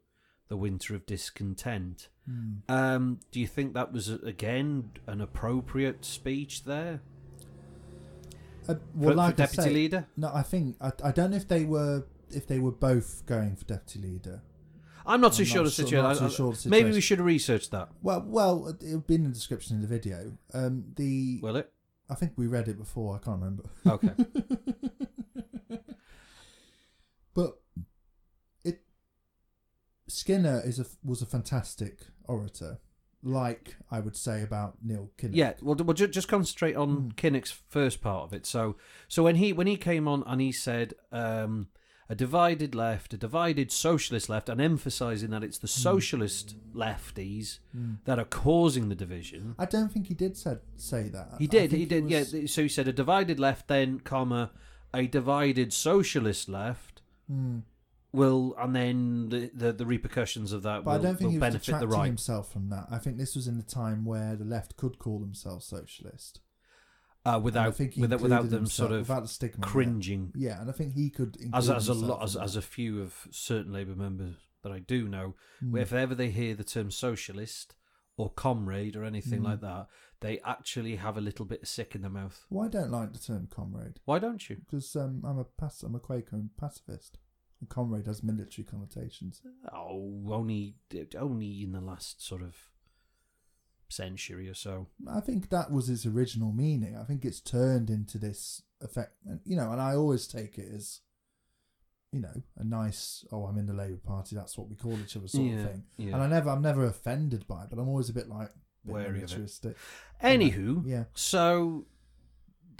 the 0.48 0.56
winter 0.56 0.94
of 0.96 1.06
discontent. 1.06 2.08
Hmm. 2.26 2.52
Um, 2.68 3.20
do 3.30 3.38
you 3.40 3.46
think 3.46 3.74
that 3.74 3.92
was 3.92 4.08
again 4.08 4.90
an 5.06 5.20
appropriate 5.20 6.04
speech 6.04 6.64
there 6.64 7.00
Uh, 8.68 8.74
for, 8.74 8.80
well, 8.94 9.10
for 9.10 9.14
like 9.14 9.34
I 9.34 9.36
deputy 9.36 9.62
say, 9.62 9.70
leader? 9.74 10.06
no, 10.16 10.30
I 10.34 10.42
think 10.42 10.76
I, 10.80 10.92
I 11.04 11.12
don't 11.12 11.30
know 11.30 11.36
if 11.36 11.48
they 11.48 11.64
were 11.64 12.04
if 12.30 12.46
they 12.46 12.58
were 12.58 12.72
both 12.72 13.24
going 13.26 13.54
for 13.56 13.64
deputy 13.64 14.00
leader. 14.08 14.42
I'm 15.06 15.20
not 15.20 15.32
too 15.34 15.42
I'm 15.42 15.46
sure 15.48 15.56
not 15.58 15.64
the 15.64 15.70
sure- 15.70 15.84
situation. 15.86 16.04
not 16.04 16.30
too 16.30 16.34
sure 16.34 16.50
the 16.52 16.56
situation. 16.56 16.70
Maybe 16.70 16.94
we 16.94 17.00
should 17.00 17.18
have 17.18 17.26
researched 17.26 17.70
that. 17.72 17.88
Well, 18.02 18.24
well, 18.26 18.76
it'll 18.82 19.00
be 19.00 19.14
in 19.16 19.24
the 19.24 19.30
description 19.30 19.76
in 19.76 19.82
the 19.82 19.88
video. 19.88 20.36
Um, 20.52 20.84
the 20.96 21.40
Will 21.42 21.56
it? 21.56 21.70
I 22.10 22.14
think 22.14 22.32
we 22.36 22.46
read 22.46 22.68
it 22.68 22.78
before. 22.78 23.16
I 23.16 23.18
can't 23.18 23.40
remember. 23.40 23.64
Okay. 23.86 24.10
but 27.34 27.60
it 28.64 28.82
Skinner 30.08 30.62
is 30.64 30.78
a 30.78 30.86
was 31.02 31.22
a 31.22 31.26
fantastic 31.26 32.00
orator, 32.24 32.78
like 33.22 33.76
I 33.90 34.00
would 34.00 34.16
say 34.16 34.42
about 34.42 34.76
Neil 34.82 35.10
Kinnock. 35.18 35.30
yeah. 35.34 35.52
Well, 35.62 35.76
we'll 35.76 35.94
ju- 35.94 36.06
just 36.08 36.28
concentrate 36.28 36.76
on 36.76 37.12
Mm. 37.12 37.14
Kinnock's 37.14 37.50
first 37.68 38.00
part 38.00 38.24
of 38.24 38.32
it. 38.32 38.46
So, 38.46 38.76
so 39.08 39.22
when 39.22 39.36
he 39.36 39.52
when 39.52 39.66
he 39.66 39.76
came 39.76 40.06
on 40.08 40.22
and 40.26 40.40
he 40.40 40.52
said 40.52 40.94
um, 41.10 41.68
a 42.14 42.16
divided 42.16 42.74
left, 42.74 43.12
a 43.12 43.16
divided 43.16 43.72
socialist 43.72 44.28
left, 44.28 44.48
and 44.48 44.60
emphasising 44.60 45.30
that 45.30 45.42
it's 45.42 45.58
the 45.58 45.66
socialist 45.68 46.54
lefties 46.72 47.58
Mm. 47.76 47.98
that 48.04 48.18
are 48.20 48.24
causing 48.24 48.88
the 48.88 48.94
division. 48.94 49.54
I 49.58 49.66
don't 49.66 49.90
think 49.92 50.06
he 50.06 50.14
did 50.14 50.36
said 50.36 50.60
say 50.76 51.08
that. 51.08 51.34
He 51.38 51.46
did. 51.48 51.72
He 51.72 51.84
did. 51.86 52.04
was- 52.04 52.32
Yeah. 52.32 52.46
So 52.46 52.62
he 52.62 52.68
said 52.68 52.86
a 52.88 52.92
divided 52.92 53.38
left, 53.40 53.66
then 53.68 54.00
comma 54.00 54.52
a 54.92 55.06
divided 55.08 55.72
socialist 55.72 56.48
left 56.48 57.02
Mm. 57.30 57.62
will, 58.12 58.54
and 58.58 58.76
then 58.76 59.28
the 59.30 59.50
the, 59.62 59.72
the 59.72 59.86
repercussions 59.86 60.52
of 60.52 60.62
that 60.62 60.84
But 60.84 60.90
will, 60.92 61.00
I 61.00 61.02
don't 61.02 61.16
think 61.18 61.30
he 61.32 61.38
was 61.38 61.48
benefit 61.50 61.80
the 61.80 61.88
right. 61.88 62.06
himself 62.06 62.52
from 62.52 62.68
that. 62.68 62.86
I 62.90 62.98
think 62.98 63.16
this 63.16 63.34
was 63.34 63.48
in 63.48 63.56
the 63.56 63.64
time 63.82 64.04
where 64.04 64.36
the 64.36 64.44
left 64.44 64.76
could 64.76 64.98
call 65.00 65.18
themselves 65.18 65.66
socialist 65.66 66.40
Uh, 67.26 67.40
without 67.42 67.78
without, 67.78 68.20
without 68.20 68.50
them 68.50 68.66
sort 68.66 68.92
of 68.92 69.00
without 69.08 69.22
the 69.22 69.28
stigma. 69.28 69.64
cringing. 69.66 70.30
Yeah, 70.34 70.60
and 70.60 70.68
I 70.68 70.72
think 70.74 70.92
he 70.94 71.08
could 71.08 71.36
As 71.54 71.68
include 71.68 71.76
as 71.78 71.88
a 71.88 71.94
lot 71.94 72.22
as 72.22 72.36
as 72.36 72.54
a 72.56 72.62
few 72.62 73.00
of 73.00 73.26
certain 73.30 73.72
Labour 73.72 73.94
members 73.94 74.34
that 74.62 74.72
I 74.72 74.78
do 74.80 75.08
know, 75.08 75.34
Mm. 75.62 75.80
if 75.80 75.92
ever 75.92 76.14
they 76.14 76.30
hear 76.30 76.54
the 76.54 76.64
term 76.64 76.90
socialist 76.90 77.74
or 78.16 78.30
comrade 78.30 78.94
or 78.96 79.04
anything 79.04 79.40
Mm. 79.40 79.44
like 79.44 79.60
that, 79.62 79.88
they 80.20 80.38
actually 80.40 80.96
have 80.96 81.16
a 81.16 81.20
little 81.20 81.44
bit 81.46 81.62
of 81.62 81.68
sick 81.68 81.94
in 81.94 82.02
their 82.02 82.10
mouth. 82.10 82.44
Well, 82.50 82.66
I 82.66 82.68
don't 82.68 82.90
like 82.90 83.12
the 83.12 83.18
term 83.18 83.46
comrade 83.46 84.00
Why 84.04 84.18
don't 84.18 84.48
you? 84.48 84.56
because 84.56 84.94
um, 84.96 85.22
I'm 85.24 85.38
a 85.38 85.44
pac- 85.44 85.82
I'm 85.82 85.94
a 85.94 86.00
Quaker 86.00 86.36
and 86.36 86.54
pacifist. 86.58 87.18
And 87.60 87.68
comrade 87.70 88.06
has 88.06 88.22
military 88.22 88.64
connotations. 88.66 89.40
Oh, 89.72 90.22
only 90.30 90.76
only 91.18 91.62
in 91.62 91.72
the 91.72 91.80
last 91.80 92.22
sort 92.22 92.42
of 92.42 92.54
century 93.94 94.48
or 94.48 94.54
so. 94.54 94.88
I 95.10 95.20
think 95.20 95.48
that 95.50 95.70
was 95.70 95.88
its 95.88 96.04
original 96.06 96.52
meaning. 96.52 96.96
I 96.96 97.04
think 97.04 97.24
it's 97.24 97.40
turned 97.40 97.88
into 97.90 98.18
this 98.18 98.62
effect, 98.80 99.14
and 99.26 99.40
you 99.44 99.56
know, 99.56 99.70
and 99.72 99.80
I 99.80 99.94
always 99.94 100.26
take 100.26 100.58
it 100.58 100.68
as, 100.74 101.00
you 102.12 102.20
know, 102.20 102.42
a 102.56 102.64
nice. 102.64 103.24
Oh, 103.32 103.44
I'm 103.46 103.58
in 103.58 103.66
the 103.66 103.72
Labour 103.72 104.00
Party. 104.04 104.36
That's 104.36 104.56
what 104.58 104.68
we 104.68 104.76
call 104.76 104.98
each 105.00 105.16
other, 105.16 105.28
sort 105.28 105.44
yeah, 105.46 105.54
of 105.56 105.70
thing. 105.70 105.84
yeah. 105.96 106.14
And 106.14 106.22
I 106.22 106.26
never, 106.26 106.50
I'm 106.50 106.62
never 106.62 106.84
offended 106.84 107.46
by 107.46 107.64
it, 107.64 107.70
but 107.70 107.78
I'm 107.78 107.88
always 107.88 108.08
a 108.08 108.14
bit 108.14 108.28
like 108.28 108.50
bit 108.84 108.92
Wary 108.92 109.06
of 109.06 109.14
it. 109.14 109.20
militaristic. 109.20 109.76
Anywho, 110.22 110.82
Yeah. 110.86 111.04
So, 111.14 111.86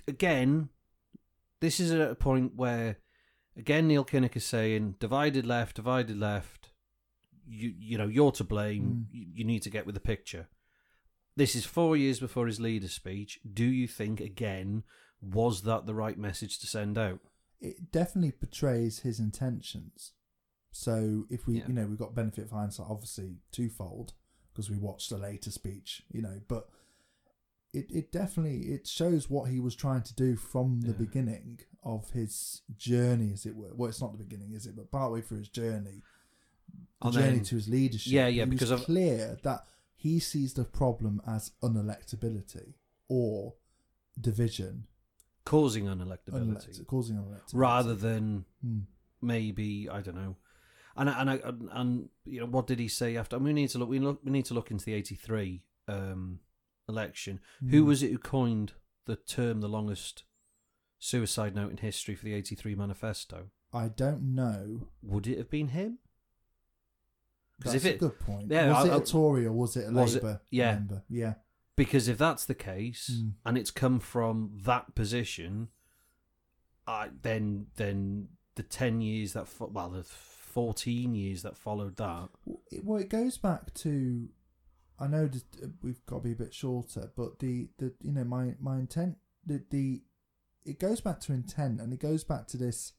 again, 0.07 0.69
this 1.61 1.81
is 1.81 1.91
at 1.93 2.11
a 2.11 2.15
point 2.15 2.55
where, 2.57 2.99
again, 3.57 3.89
Neil 3.89 4.05
Kinnock 4.05 4.37
is 4.37 4.45
saying, 4.45 4.97
divided 4.99 5.47
left, 5.47 5.77
divided 5.77 6.19
left. 6.19 6.71
You 7.47 7.75
you 7.79 7.99
know 7.99 8.07
you're 8.07 8.33
to 8.33 8.45
blame. 8.45 9.07
Mm. 9.11 9.15
You, 9.15 9.27
you 9.35 9.45
need 9.45 9.61
to 9.63 9.71
get 9.71 9.85
with 9.85 9.95
the 9.95 10.01
picture. 10.01 10.49
This 11.37 11.55
is 11.57 11.65
four 11.65 11.97
years 11.97 12.21
before 12.21 12.47
his 12.47 12.61
leader 12.61 12.89
speech. 12.89 13.41
Do 13.53 13.65
you 13.65 13.89
think 13.89 14.21
again 14.21 14.85
was 15.21 15.63
that 15.63 15.87
the 15.87 15.95
right 15.95 16.19
message 16.19 16.59
to 16.61 16.67
send 16.67 16.99
out? 16.99 17.21
it 17.61 17.91
definitely 17.91 18.31
portrays 18.33 18.99
his 18.99 19.19
intentions. 19.19 20.13
So 20.71 21.25
if 21.31 21.47
we, 21.47 21.61
Yeah. 21.61 21.69
you 21.69 21.73
know, 21.73 21.87
we've 21.87 21.97
got 21.99 22.15
benefit 22.15 22.45
of 22.45 22.51
hindsight, 22.51 22.89
obviously 22.91 23.39
twofold 23.53 24.13
because 24.53 24.69
we 24.69 24.77
watched 24.77 25.09
the 25.09 25.17
later 25.17 25.51
speech, 25.51 26.03
you 26.11 26.21
know, 26.21 26.43
but 26.47 26.69
it, 27.73 27.91
it 27.91 28.13
definitely 28.13 28.73
it 28.75 28.87
shows 28.87 29.31
what 29.31 29.51
he 29.51 29.61
was 29.61 29.75
trying 29.75 30.03
to 30.03 30.15
do 30.15 30.37
from 30.37 30.83
the 30.83 30.89
Yeah. 30.89 30.93
beginning 30.99 31.61
of 31.83 32.11
his 32.11 32.61
journey, 32.77 33.33
as 33.33 33.47
it 33.47 33.57
were. 33.57 33.73
Well, 33.75 33.89
it's 33.89 34.01
not 34.03 34.13
the 34.13 34.23
beginning, 34.23 34.53
is 34.53 34.67
it? 34.67 34.77
But 34.77 34.91
partway 34.91 35.23
through 35.23 35.39
his 35.39 35.49
journey, 35.49 36.03
the 37.01 37.07
And 37.07 37.15
journey 37.15 37.37
then- 37.37 37.45
to 37.45 37.55
his 37.57 37.69
leadership. 37.69 38.13
Yeah, 38.13 38.27
yeah, 38.27 38.45
because 38.45 38.79
clear 38.85 39.39
that 39.43 39.67
he 40.05 40.21
sees 40.21 40.53
the 40.55 40.65
problem 40.65 41.15
as 41.27 41.53
unelectability 41.63 42.75
or 43.09 43.55
division, 44.21 44.87
causing 45.45 45.85
unelectability 45.87 46.55
unelect- 46.69 46.87
causing 46.87 47.17
unelectability. 47.17 47.55
rather 47.55 47.95
than 47.95 48.45
Hmm. 48.63 48.81
maybe 49.23 49.89
I 49.89 50.01
don't 50.03 50.17
know. 50.25 50.37
And 50.97 51.09
and 51.09 51.29
I 51.31 51.37
and, 51.49 51.69
and 51.73 52.09
you 52.25 52.41
know 52.41 52.47
what 52.47 52.67
did 52.67 52.79
he 52.79 52.89
say 52.89 53.17
after? 53.17 53.37
I 53.37 53.39
mean, 53.39 53.55
we 53.55 53.61
need 53.63 53.71
to 53.71 53.79
look. 53.79 53.89
We 53.89 53.99
look. 53.99 54.21
We 54.25 54.31
need 54.31 54.45
to 54.51 54.55
look 54.55 54.71
into 54.71 54.85
the 54.85 54.93
eighty 54.95 55.17
three 55.17 55.65
um, 55.89 56.41
election. 56.89 57.41
Who 57.71 57.81
Hmm. 57.83 57.89
was 57.89 58.03
it 58.03 58.11
who 58.13 58.19
coined 58.19 58.75
the 59.07 59.17
term 59.17 59.61
"the 59.61 59.69
longest 59.69 60.25
suicide 60.99 61.55
note 61.55 61.71
in 61.73 61.79
history" 61.79 62.15
for 62.15 62.25
the 62.25 62.35
eighty 62.35 62.55
three 62.55 62.75
manifesto? 62.75 63.51
I 63.73 63.89
don't 63.89 64.35
know. 64.35 64.89
Would 65.03 65.27
it 65.27 65.39
have 65.39 65.51
been 65.51 65.69
him? 65.69 65.99
'Cause 67.65 67.73
That's 67.73 67.85
if 67.87 67.95
a 67.97 67.99
good 67.99 68.19
point. 68.21 68.51
yeah, 68.51 68.69
was 68.81 68.89
I- 68.91 68.95
it 68.97 69.03
a 69.03 69.05
Tory 69.13 69.47
or 69.47 69.53
was 69.53 69.77
it 69.77 69.89
a 69.89 69.93
Was 69.93 70.15
it- 70.15 70.23
Labour 70.23 70.41
yeah. 70.51 70.75
member? 70.75 71.03
Yeah. 71.09 71.35
Because 71.77 72.07
if 72.07 72.19
that's 72.19 72.45
the 72.45 72.55
case, 72.55 73.11
Hmm. 73.21 73.31
and 73.45 73.59
it's 73.59 73.71
come 73.73 73.99
from 73.99 74.53
that 74.65 74.95
position, 74.95 75.69
I 76.87 77.11
then 77.23 77.67
then 77.77 78.29
the 78.55 78.63
ten 78.63 79.01
years 79.01 79.33
that 79.33 79.49
fo- 79.49 79.69
well 79.69 79.91
the 79.91 80.05
fourteen 80.05 81.15
years 81.15 81.43
that 81.43 81.57
followed 81.57 81.97
that. 81.97 82.29
Well, 82.45 82.99
it, 83.01 83.05
it 83.07 83.09
goes 83.09 83.39
back 83.39 83.75
to. 83.75 84.29
I 84.99 85.09
know 85.09 85.29
uh, 85.63 85.67
we've 85.83 86.05
got 86.07 86.19
to 86.19 86.23
be 86.23 86.33
a 86.33 86.37
bit 86.37 86.55
shorter, 86.55 87.11
but 87.17 87.41
the, 87.41 87.69
the 87.79 87.93
you 88.01 88.13
know 88.13 88.23
my 88.25 88.55
my 88.61 88.79
intent 88.79 89.17
the 89.45 89.65
the 89.71 90.03
it 90.65 90.79
goes 90.79 91.01
back 91.01 91.19
to 91.21 91.33
intent 91.33 91.81
and 91.81 91.93
it 91.93 91.99
goes 92.01 92.23
back 92.25 92.47
to 92.49 92.57
this. 92.57 92.93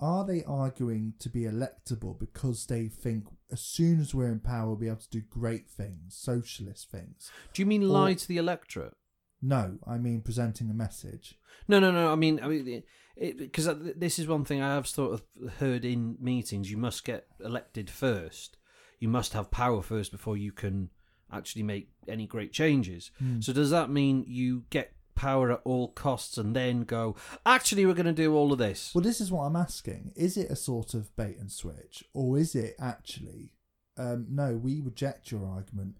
Are 0.00 0.24
they 0.24 0.44
arguing 0.44 1.14
to 1.18 1.28
be 1.28 1.40
electable 1.42 2.18
because 2.18 2.66
they 2.66 2.86
think 2.86 3.24
as 3.50 3.60
soon 3.60 4.00
as 4.00 4.14
we're 4.14 4.30
in 4.30 4.38
power 4.40 4.66
we'll 4.68 4.76
be 4.76 4.86
able 4.86 4.98
to 4.98 5.10
do 5.10 5.20
great 5.22 5.68
things, 5.68 6.16
socialist 6.16 6.90
things? 6.90 7.30
Do 7.52 7.62
you 7.62 7.66
mean 7.66 7.82
Or- 7.82 7.86
lie 7.86 8.14
to 8.14 8.28
the 8.28 8.36
electorate? 8.36 8.94
No, 9.40 9.78
I 9.86 9.98
mean 9.98 10.22
presenting 10.22 10.70
a 10.70 10.74
message. 10.74 11.38
No, 11.68 11.78
no, 11.78 11.90
no. 11.92 12.12
I 12.12 12.16
mean, 12.16 12.40
I 12.42 12.48
mean, 12.48 12.82
because 13.16 13.68
this 13.96 14.18
is 14.18 14.26
one 14.26 14.44
thing 14.44 14.60
I 14.60 14.74
have 14.74 14.86
sort 14.86 15.14
of 15.14 15.52
heard 15.54 15.84
in 15.84 16.16
meetings. 16.20 16.70
You 16.70 16.76
must 16.76 17.04
get 17.04 17.26
elected 17.44 17.88
first. 17.88 18.56
You 18.98 19.08
must 19.08 19.32
have 19.34 19.50
power 19.50 19.80
first 19.82 20.10
before 20.10 20.36
you 20.36 20.50
can 20.50 20.90
actually 21.32 21.62
make 21.62 21.90
any 22.08 22.26
great 22.26 22.52
changes. 22.52 23.10
Hmm. 23.18 23.40
So 23.40 23.52
does 23.52 23.70
that 23.70 23.90
mean 23.90 24.24
you 24.26 24.64
get 24.70 24.92
power 25.18 25.50
at 25.52 25.60
all 25.64 25.88
costs 25.88 26.38
and 26.38 26.54
then 26.54 26.84
go? 26.84 27.16
Actually, 27.44 27.84
we're 27.86 27.94
going 27.94 28.06
to 28.06 28.12
do 28.12 28.34
all 28.34 28.52
of 28.52 28.58
this. 28.58 28.92
Well, 28.94 29.02
this 29.02 29.20
is 29.20 29.30
what 29.32 29.42
I'm 29.42 29.56
asking. 29.56 30.12
Is 30.16 30.36
it 30.36 30.50
a 30.50 30.56
sort 30.56 30.94
of 30.94 31.14
bait 31.16 31.36
and 31.38 31.50
switch, 31.50 32.04
or 32.14 32.38
is 32.38 32.54
it 32.54 32.74
actually, 32.78 33.52
um, 33.96 34.26
no, 34.30 34.56
we 34.56 34.80
reject 34.80 35.30
your 35.32 35.44
argument, 35.46 35.96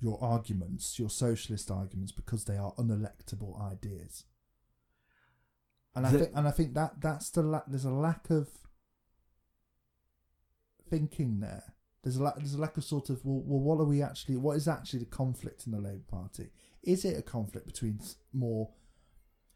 your 0.00 0.18
arguments, 0.22 0.98
your 0.98 1.10
socialist 1.10 1.70
arguments, 1.70 2.12
because 2.12 2.44
they 2.44 2.56
are 2.56 2.72
unelectable 2.74 3.60
ideas. 3.72 4.24
And 5.94 6.06
I 6.06 6.10
The- 6.10 6.18
think, 6.20 6.32
and 6.36 6.48
I 6.48 6.50
think 6.50 6.74
that 6.74 7.00
that's 7.00 7.30
the 7.30 7.42
la- 7.42 7.62
there's 7.66 7.84
a 7.84 7.90
lack 7.90 8.30
of 8.30 8.48
thinking 10.88 11.40
there. 11.40 11.74
There's 12.02 12.16
a 12.16 12.22
lack, 12.22 12.36
there's 12.36 12.54
a 12.54 12.60
lack 12.60 12.76
of 12.76 12.84
sort 12.84 13.10
of 13.10 13.24
well, 13.24 13.42
well, 13.44 13.60
what 13.60 13.80
are 13.80 13.84
we 13.86 14.02
actually? 14.02 14.36
What 14.36 14.56
is 14.56 14.66
actually 14.66 15.00
the 15.00 15.06
conflict 15.06 15.66
in 15.66 15.72
the 15.72 15.80
Labour 15.80 16.04
Party? 16.08 16.50
Is 16.82 17.04
it 17.04 17.16
a 17.18 17.22
conflict 17.22 17.66
between 17.66 18.00
more 18.32 18.70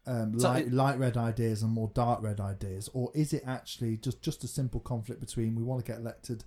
um, 0.05 0.39
So 0.39 0.47
light, 0.49 0.67
it- 0.67 0.73
light 0.73 0.97
red 0.99 1.17
ideas 1.17 1.61
and 1.63 1.71
more 1.71 1.91
dark 1.93 2.21
red 2.21 2.39
ideas, 2.39 2.89
or 2.93 3.11
is 3.13 3.33
it 3.33 3.43
actually 3.45 3.97
just 3.97 4.21
just 4.21 4.43
a 4.43 4.47
simple 4.47 4.79
conflict 4.79 5.19
between 5.19 5.55
we 5.55 5.63
want 5.63 5.85
to 5.85 5.91
get 5.91 5.99
elected? 5.99 6.45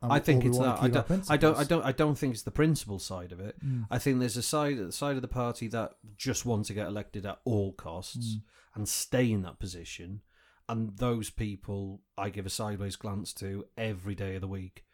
And 0.00 0.12
I 0.12 0.16
we- 0.18 0.24
think 0.24 0.44
it's 0.44 0.58
that. 0.58 0.82
I 0.82 0.88
don't, 0.88 1.30
I 1.30 1.36
don't. 1.36 1.56
I 1.58 1.64
don't. 1.64 1.84
I 1.84 1.92
don't 1.92 2.16
think 2.16 2.34
it's 2.34 2.42
the 2.42 2.50
principle 2.52 2.98
side 2.98 3.32
of 3.32 3.40
it. 3.40 3.56
Mm. 3.64 3.86
I 3.90 3.98
think 3.98 4.18
there's 4.20 4.36
a 4.36 4.42
side 4.42 4.92
side 4.94 5.16
of 5.16 5.22
the 5.22 5.28
party 5.28 5.66
that 5.68 5.92
just 6.16 6.44
want 6.46 6.66
to 6.66 6.74
get 6.74 6.86
elected 6.86 7.26
at 7.26 7.40
all 7.44 7.72
costs 7.72 8.36
Mm. 8.36 8.42
and 8.76 8.88
stay 8.88 9.30
in 9.32 9.42
that 9.42 9.58
position, 9.58 10.22
and 10.68 10.96
those 10.98 11.30
people 11.30 12.02
I 12.16 12.30
give 12.30 12.46
a 12.46 12.50
sideways 12.50 12.96
glance 12.96 13.32
to 13.34 13.66
every 13.76 14.14
day 14.14 14.34
of 14.36 14.40
the 14.42 14.48
week, 14.48 14.84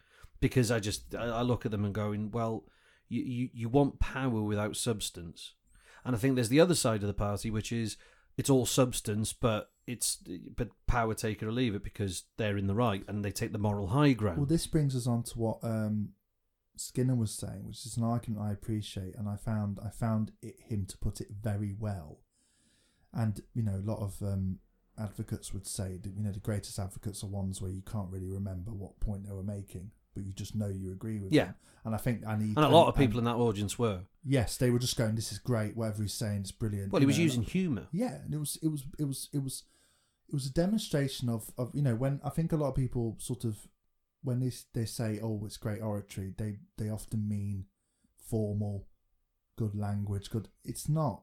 because 0.40 0.70
I 0.70 0.78
just 0.80 1.14
I 1.14 1.24
I 1.26 1.42
look 1.42 1.64
at 1.66 1.72
them 1.72 1.84
and 1.84 1.94
going, 1.94 2.30
well, 2.30 2.64
you 3.08 3.22
you, 3.22 3.48
you 3.52 3.68
want 3.68 4.00
power 4.00 4.42
without 4.42 4.76
substance, 4.76 5.54
and 6.04 6.14
I 6.14 6.18
think 6.18 6.34
there's 6.34 6.48
the 6.48 6.60
other 6.60 6.74
side 6.74 7.02
of 7.02 7.08
the 7.08 7.14
party 7.14 7.50
which 7.50 7.72
is 7.72 7.96
it's 8.36 8.50
all 8.50 8.66
substance, 8.66 9.32
but 9.32 9.72
it's 9.86 10.18
but 10.56 10.68
power 10.86 11.14
take 11.14 11.42
it 11.42 11.46
or 11.46 11.52
leave 11.52 11.74
it 11.74 11.82
because 11.82 12.24
they're 12.36 12.56
in 12.56 12.68
the 12.68 12.74
right 12.74 13.02
and 13.08 13.24
they 13.24 13.32
take 13.32 13.52
the 13.52 13.58
moral 13.58 13.88
high 13.88 14.12
ground. 14.12 14.38
Well, 14.38 14.46
this 14.46 14.66
brings 14.66 14.94
us 14.94 15.06
on 15.06 15.24
to 15.24 15.38
what 15.38 15.58
um, 15.62 16.10
Skinner 16.76 17.16
was 17.16 17.32
saying, 17.32 17.66
which 17.66 17.84
is 17.84 17.96
an 17.96 18.04
argument 18.04 18.42
I 18.42 18.52
appreciate, 18.52 19.16
and 19.16 19.28
I 19.28 19.36
found 19.36 19.78
I 19.84 19.90
found 19.90 20.32
it, 20.40 20.56
him 20.60 20.86
to 20.86 20.98
put 20.98 21.20
it 21.20 21.28
very 21.42 21.74
well. 21.78 22.20
And 23.12 23.40
you 23.54 23.62
know, 23.62 23.74
a 23.74 23.90
lot 23.90 24.00
of 24.00 24.22
um, 24.22 24.58
advocates 24.98 25.52
would 25.52 25.66
say 25.66 25.98
that 26.02 26.14
you 26.14 26.22
know 26.22 26.32
the 26.32 26.38
greatest 26.38 26.78
advocates 26.78 27.24
are 27.24 27.28
ones 27.28 27.60
where 27.60 27.70
you 27.70 27.82
can't 27.82 28.10
really 28.10 28.28
remember 28.28 28.72
what 28.72 29.00
point 29.00 29.26
they 29.26 29.32
were 29.32 29.42
making, 29.42 29.90
but 30.18 30.26
you 30.26 30.32
just 30.32 30.54
know 30.56 30.68
you 30.68 30.90
agree 30.92 31.18
with 31.20 31.32
Yeah. 31.32 31.44
them. 31.46 31.54
And 31.84 31.94
I 31.94 31.98
think 31.98 32.26
I 32.26 32.36
need 32.36 32.56
and 32.56 32.66
a 32.66 32.68
lot 32.68 32.88
of 32.88 32.96
people 32.96 33.18
in 33.18 33.24
that 33.24 33.36
audience 33.36 33.78
were. 33.78 34.00
yes, 34.24 34.56
they 34.58 34.70
were 34.70 34.80
just 34.80 34.96
going, 34.96 35.14
"This 35.14 35.30
is 35.32 35.38
great. 35.38 35.76
Whatever 35.76 36.02
he's 36.02 36.12
saying 36.12 36.42
is 36.42 36.52
brilliant." 36.52 36.92
Well, 36.92 37.00
he 37.00 37.06
was 37.06 37.16
know, 37.18 37.24
using 37.24 37.42
humour. 37.44 37.86
yeah, 37.92 38.16
and 38.24 38.34
it 38.34 38.38
was 38.38 38.58
it 38.62 38.68
was 38.68 38.82
it 38.98 39.04
was 39.04 39.28
it 39.32 39.42
was 39.42 39.62
it 40.28 40.34
was 40.34 40.46
a 40.46 40.52
demonstration 40.52 41.28
of 41.28 41.50
of 41.56 41.74
you 41.74 41.80
know 41.82 41.94
when 41.94 42.20
I 42.24 42.30
think 42.30 42.52
a 42.52 42.56
lot 42.56 42.68
of 42.70 42.74
people 42.74 43.16
sort 43.20 43.44
of 43.44 43.68
when 44.22 44.40
they 44.40 44.52
they 44.74 44.84
say 44.84 45.20
oh 45.22 45.40
it's 45.46 45.56
great 45.56 45.80
oratory 45.80 46.34
they 46.36 46.58
they 46.76 46.90
often 46.90 47.26
mean 47.28 47.66
formal, 48.18 48.86
good 49.56 49.74
language, 49.74 50.28
good. 50.30 50.48
It's 50.64 50.88
not 50.88 51.22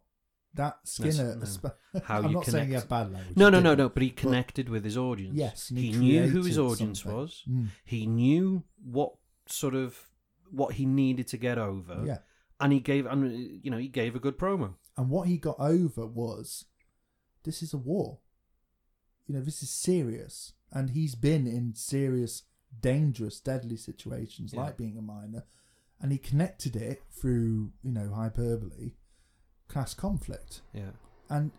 that 0.55 0.79
Skinner. 0.83 1.35
no. 1.35 1.41
espe- 1.45 1.73
How 2.03 2.17
I'm 2.19 2.27
you 2.27 2.33
not 2.35 2.45
saying 2.45 2.65
he 2.67 2.73
connect- 2.73 2.83
had 2.83 2.89
bad 2.89 3.11
language. 3.13 3.37
No, 3.37 3.45
he 3.45 3.51
no, 3.51 3.59
no, 3.59 3.69
didn't. 3.71 3.77
no. 3.79 3.89
But 3.89 4.03
he 4.03 4.09
connected 4.09 4.69
with 4.69 4.83
his 4.83 4.97
audience. 4.97 5.35
Yes, 5.35 5.69
and 5.69 5.79
he, 5.79 5.91
he 5.91 5.97
knew 5.97 6.21
who 6.27 6.43
his 6.43 6.55
created 6.55 6.59
audience 6.71 7.01
something. 7.01 7.17
was. 7.19 7.43
Mm, 7.49 7.67
He 7.83 8.05
knew 8.05 8.63
what 8.83 9.13
sort 9.47 9.75
of 9.75 9.97
what 10.51 10.73
he 10.75 10.85
needed 10.85 11.27
to 11.27 11.37
get 11.37 11.57
over. 11.57 12.03
yeah, 12.05 12.19
and 12.59 12.71
he 12.73 12.79
gave, 12.79 13.05
and 13.05 13.59
you 13.63 13.69
know, 13.71 13.77
he 13.77 13.87
gave 13.87 14.15
a 14.15 14.19
good 14.19 14.37
promo. 14.37 14.75
and 14.97 15.09
what 15.09 15.27
he 15.27 15.37
got 15.37 15.59
over 15.59 16.05
was 16.07 16.65
this 17.43 17.61
is 17.61 17.73
a 17.73 17.77
war. 17.77 18.19
You 19.27 19.35
know, 19.35 19.41
this 19.41 19.61
is 19.63 19.69
serious, 19.71 20.53
and 20.71 20.91
he's 20.91 21.15
been 21.15 21.47
in 21.47 21.73
serious, 21.75 22.43
dangerous, 22.79 23.39
deadly 23.39 23.75
situations 23.77 24.53
Yeah. 24.53 24.61
like 24.61 24.77
being 24.77 24.97
a 24.97 25.01
miner, 25.01 25.43
and 25.99 26.11
he 26.11 26.17
connected 26.19 26.75
it 26.75 27.03
through 27.11 27.71
you 27.83 27.91
know 27.91 28.11
hyperbole, 28.13 28.93
class 29.67 29.93
conflict, 29.93 30.61
Yeah, 30.73 30.91
and 31.29 31.51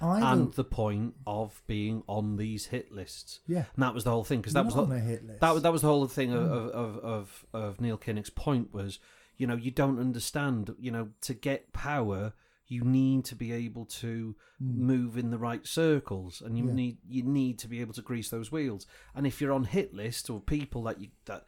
I 0.00 0.32
and 0.32 0.52
the 0.54 0.64
point 0.64 1.14
of 1.26 1.62
being 1.66 2.02
on 2.08 2.36
these 2.36 2.66
hit 2.66 2.90
lists, 2.92 3.40
yeah 3.46 3.64
and 3.74 3.82
that 3.82 3.94
was 3.94 4.04
the 4.04 4.10
whole 4.10 4.24
thing 4.24 4.40
because 4.40 4.54
that 4.54 4.64
was 4.66 4.74
not 4.74 4.88
the, 4.88 4.98
hit 4.98 5.24
list. 5.26 5.40
that 5.40 5.54
was 5.54 5.62
that 5.62 5.72
was 5.72 5.82
the 5.82 5.88
whole 5.88 6.06
thing 6.08 6.32
of, 6.32 6.42
Mm. 6.42 6.50
of, 6.52 6.70
of, 6.70 6.96
of, 7.04 7.46
of 7.52 7.80
Neil 7.80 7.96
Kinnock's 7.98 8.30
point 8.30 8.72
was, 8.74 8.98
you 9.36 9.46
know, 9.46 9.56
you 9.56 9.70
don't 9.70 9.98
understand. 9.98 10.74
You 10.78 10.90
know, 10.90 11.08
to 11.22 11.34
get 11.34 11.72
power, 11.72 12.32
you 12.66 12.82
need 12.82 13.24
to 13.26 13.34
be 13.36 13.52
able 13.52 13.84
to 13.86 14.34
Mm. 14.62 14.76
move 14.76 15.18
in 15.18 15.30
the 15.30 15.38
right 15.38 15.66
circles, 15.66 16.40
and 16.40 16.56
you 16.58 16.66
Yeah. 16.66 16.72
need 16.74 16.98
you 17.08 17.22
need 17.22 17.58
to 17.60 17.68
be 17.68 17.80
able 17.80 17.92
to 17.94 18.02
grease 18.02 18.30
those 18.30 18.50
wheels. 18.52 18.86
And 19.14 19.26
if 19.26 19.40
you're 19.40 19.52
on 19.52 19.64
hit 19.64 19.92
list 19.94 20.30
or 20.30 20.40
people 20.40 20.82
that 20.84 21.00
you 21.00 21.08
that 21.26 21.44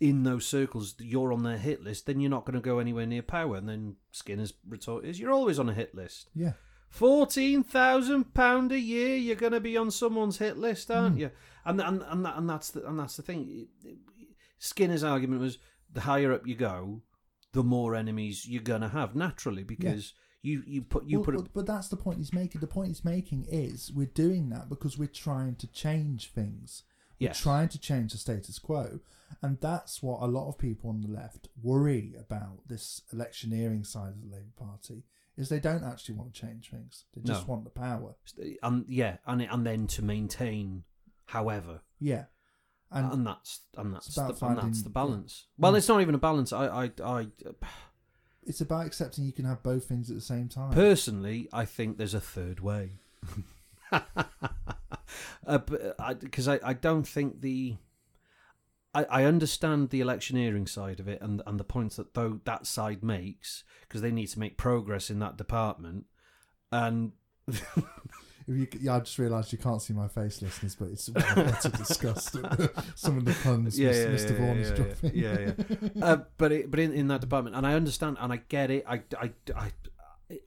in 0.00 0.24
those 0.24 0.46
circles 0.46 0.94
you're 0.98 1.32
on 1.32 1.42
their 1.44 1.58
hit 1.58 1.82
list, 1.82 2.06
then 2.06 2.20
you're 2.20 2.30
not 2.30 2.44
going 2.44 2.54
to 2.54 2.60
go 2.60 2.78
anywhere 2.78 3.06
near 3.06 3.22
power. 3.22 3.56
And 3.56 3.68
then 3.68 3.96
Skinner's 4.12 4.54
retort 4.68 5.04
is, 5.04 5.20
you're 5.20 5.32
always 5.32 5.58
on 5.58 5.68
a 5.68 5.74
hit 5.74 5.94
list. 5.94 6.30
yeah 6.34 6.52
Fourteen 6.90 7.62
thousand 7.62 8.32
pound 8.32 8.72
a 8.72 8.78
year, 8.80 9.14
you're 9.16 9.36
going 9.36 9.52
to 9.52 9.60
be 9.60 9.76
on 9.76 9.90
someone's 9.90 10.38
hit 10.38 10.56
list, 10.56 10.90
aren't 10.90 11.16
Mm. 11.16 11.20
you? 11.20 11.30
And 11.66 11.80
and 11.82 12.02
and, 12.08 12.24
that, 12.24 12.38
and 12.38 12.48
that's 12.48 12.70
the 12.70 12.86
and 12.88 12.98
that's 12.98 13.16
the 13.16 13.22
thing. 13.22 13.68
Skinner's 14.58 15.04
argument 15.04 15.40
was 15.42 15.58
the 15.92 16.00
higher 16.02 16.32
up 16.32 16.46
you 16.46 16.54
go, 16.54 17.02
the 17.52 17.62
more 17.62 17.94
enemies 17.94 18.46
you're 18.48 18.62
going 18.62 18.80
to 18.80 18.88
have 18.88 19.14
naturally 19.14 19.62
because 19.64 20.14
you 20.42 20.62
you 20.66 20.82
put 20.82 21.04
you 21.06 21.20
Well, 21.20 21.24
put 21.42 21.52
but 21.52 21.66
that's 21.66 21.88
the 21.88 21.96
point 21.96 22.18
he's 22.18 22.32
making. 22.32 22.60
The 22.60 22.66
point 22.66 22.88
he's 22.88 23.04
making 23.04 23.46
is 23.50 23.92
we're 23.94 24.06
doing 24.06 24.48
that 24.50 24.68
because 24.68 24.96
we're 24.98 25.08
trying 25.08 25.56
to 25.56 25.66
change 25.66 26.30
things. 26.32 26.84
We're 27.20 27.32
trying 27.34 27.68
to 27.70 27.78
change 27.78 28.12
the 28.12 28.18
status 28.18 28.58
quo. 28.58 29.00
And 29.42 29.60
that's 29.60 30.02
what 30.02 30.22
a 30.22 30.26
lot 30.26 30.48
of 30.48 30.56
people 30.58 30.88
on 30.90 31.00
the 31.02 31.08
left 31.08 31.48
worry 31.62 32.14
about 32.18 32.60
this 32.66 33.02
electioneering 33.12 33.84
side 33.84 34.10
of 34.10 34.22
the 34.22 34.34
Labour 34.34 34.52
Party 34.56 35.02
is 35.36 35.48
they 35.50 35.60
don't 35.60 35.84
actually 35.84 36.14
want 36.16 36.32
to 36.34 36.40
change 36.40 36.70
things. 36.70 37.04
They 37.14 37.20
just 37.22 37.46
No. 37.46 37.52
want 37.52 37.64
the 37.64 37.70
power. 37.70 38.14
and 38.62 38.84
yeah, 38.88 39.18
and 39.26 39.42
and 39.42 39.66
then 39.66 39.86
to 39.88 40.02
maintain, 40.02 40.84
however, 41.26 41.82
Yeah. 42.00 42.24
And, 42.90 43.12
and, 43.12 43.26
that's 43.26 43.60
and 43.76 43.94
that's 43.94 44.14
the, 44.14 44.22
about 44.22 44.28
and 44.30 44.56
that's 44.56 44.60
finding- 44.62 44.82
the 44.84 44.88
balance. 44.90 45.44
Well, 45.58 45.74
Mm. 45.74 45.76
it's 45.78 45.88
not 45.88 46.00
even 46.00 46.14
a 46.14 46.18
balance. 46.18 46.52
I 46.54 46.86
I 46.86 46.90
I 47.04 47.28
it's 48.44 48.62
about 48.62 48.86
accepting 48.86 49.24
you 49.24 49.32
can 49.32 49.44
have 49.44 49.62
both 49.62 49.84
things 49.84 50.08
at 50.10 50.16
the 50.16 50.22
same 50.22 50.48
time. 50.48 50.72
Personally, 50.72 51.50
I 51.52 51.66
think 51.66 51.98
there's 51.98 52.14
a 52.14 52.20
third 52.20 52.60
way. 52.60 52.92
Because 55.46 56.48
uh, 56.48 56.52
I, 56.52 56.54
I, 56.66 56.70
I 56.70 56.72
don't 56.74 57.06
think 57.06 57.40
the. 57.40 57.76
I, 58.94 59.04
I 59.04 59.24
understand 59.24 59.90
the 59.90 60.00
electioneering 60.00 60.66
side 60.66 60.98
of 60.98 61.08
it 61.08 61.20
and 61.20 61.42
and 61.46 61.60
the 61.60 61.64
points 61.64 61.96
that 61.96 62.14
though 62.14 62.40
that 62.44 62.66
side 62.66 63.02
makes 63.02 63.62
because 63.82 64.00
they 64.00 64.10
need 64.10 64.28
to 64.28 64.38
make 64.38 64.56
progress 64.56 65.10
in 65.10 65.18
that 65.18 65.36
department, 65.36 66.06
and 66.72 67.12
If 68.48 68.56
you, 68.56 68.66
yeah, 68.80 68.96
I 68.96 69.00
just 69.00 69.18
realised 69.18 69.52
you 69.52 69.58
can't 69.58 69.82
see 69.82 69.92
my 69.92 70.08
face, 70.08 70.40
listeners, 70.40 70.74
but 70.74 70.88
it's 70.88 71.10
I'm 71.14 71.52
to 71.52 71.68
discuss 71.68 72.30
some 72.94 73.18
of 73.18 73.26
the 73.26 73.36
puns 73.42 73.78
yeah, 73.78 73.90
Mr. 73.90 73.94
yeah, 73.94 74.06
Mr. 74.06 74.30
yeah, 74.30 74.36
Vaughan 74.36 74.56
yeah, 74.56 74.62
is 74.62 74.70
yeah, 74.70 74.76
dropping. 74.76 75.14
yeah, 75.14 75.52
yeah. 76.00 76.02
uh, 76.02 76.16
but 76.38 76.52
it, 76.52 76.70
but 76.70 76.80
in, 76.80 76.94
in 76.94 77.08
that 77.08 77.20
department, 77.20 77.56
and 77.56 77.66
I 77.66 77.74
understand 77.74 78.16
and 78.18 78.32
I 78.32 78.40
get 78.48 78.70
it. 78.70 78.84
I, 78.88 79.02
I, 79.20 79.32
I, 79.54 79.70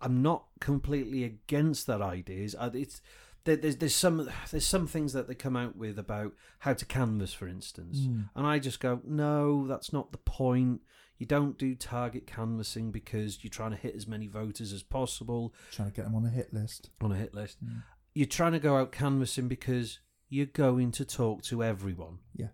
I'm 0.01 0.24
not 0.24 0.45
completely 0.59 1.24
against 1.24 1.86
that 1.88 2.01
ideas. 2.01 2.55
It's 2.74 3.01
there, 3.44 3.56
there's 3.56 3.78
there's 3.78 3.96
some 3.96 4.30
there's 4.52 4.66
some 4.66 4.88
things 4.88 5.14
that 5.14 5.28
they 5.28 5.36
come 5.36 5.56
out 5.58 5.76
with 5.76 5.98
about 6.00 6.34
how 6.60 6.74
to 6.74 6.86
canvass, 6.86 7.34
for 7.34 7.48
instance, 7.48 8.00
Mm. 8.02 8.30
and 8.36 8.46
I 8.48 8.60
just 8.60 8.80
go, 8.80 9.02
no, 9.06 9.68
that's 9.68 9.92
not 9.94 10.12
the 10.12 10.18
point. 10.18 10.82
You 11.18 11.26
don't 11.28 11.58
do 11.58 11.76
target 11.76 12.26
canvassing 12.26 12.92
because 12.92 13.44
you're 13.44 13.52
trying 13.52 13.72
to 13.72 13.78
hit 13.78 13.96
as 13.96 14.08
many 14.08 14.26
voters 14.28 14.74
as 14.74 14.82
possible 14.82 15.54
Trying 15.72 15.89
to 15.92 15.96
get 15.96 16.06
them 16.06 16.16
on 16.16 16.26
a 16.26 16.30
hit 16.30 16.52
list. 16.54 16.89
on 17.00 17.12
a 17.12 17.16
hit 17.16 17.34
list. 17.36 17.64
Mm. 17.64 17.84
You're 18.16 18.26
trying 18.26 18.54
to 18.54 18.60
go 18.60 18.78
out 18.78 18.92
canvassing 18.92 19.48
because 19.48 20.00
you're 20.30 20.48
going 20.48 20.92
to 20.94 21.06
talk 21.06 21.44
to 21.44 21.64
everyone. 21.64 22.20
Yeah. 22.36 22.48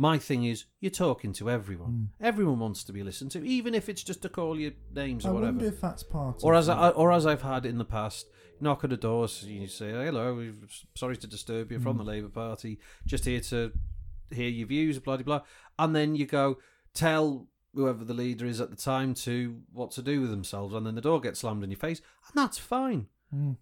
My 0.00 0.16
thing 0.16 0.44
is, 0.44 0.64
you're 0.80 0.90
talking 0.92 1.32
to 1.34 1.50
everyone. 1.50 1.90
Mm. 2.20 2.24
Everyone 2.24 2.60
wants 2.60 2.84
to 2.84 2.92
be 2.92 3.02
listened 3.02 3.32
to, 3.32 3.44
even 3.44 3.74
if 3.74 3.88
it's 3.88 4.04
just 4.04 4.22
to 4.22 4.28
call 4.28 4.58
your 4.58 4.70
names 4.94 5.26
I 5.26 5.30
or 5.30 5.34
whatever. 5.34 5.52
wonder 5.58 5.66
if 5.66 5.80
that's 5.80 6.04
part 6.04 6.40
Or 6.44 6.54
of 6.54 6.60
as 6.60 6.68
I, 6.68 6.90
or 6.90 7.10
as 7.10 7.26
I've 7.26 7.42
had 7.42 7.66
in 7.66 7.78
the 7.78 7.84
past, 7.84 8.30
knock 8.60 8.84
at 8.84 8.90
the 8.90 8.96
doors, 8.96 9.44
you 9.44 9.66
say, 9.66 9.90
"Hello, 9.90 10.54
sorry 10.94 11.16
to 11.16 11.26
disturb 11.26 11.72
you 11.72 11.80
from 11.80 11.96
Mm. 11.96 11.98
the 11.98 12.04
Labour 12.04 12.28
Party. 12.28 12.78
Just 13.06 13.24
here 13.24 13.40
to 13.40 13.72
hear 14.30 14.48
your 14.48 14.68
views, 14.68 15.00
blah 15.00 15.16
blah 15.16 15.24
blah." 15.24 15.42
And 15.80 15.96
then 15.96 16.14
you 16.14 16.26
go 16.26 16.58
tell 16.94 17.48
whoever 17.74 18.04
the 18.04 18.14
leader 18.14 18.46
is 18.46 18.60
at 18.60 18.70
the 18.70 18.76
time 18.76 19.14
to 19.14 19.62
what 19.72 19.90
to 19.92 20.02
do 20.02 20.20
with 20.20 20.30
themselves, 20.30 20.74
and 20.74 20.86
then 20.86 20.94
the 20.94 21.00
door 21.00 21.20
gets 21.20 21.40
slammed 21.40 21.64
in 21.64 21.70
your 21.70 21.78
face, 21.78 22.00
and 22.28 22.34
that's 22.36 22.58
fine. 22.58 23.08
Mm. 23.34 23.56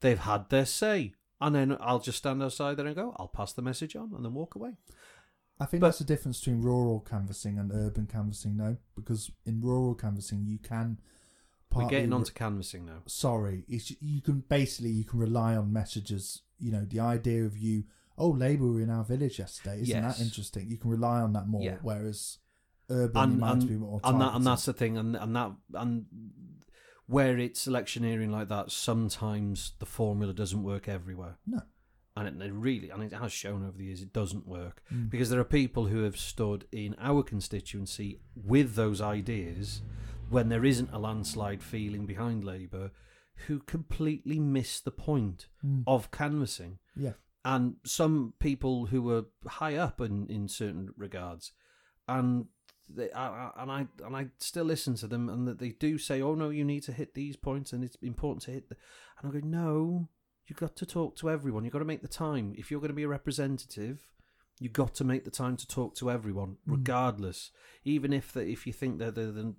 They've 0.00 0.18
had 0.18 0.48
their 0.48 0.66
say, 0.66 1.12
and 1.42 1.54
then 1.54 1.76
I'll 1.78 2.00
just 2.00 2.18
stand 2.18 2.42
outside 2.42 2.76
there 2.78 2.86
and 2.86 2.96
go, 2.96 3.14
"I'll 3.18 3.28
pass 3.28 3.52
the 3.52 3.62
message 3.62 3.94
on," 3.96 4.14
and 4.14 4.24
then 4.24 4.32
walk 4.34 4.54
away. 4.54 4.76
I 5.60 5.66
think 5.66 5.80
But- 5.80 5.88
that's 5.88 5.98
the 5.98 6.04
difference 6.04 6.40
between 6.40 6.62
rural 6.62 7.00
canvassing 7.00 7.58
and 7.58 7.70
urban 7.72 8.06
canvassing, 8.06 8.56
though, 8.56 8.76
because 8.96 9.30
in 9.44 9.60
rural 9.60 9.94
canvassing 9.94 10.44
you 10.46 10.58
can. 10.58 10.98
We're 11.72 11.88
getting 11.88 12.12
onto 12.12 12.32
canvassing 12.32 12.86
now. 12.86 13.02
sorry, 13.06 13.64
it's, 13.66 13.90
you 14.00 14.20
can 14.22 14.44
basically 14.48 14.90
you 14.92 15.04
can 15.04 15.18
rely 15.18 15.56
on 15.56 15.72
messages. 15.72 16.42
You 16.58 16.70
know, 16.70 16.84
the 16.84 17.00
idea 17.00 17.44
of 17.44 17.56
you, 17.56 17.84
oh, 18.16 18.30
Labour 18.30 18.66
were 18.70 18.80
in 18.80 18.90
our 18.90 19.02
village 19.04 19.40
yesterday, 19.40 19.80
isn't 19.80 19.88
Yes. 19.88 20.18
that 20.18 20.24
interesting? 20.24 20.68
You 20.70 20.76
can 20.78 20.90
rely 20.90 21.20
on 21.20 21.32
that 21.32 21.48
more. 21.48 21.62
Yeah. 21.62 21.78
Whereas 21.82 22.38
urban, 22.90 23.30
and 23.30 23.40
might 23.40 23.52
and, 23.54 23.68
be 23.68 23.76
more 23.76 23.98
and 24.04 24.20
that 24.20 24.34
and 24.34 24.46
that's 24.46 24.66
the 24.66 24.72
thing 24.74 24.98
and 24.98 25.16
and 25.16 25.34
that 25.34 25.52
and 25.72 26.04
where 27.06 27.38
it's 27.38 27.66
electioneering 27.66 28.30
like 28.30 28.48
that 28.48 28.70
sometimes 28.70 29.72
the 29.78 29.86
formula 29.86 30.32
doesn't 30.34 30.62
work 30.62 30.86
everywhere 30.86 31.38
No. 31.46 31.62
And 32.16 32.42
it, 32.42 32.52
really 32.52 32.90
and 32.90 33.02
it 33.02 33.12
has 33.12 33.32
shown 33.32 33.66
over 33.66 33.76
the 33.76 33.84
years 33.86 34.00
it 34.02 34.12
doesn't 34.12 34.46
work 34.46 34.82
Mm. 34.92 35.10
because 35.10 35.30
there 35.30 35.40
are 35.40 35.44
people 35.44 35.86
who 35.86 36.02
have 36.04 36.16
stood 36.16 36.66
in 36.70 36.94
our 36.98 37.22
constituency 37.22 38.20
with 38.34 38.74
those 38.74 39.00
ideas 39.00 39.82
when 40.30 40.48
there 40.48 40.64
isn't 40.64 40.90
a 40.92 40.98
landslide 40.98 41.62
feeling 41.62 42.06
behind 42.06 42.44
labour 42.44 42.90
who 43.46 43.58
completely 43.60 44.38
miss 44.38 44.80
the 44.80 44.90
point 44.92 45.48
Mm. 45.64 45.82
of 45.86 46.10
canvassing 46.10 46.78
Yeah. 46.96 47.14
and 47.44 47.76
some 47.84 48.34
people 48.38 48.86
who 48.86 49.02
were 49.02 49.26
high 49.46 49.76
up 49.76 50.00
in, 50.00 50.26
in 50.28 50.48
certain 50.48 50.94
regards, 50.96 51.52
and 52.08 52.46
they, 52.88 53.10
I, 53.12 53.26
I- 53.48 53.62
and 53.62 53.70
I 53.72 53.88
and 54.04 54.14
I 54.16 54.28
still 54.38 54.64
listen 54.66 54.94
to 54.96 55.06
them, 55.06 55.28
and 55.28 55.48
that 55.48 55.58
they 55.58 55.70
do 55.70 55.96
say, 55.98 56.20
"Oh 56.22 56.34
no, 56.34 56.50
you 56.50 56.64
need 56.64 56.82
to 56.84 56.92
hit 56.92 57.14
these 57.14 57.34
points, 57.36 57.72
and 57.72 57.82
it's 57.82 57.96
important 58.02 58.42
to 58.42 58.50
hit." 58.52 58.68
The, 58.68 58.76
and 59.18 59.30
I 59.30 59.40
go, 59.40 59.46
"No, 59.46 60.08
you've 60.46 60.58
got 60.58 60.76
to 60.76 60.86
talk 60.86 61.16
to 61.16 61.30
everyone. 61.30 61.64
You've 61.64 61.72
got 61.72 61.78
to 61.80 61.84
make 61.84 62.02
the 62.02 62.08
time. 62.08 62.54
If 62.56 62.70
you're 62.70 62.80
going 62.80 62.88
to 62.90 62.94
be 62.94 63.02
a 63.04 63.08
representative, 63.08 64.06
you've 64.60 64.72
got 64.72 64.94
to 64.96 65.04
make 65.04 65.24
the 65.24 65.30
time 65.30 65.56
to 65.56 65.66
talk 65.66 65.94
to 65.96 66.10
everyone, 66.10 66.56
Mm. 66.66 66.72
regardless. 66.78 67.50
Even 67.84 68.12
if 68.12 68.32
the, 68.32 68.46
if 68.46 68.66
you 68.66 68.72
think 68.72 68.98
they're 68.98 69.10
the, 69.10 69.54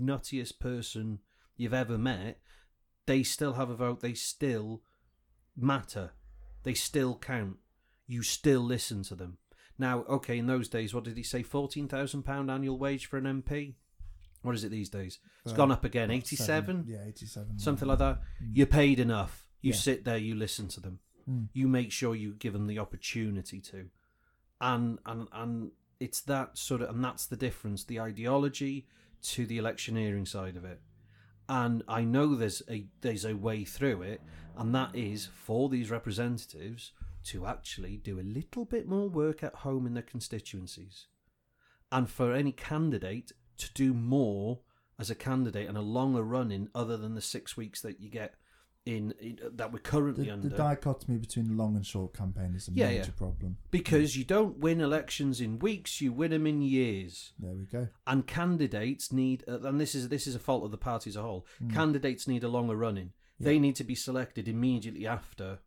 nuttiest 0.00 0.58
person 0.58 1.18
you've 1.56 1.74
ever 1.74 1.98
met, 1.98 2.38
they 3.06 3.22
still 3.22 3.54
have 3.54 3.70
a 3.70 3.76
vote. 3.76 4.00
They 4.00 4.14
still 4.14 4.82
matter. 5.56 6.12
They 6.62 6.74
still 6.74 7.16
count. 7.18 7.56
You 8.06 8.22
still 8.22 8.62
listen 8.62 9.02
to 9.04 9.14
them. 9.14 9.38
Now, 9.78 10.00
okay, 10.08 10.38
in 10.38 10.46
those 10.46 10.68
days, 10.68 10.92
what 10.94 11.04
did 11.04 11.16
he 11.16 11.22
say? 11.22 11.42
Fourteen 11.42 11.86
thousand 11.88 12.22
pound 12.24 12.50
annual 12.50 12.78
wage 12.78 13.06
for 13.06 13.16
an 13.16 13.24
MP. 13.42 13.74
What 14.42 14.54
is 14.54 14.64
it 14.64 14.70
these 14.70 14.88
days? 14.88 15.18
It's 15.44 15.52
Uh, 15.52 15.56
gone 15.56 15.70
up 15.72 15.84
again. 15.84 16.10
Eighty-seven, 16.10 16.84
Yeah, 16.88 17.04
eighty-seven. 17.06 17.58
something 17.58 17.86
like 17.88 17.98
that. 17.98 18.20
Mm. 18.42 18.50
You're 18.54 18.66
paid 18.66 18.98
enough. 18.98 19.47
You 19.60 19.72
Yeah. 19.72 19.76
sit 19.78 20.04
there. 20.04 20.18
You 20.18 20.34
listen 20.34 20.68
to 20.68 20.80
them. 20.80 21.00
Mm. 21.28 21.48
You 21.52 21.68
make 21.68 21.92
sure 21.92 22.14
you 22.14 22.34
give 22.34 22.52
them 22.52 22.66
the 22.66 22.78
opportunity 22.78 23.60
to, 23.60 23.90
and 24.60 24.98
and 25.04 25.28
and 25.32 25.72
it's 26.00 26.20
that 26.22 26.56
sort 26.56 26.80
of 26.82 26.90
and 26.90 27.04
that's 27.04 27.26
the 27.26 27.36
difference. 27.36 27.84
The 27.84 28.00
ideology 28.00 28.86
to 29.22 29.46
the 29.46 29.58
electioneering 29.58 30.26
side 30.26 30.56
of 30.56 30.64
it. 30.64 30.80
And 31.48 31.82
I 31.88 32.02
know 32.04 32.34
there's 32.34 32.62
a 32.68 32.86
there's 33.00 33.24
a 33.24 33.34
way 33.36 33.64
through 33.64 34.02
it, 34.02 34.20
and 34.56 34.74
that 34.74 34.94
is 34.94 35.26
for 35.26 35.68
these 35.68 35.90
representatives 35.90 36.92
to 37.24 37.46
actually 37.46 37.96
do 37.96 38.20
a 38.20 38.22
little 38.22 38.64
bit 38.64 38.86
more 38.86 39.08
work 39.08 39.42
at 39.42 39.54
home 39.56 39.86
in 39.86 39.94
their 39.94 40.02
constituencies, 40.02 41.06
and 41.90 42.08
for 42.08 42.32
any 42.32 42.52
candidate 42.52 43.32
to 43.58 43.72
do 43.74 43.92
more 43.92 44.60
as 44.98 45.10
a 45.10 45.14
candidate 45.14 45.68
and 45.68 45.76
a 45.78 45.82
longer 45.82 46.22
run 46.22 46.50
in 46.52 46.68
other 46.74 46.96
than 46.96 47.14
the 47.14 47.20
six 47.20 47.56
weeks 47.56 47.80
that 47.80 48.00
you 48.00 48.08
get 48.08 48.34
in, 48.96 49.12
in 49.20 49.38
that 49.58 49.70
we're 49.72 49.78
currently 49.94 50.24
The, 50.26 50.30
under 50.32 50.48
the 50.48 50.56
dichotomy 50.56 51.18
between 51.18 51.56
long 51.56 51.76
and 51.76 51.84
short 51.84 52.10
campaign 52.14 52.54
is 52.54 52.68
a 52.68 52.72
Yeah, 52.72 52.88
major 52.88 53.12
yeah. 53.12 53.18
problem. 53.24 53.50
because 53.70 54.16
you 54.16 54.24
don't 54.24 54.58
win 54.58 54.80
elections 54.80 55.40
in 55.40 55.58
weeks 55.58 56.00
you 56.00 56.10
win 56.12 56.30
them 56.30 56.46
in 56.46 56.62
years 56.62 57.32
There 57.38 57.54
we 57.54 57.66
go. 57.66 57.88
and 58.06 58.26
candidates 58.26 59.12
need 59.12 59.44
uh, 59.46 59.60
and 59.68 59.78
this 59.80 59.94
is 59.94 60.08
this 60.08 60.26
is 60.26 60.34
a 60.34 60.38
fault 60.38 60.64
of 60.64 60.70
the 60.70 60.78
party 60.90 61.10
as 61.10 61.16
a 61.16 61.22
whole 61.22 61.46
Mm. 61.62 61.72
candidates 61.74 62.26
need 62.26 62.44
a 62.44 62.48
longer 62.48 62.76
running 62.76 63.10
Yeah. 63.38 63.44
they 63.48 63.58
need 63.58 63.76
to 63.76 63.84
be 63.84 63.94
selected 63.94 64.48
immediately 64.48 65.06
after 65.06 65.58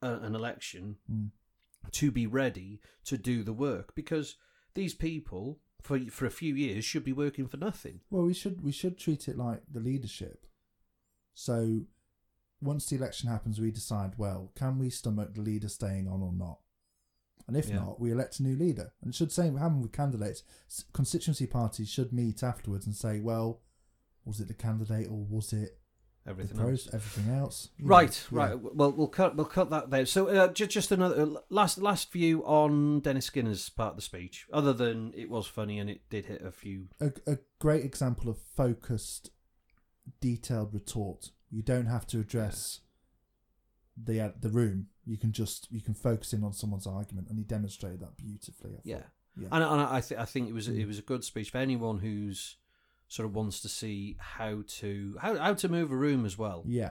a, 0.00 0.10
an 0.26 0.34
election 0.36 0.96
Mm. 1.10 1.30
to 2.00 2.10
be 2.12 2.26
ready 2.42 2.80
to 3.10 3.16
do 3.18 3.42
the 3.42 3.52
work 3.68 3.94
because 3.94 4.36
these 4.74 4.94
people 4.94 5.44
for 5.82 5.98
for 6.10 6.26
a 6.26 6.30
few 6.42 6.54
years 6.54 6.84
should 6.84 7.04
be 7.04 7.12
working 7.24 7.48
for 7.48 7.56
nothing 7.68 8.00
Well, 8.10 8.24
we 8.30 8.34
should 8.34 8.60
we 8.62 8.72
should 8.72 8.96
treat 8.98 9.26
it 9.30 9.36
like 9.36 9.62
the 9.76 9.80
leadership. 9.90 10.38
So, 11.34 11.82
once 12.60 12.86
the 12.86 12.96
election 12.96 13.28
happens, 13.28 13.60
we 13.60 13.70
decide. 13.70 14.14
Well, 14.16 14.52
can 14.54 14.78
we 14.78 14.90
stomach 14.90 15.34
the 15.34 15.42
leader 15.42 15.68
staying 15.68 16.08
on 16.08 16.22
or 16.22 16.32
not? 16.32 16.58
And 17.46 17.56
if 17.56 17.68
Yeah. 17.68 17.76
not, 17.76 18.00
we 18.00 18.10
elect 18.10 18.40
a 18.40 18.42
new 18.42 18.56
leader. 18.56 18.92
And 19.00 19.10
it 19.10 19.14
should 19.14 19.30
same 19.30 19.56
happen 19.56 19.80
with 19.80 19.92
candidates. 19.92 20.42
Constituency 20.92 21.46
parties 21.46 21.88
should 21.88 22.12
meet 22.12 22.42
afterwards 22.42 22.86
and 22.86 22.94
say, 22.96 23.20
well, 23.20 23.60
was 24.24 24.40
it 24.40 24.48
the 24.48 24.54
candidate 24.54 25.08
or 25.08 25.24
was 25.24 25.52
it 25.52 25.78
the 26.24 26.30
everything 26.30 26.56
pros, 26.56 26.86
else. 26.86 26.94
everything 26.94 27.32
else? 27.32 27.68
Right, 27.80 28.26
yeah. 28.32 28.38
right. 28.38 28.74
Well, 28.74 28.90
we'll 28.90 29.06
cut 29.06 29.36
we'll 29.36 29.46
cut 29.46 29.70
that 29.70 29.90
there. 29.90 30.06
So, 30.06 30.26
uh, 30.26 30.52
just 30.52 30.72
just 30.72 30.90
another 30.90 31.22
uh, 31.22 31.40
last 31.48 31.78
last 31.78 32.10
view 32.10 32.44
on 32.44 32.98
Dennis 32.98 33.26
Skinner's 33.26 33.68
part 33.68 33.90
of 33.90 33.96
the 33.96 34.02
speech. 34.02 34.48
Other 34.52 34.72
than 34.72 35.12
it 35.14 35.30
was 35.30 35.46
funny 35.46 35.78
and 35.78 35.88
it 35.88 36.00
did 36.10 36.26
hit 36.26 36.42
a 36.42 36.50
few. 36.50 36.88
A, 37.00 37.12
a 37.28 37.38
great 37.60 37.84
example 37.84 38.28
of 38.28 38.38
focused, 38.38 39.30
detailed 40.20 40.74
retort. 40.74 41.30
You 41.50 41.62
don't 41.62 41.86
have 41.86 42.06
to 42.08 42.20
address 42.20 42.80
the 43.96 44.20
uh, 44.20 44.30
the 44.40 44.48
room. 44.50 44.88
You 45.04 45.16
can 45.16 45.32
just 45.32 45.68
you 45.70 45.80
can 45.80 45.94
focus 45.94 46.32
in 46.32 46.44
on 46.44 46.52
someone's 46.52 46.86
argument, 46.86 47.28
and 47.28 47.38
he 47.38 47.44
demonstrated 47.44 48.00
that 48.00 48.16
beautifully. 48.16 48.72
I. 48.76 48.80
Yeah, 48.84 49.02
yeah. 49.38 49.48
and, 49.52 49.62
and 49.64 49.80
I 49.80 50.00
th- 50.00 50.20
I 50.20 50.24
think 50.24 50.48
it 50.48 50.52
was 50.54 50.68
Mm. 50.68 50.78
it 50.80 50.86
was 50.86 50.98
a 50.98 51.02
good 51.02 51.24
speech 51.24 51.50
for 51.50 51.58
anyone 51.58 51.98
who's 51.98 52.56
sort 53.08 53.26
of 53.26 53.34
wants 53.34 53.60
to 53.62 53.68
see 53.68 54.16
how 54.18 54.62
to 54.66 55.16
how 55.20 55.36
how 55.36 55.54
to 55.54 55.68
move 55.68 55.92
a 55.92 55.96
room 55.96 56.24
as 56.24 56.36
well. 56.36 56.64
yeah. 56.66 56.90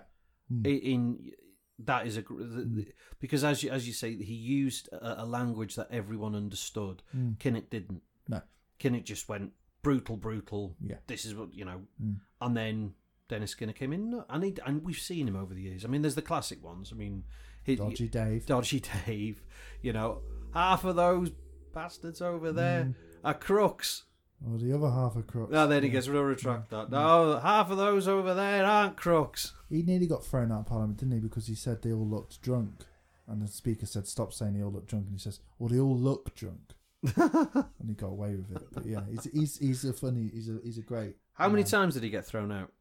Mm. 0.51 0.65
In 0.83 1.31
that 1.79 2.07
is 2.07 2.15
a 2.17 2.21
gr- 2.21 2.41
the- 2.43 2.63
the- 2.63 2.93
because 3.19 3.43
as 3.43 3.61
you 3.63 3.69
as 3.71 3.85
you 3.87 3.93
say 3.93 4.15
he 4.15 4.33
used 4.33 4.87
a, 4.93 5.23
a 5.23 5.25
language 5.25 5.75
that 5.75 5.87
everyone 5.91 6.33
understood. 6.35 7.03
Mm. 7.15 7.37
Kinnock 7.37 7.69
didn't. 7.69 8.01
No. 8.29 8.41
Kinnock 8.79 9.03
just 9.03 9.27
went 9.27 9.51
brutal, 9.81 10.15
brutal. 10.17 10.75
Yeah. 10.79 10.97
This 11.07 11.25
is 11.25 11.35
what 11.35 11.53
you 11.53 11.65
know. 11.65 11.81
Mm. 12.01 12.19
And 12.41 12.55
then 12.55 12.93
Dennis 13.27 13.51
Skinner 13.51 13.73
came 13.73 13.91
in, 13.93 14.23
and 14.29 14.43
he, 14.43 14.53
and 14.65 14.83
we've 14.83 14.97
seen 14.99 15.27
him 15.27 15.35
over 15.35 15.53
the 15.53 15.61
years. 15.61 15.83
I 15.83 15.87
mean, 15.87 16.01
there's 16.01 16.15
the 16.15 16.21
classic 16.21 16.63
ones. 16.63 16.91
I 16.93 16.95
mean, 16.95 17.23
he, 17.63 17.75
Dodgy 17.75 18.07
Dave. 18.07 18.45
Dodgy 18.45 18.81
Dave. 19.05 19.41
You 19.81 19.93
know, 19.93 20.21
half 20.53 20.83
of 20.83 20.95
those 20.95 21.31
bastards 21.73 22.21
over 22.21 22.51
there 22.51 22.85
Mm. 22.85 22.95
are 23.23 23.33
crooks. 23.33 24.03
Or 24.45 24.57
the 24.57 24.73
other 24.73 24.89
half 24.89 25.15
of 25.15 25.25
crooks. 25.27 25.51
No, 25.51 25.65
then 25.67 25.81
he 25.83 25.87
Yeah. 25.89 25.93
gets, 25.93 26.07
we'll 26.09 26.21
retract 26.23 26.69
that. 26.69 26.91
No, 26.91 27.39
half 27.39 27.71
of 27.71 27.77
those 27.77 28.07
over 28.07 28.33
there 28.33 28.63
aren't 28.65 28.95
crooks. 28.97 29.53
He 29.69 29.81
nearly 29.81 30.07
got 30.07 30.23
thrown 30.25 30.51
out 30.51 30.59
of 30.61 30.65
Parliament, 30.67 30.99
didn't 30.99 31.13
he? 31.15 31.19
Because 31.19 31.47
he 31.47 31.55
said 31.55 31.81
they 31.81 31.91
all 31.93 32.05
looked 32.07 32.41
drunk. 32.41 32.85
And 33.27 33.41
the 33.41 33.47
speaker 33.47 33.87
said, 33.87 34.05
stop 34.07 34.33
saying 34.33 34.53
they 34.53 34.61
all 34.63 34.71
look 34.71 34.85
drunk. 34.87 35.05
And 35.07 35.13
he 35.15 35.19
says, 35.19 35.39
well, 35.57 35.69
they 35.69 35.79
all 35.79 35.97
look 35.97 36.35
drunk. 36.35 36.73
and 37.15 37.87
he 37.87 37.93
got 37.95 38.07
away 38.07 38.35
with 38.35 38.55
it. 38.55 38.67
But 38.71 38.85
yeah, 38.85 39.01
he's, 39.09 39.23
he's, 39.33 39.57
he's 39.57 39.85
a 39.85 39.93
funny, 39.93 40.29
he's 40.33 40.49
a, 40.49 40.59
he's 40.63 40.77
a 40.77 40.81
great 40.81 41.15
How 41.33 41.49
many 41.49 41.63
times 41.63 41.93
did 41.95 42.03
he 42.03 42.09
get 42.09 42.25
thrown 42.25 42.51
out? 42.51 42.71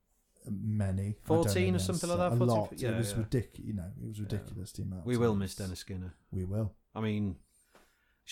Many. 0.51 1.03
I 1.03 1.29
don't 1.29 1.45
14 1.45 1.69
know, 1.73 1.77
or 1.77 1.79
something 1.79 2.11
like 2.11 2.19
that? 2.19 2.33
A 2.33 2.37
14 2.37 2.47
lot. 2.47 2.73
yeah, 2.77 2.91
it 2.91 2.97
was 2.99 3.13
yeah. 3.13 3.19
ridiculous. 3.19 3.67
You 3.67 3.75
know, 3.75 3.91
it 4.03 4.09
was 4.09 4.21
ridiculous. 4.21 4.73
The 4.73 4.83
amount. 4.83 5.07
We 5.07 5.17
will 5.17 5.35
miss 5.35 5.55
Dennis 5.55 5.81
Skinner. 5.81 6.15
We 6.31 6.45
will. 6.45 6.73
I 6.95 7.01
mean, 7.01 7.37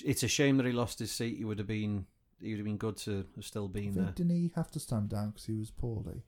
it's 0.05 0.23
a 0.23 0.29
shame 0.29 0.57
that 0.59 0.67
he 0.67 0.73
lost 0.73 0.99
his 0.99 1.13
seat. 1.13 1.37
He 1.39 1.45
would 1.45 1.59
have 1.59 1.67
been, 1.67 2.07
he 2.41 2.51
would 2.51 2.59
have 2.59 2.65
been 2.65 2.77
good 2.77 2.97
to 2.99 3.25
have 3.37 3.45
still 3.45 3.69
been 3.69 3.95
there. 3.95 4.13
didn't 4.15 4.31
he 4.37 4.53
have 4.55 4.71
to 4.73 4.81
stand 4.81 5.09
down 5.09 5.31
because 5.31 5.47
he 5.47 5.55
was 5.55 5.71
poorly? 5.71 6.23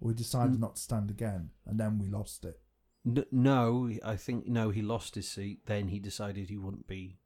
We 0.00 0.14
decided 0.14 0.56
Mm. 0.56 0.60
not 0.60 0.76
to 0.76 0.82
stand 0.82 1.10
again, 1.10 1.50
and 1.66 1.78
then 1.78 1.98
we 1.98 2.08
lost 2.08 2.44
it. 2.44 2.60
No, 3.32 3.90
I 4.04 4.16
think 4.16 4.46
no. 4.46 4.70
He 4.70 4.82
lost 4.82 5.14
his 5.14 5.28
seat. 5.28 5.66
Then 5.66 5.88
he 5.88 5.98
decided 5.98 6.48
he 6.48 6.58
wouldn't 6.58 6.86
be. 6.86 7.18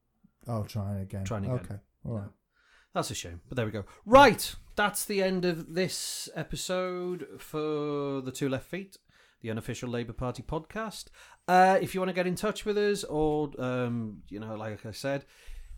Oh, 0.46 0.64
trying 0.64 1.00
again. 1.00 1.24
Trying 1.24 1.44
again. 1.44 1.56
Okay, 1.56 1.76
all 2.04 2.14
right. 2.14 2.30
That's 2.94 3.10
a 3.10 3.14
shame, 3.14 3.40
but 3.48 3.56
there 3.56 3.66
we 3.66 3.72
go. 3.72 3.84
Right, 4.06 4.54
that's 4.76 5.04
the 5.04 5.20
end 5.20 5.44
of 5.44 5.74
this 5.74 6.28
episode 6.36 7.26
for 7.38 8.20
the 8.20 8.30
Two 8.30 8.48
Left 8.48 8.66
Feet, 8.66 8.98
the 9.40 9.50
unofficial 9.50 9.90
Labour 9.90 10.12
Party 10.12 10.44
podcast. 10.44 11.06
Uh, 11.48 11.76
if 11.82 11.92
you 11.92 12.00
want 12.00 12.10
to 12.10 12.14
get 12.14 12.28
in 12.28 12.36
touch 12.36 12.64
with 12.64 12.78
us, 12.78 13.02
or 13.02 13.50
um, 13.58 14.22
you 14.28 14.38
know, 14.38 14.54
like 14.54 14.86
I 14.86 14.92
said 14.92 15.24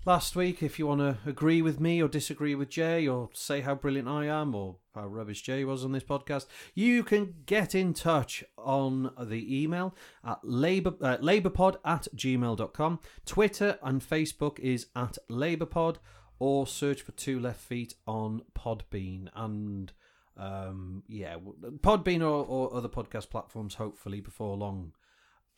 last 0.04 0.36
week, 0.36 0.62
if 0.62 0.78
you 0.78 0.86
want 0.86 1.00
to 1.00 1.16
agree 1.26 1.62
with 1.62 1.80
me 1.80 2.02
or 2.02 2.08
disagree 2.08 2.54
with 2.54 2.68
Jay, 2.68 3.08
or 3.08 3.30
say 3.32 3.62
how 3.62 3.74
brilliant 3.74 4.08
I 4.08 4.26
am, 4.26 4.54
or 4.54 4.76
how 4.94 5.06
rubbish 5.06 5.40
Jay 5.40 5.64
was 5.64 5.86
on 5.86 5.92
this 5.92 6.04
podcast, 6.04 6.44
you 6.74 7.02
can 7.02 7.32
get 7.46 7.74
in 7.74 7.94
touch 7.94 8.44
on 8.58 9.10
the 9.18 9.62
email 9.62 9.94
at 10.22 10.40
labor 10.42 10.92
uh, 11.00 11.16
labourpod 11.16 11.76
at 11.82 12.08
gmail.com. 12.14 13.00
Twitter 13.24 13.78
and 13.82 14.02
Facebook 14.02 14.58
is 14.58 14.88
at 14.94 15.16
labourpod 15.30 15.96
or 16.38 16.66
search 16.66 17.02
for 17.02 17.12
Two 17.12 17.38
Left 17.38 17.60
Feet 17.60 17.94
on 18.06 18.42
Podbean 18.54 19.28
and 19.34 19.92
um, 20.36 21.02
yeah, 21.08 21.36
Podbean 21.80 22.20
or, 22.20 22.44
or 22.44 22.74
other 22.74 22.88
podcast 22.88 23.30
platforms. 23.30 23.74
Hopefully 23.74 24.20
before 24.20 24.56
long. 24.56 24.92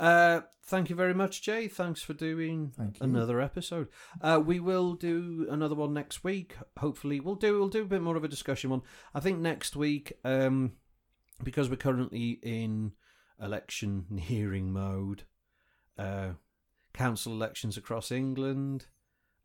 Uh, 0.01 0.43
thank 0.65 0.89
you 0.91 0.95
very 0.95 1.15
much, 1.15 1.43
Jay. 1.43 1.67
Thanks 1.67 2.03
for 2.03 2.15
doing 2.15 2.73
another 3.01 3.41
episode. 3.41 3.89
Uh, 4.21 4.41
we 4.45 4.61
will 4.61 4.95
do 4.95 5.47
another 5.51 5.75
one 5.75 5.93
next 5.93 6.23
week. 6.23 6.57
Hopefully, 6.79 7.19
we'll 7.19 7.35
do 7.35 7.59
we'll 7.59 7.69
do 7.69 7.83
a 7.83 7.87
bit 7.87 8.03
more 8.03 8.17
of 8.17 8.23
a 8.23 8.29
discussion 8.29 8.71
one. 8.71 8.83
I 9.13 9.21
think 9.21 9.41
next 9.41 9.75
week, 9.75 10.13
um, 10.25 10.75
because 11.43 11.69
we're 11.69 11.77
currently 11.77 12.39
in 12.43 12.93
election 13.43 14.07
hearing 14.21 14.73
mode, 14.73 15.25
uh, 15.99 16.31
council 16.95 17.33
elections 17.33 17.77
across 17.77 18.13
England, 18.13 18.87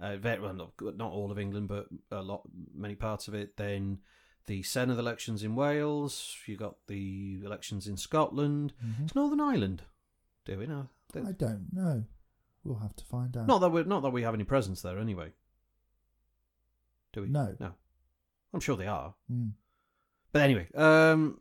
uh, 0.04 0.18
well, 0.42 0.54
not, 0.54 0.74
not 0.98 1.12
all 1.12 1.32
of 1.32 1.40
England, 1.40 1.68
but 1.68 1.88
a 2.12 2.22
lot, 2.22 2.42
many 2.76 2.96
parts 2.96 3.28
of 3.28 3.34
it. 3.34 3.58
Then 3.58 4.00
the 4.46 4.62
Senedd 4.62 5.00
elections 5.00 5.44
in 5.44 5.56
Wales. 5.56 6.36
You 6.46 6.58
got 6.58 6.76
the 6.88 7.40
elections 7.44 7.88
in 7.88 7.98
Scotland. 7.98 8.74
Mhm. 8.84 9.06
It's 9.06 9.16
Northern 9.16 9.40
Ireland. 9.40 9.84
Do 10.46 10.58
we 10.60 10.68
know? 10.68 10.90
I 11.16 11.32
don't 11.32 11.68
know. 11.72 12.04
We'll 12.64 12.80
have 12.80 12.96
to 12.96 13.06
find 13.06 13.36
out. 13.38 13.48
Not 13.48 13.60
that 13.60 13.70
we 13.70 13.84
not 13.84 14.02
that 14.02 14.10
we 14.12 14.24
have 14.24 14.34
any 14.34 14.44
presence 14.44 14.82
there 14.82 14.98
anyway. 14.98 15.32
Do 17.14 17.22
we? 17.22 17.30
No. 17.30 17.56
No. 17.60 17.74
I'm 18.54 18.60
sure 18.60 18.76
they 18.76 18.88
are. 18.88 19.14
Mm. 19.32 19.52
But 20.32 20.42
anyway, 20.42 20.68
um, 20.74 21.40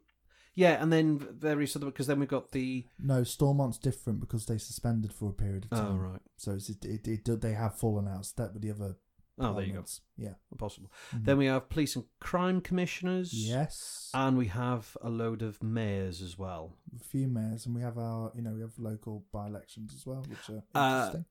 yeah, 0.54 0.82
and 0.82 0.92
then 0.92 1.18
various 1.18 1.74
other 1.76 1.86
because 1.86 2.06
then 2.06 2.20
we've 2.20 2.28
got 2.28 2.52
the 2.52 2.86
No, 2.98 3.22
Stormont's 3.22 3.78
different 3.78 4.20
because 4.20 4.46
they 4.46 4.58
suspended 4.58 5.12
for 5.12 5.30
a 5.30 5.32
period 5.32 5.64
of 5.64 5.70
time. 5.70 5.92
oh 5.94 5.96
right 5.96 6.20
So 6.36 6.52
it's, 6.52 6.68
it, 6.68 6.84
it, 6.84 7.08
it, 7.08 7.40
they 7.40 7.52
have 7.54 7.78
fallen 7.78 8.06
out 8.08 8.26
step 8.26 8.52
with 8.52 8.62
the 8.62 8.70
other. 8.70 8.96
oh 9.38 9.54
there 9.54 9.64
you 9.64 9.72
go. 9.72 9.84
Yeah. 10.16 10.34
possible. 10.58 10.90
Mhm. 11.14 11.24
Then 11.24 11.38
we 11.38 11.46
have 11.46 11.68
police 11.70 11.96
and 11.96 12.04
crime 12.20 12.60
commissioners. 12.60 13.32
Yes. 13.32 14.10
and 14.14 14.36
we 14.36 14.48
have 14.48 14.96
a 15.02 15.08
load 15.08 15.40
of 15.42 15.62
mayors 15.62 16.20
as 16.22 16.36
well. 16.38 16.76
a 16.94 17.02
few 17.02 17.26
mayors, 17.28 17.64
and 17.66 17.74
we 17.74 17.80
have 17.82 17.96
our, 17.98 18.30
you 18.34 18.42
know, 18.42 18.52
we 18.54 18.60
have 18.60 18.78
local 18.78 19.24
by-elections 19.32 19.94
as 19.94 20.04
well, 20.06 20.24
which 20.28 20.48
are 20.50 20.62
Uh, 20.74 20.98
interesting. 21.06 21.24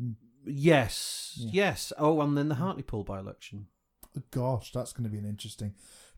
Mm. 0.00 0.14
Yes, 0.46 1.34
Yeah. 1.38 1.50
yes. 1.52 1.92
Oh, 1.98 2.20
and 2.20 2.36
then 2.36 2.48
the 2.48 2.56
Hartlepool 2.56 3.04
by 3.04 3.18
election. 3.18 3.66
Gosh, 4.30 4.72
that's 4.72 4.92
going 4.92 5.04
to 5.04 5.10
be 5.10 5.18
an 5.18 5.24
interesting 5.24 5.74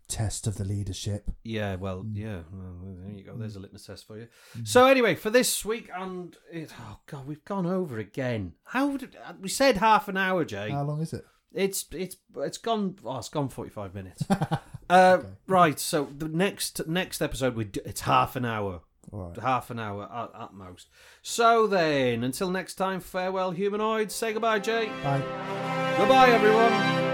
test 0.09 0.47
of 0.47 0.57
the 0.57 0.65
leadership. 0.65 1.31
Yeah, 1.43 1.77
well, 1.77 2.03
Mm. 2.05 2.17
yeah. 2.17 2.41
Well, 2.53 2.97
there 3.05 3.13
you 3.13 3.25
go. 3.25 3.37
There's 3.37 3.57
a 3.57 3.61
litmus 3.61 3.87
test 3.87 4.07
for 4.07 4.19
you. 4.19 4.29
Mm. 4.57 4.67
So 4.69 4.87
anyway, 4.87 5.15
for 5.15 5.31
this 5.31 5.65
week, 5.65 5.91
and 5.95 6.37
it, 6.53 6.73
oh 6.81 6.99
god, 7.07 7.27
we've 7.27 7.45
gone 7.45 7.67
over 7.67 7.99
again. 7.99 8.53
How 8.65 8.97
did 8.97 9.17
we 9.41 9.49
said 9.49 9.77
half 9.79 10.09
an 10.09 10.17
hour, 10.17 10.45
Jay? 10.45 10.71
How 10.71 10.83
long 10.85 11.01
is 11.01 11.13
it? 11.13 11.25
it's 11.53 11.87
it's 11.93 12.17
it's 12.37 12.59
gone. 12.59 12.97
Oh, 13.05 13.17
it's 13.19 13.29
gone 13.29 13.49
forty 13.49 13.71
five 13.71 13.95
minutes. 13.95 14.23
Uh, 14.89 15.17
Okay. 15.19 15.29
Right. 15.49 15.81
So 15.81 16.09
the 16.17 16.29
next 16.29 16.87
next 16.87 17.21
episode, 17.21 17.57
we 17.57 17.65
do, 17.65 17.81
it's 17.85 18.03
half 18.03 18.37
an 18.37 18.45
hour, 18.45 18.83
All 19.11 19.19
right. 19.31 19.37
half 19.41 19.69
an 19.71 19.81
hour 19.81 20.05
at, 20.05 20.41
at 20.43 20.55
most. 20.55 20.89
So 21.23 21.67
then, 21.67 22.23
until 22.23 22.51
next 22.51 22.75
time, 22.77 23.01
farewell, 23.01 23.51
humanoids. 23.51 24.15
Say 24.15 24.33
goodbye, 24.33 24.61
Jay. 24.61 24.87
Bye. 25.03 25.25
Goodbye, 25.99 26.29
everyone. 26.31 27.06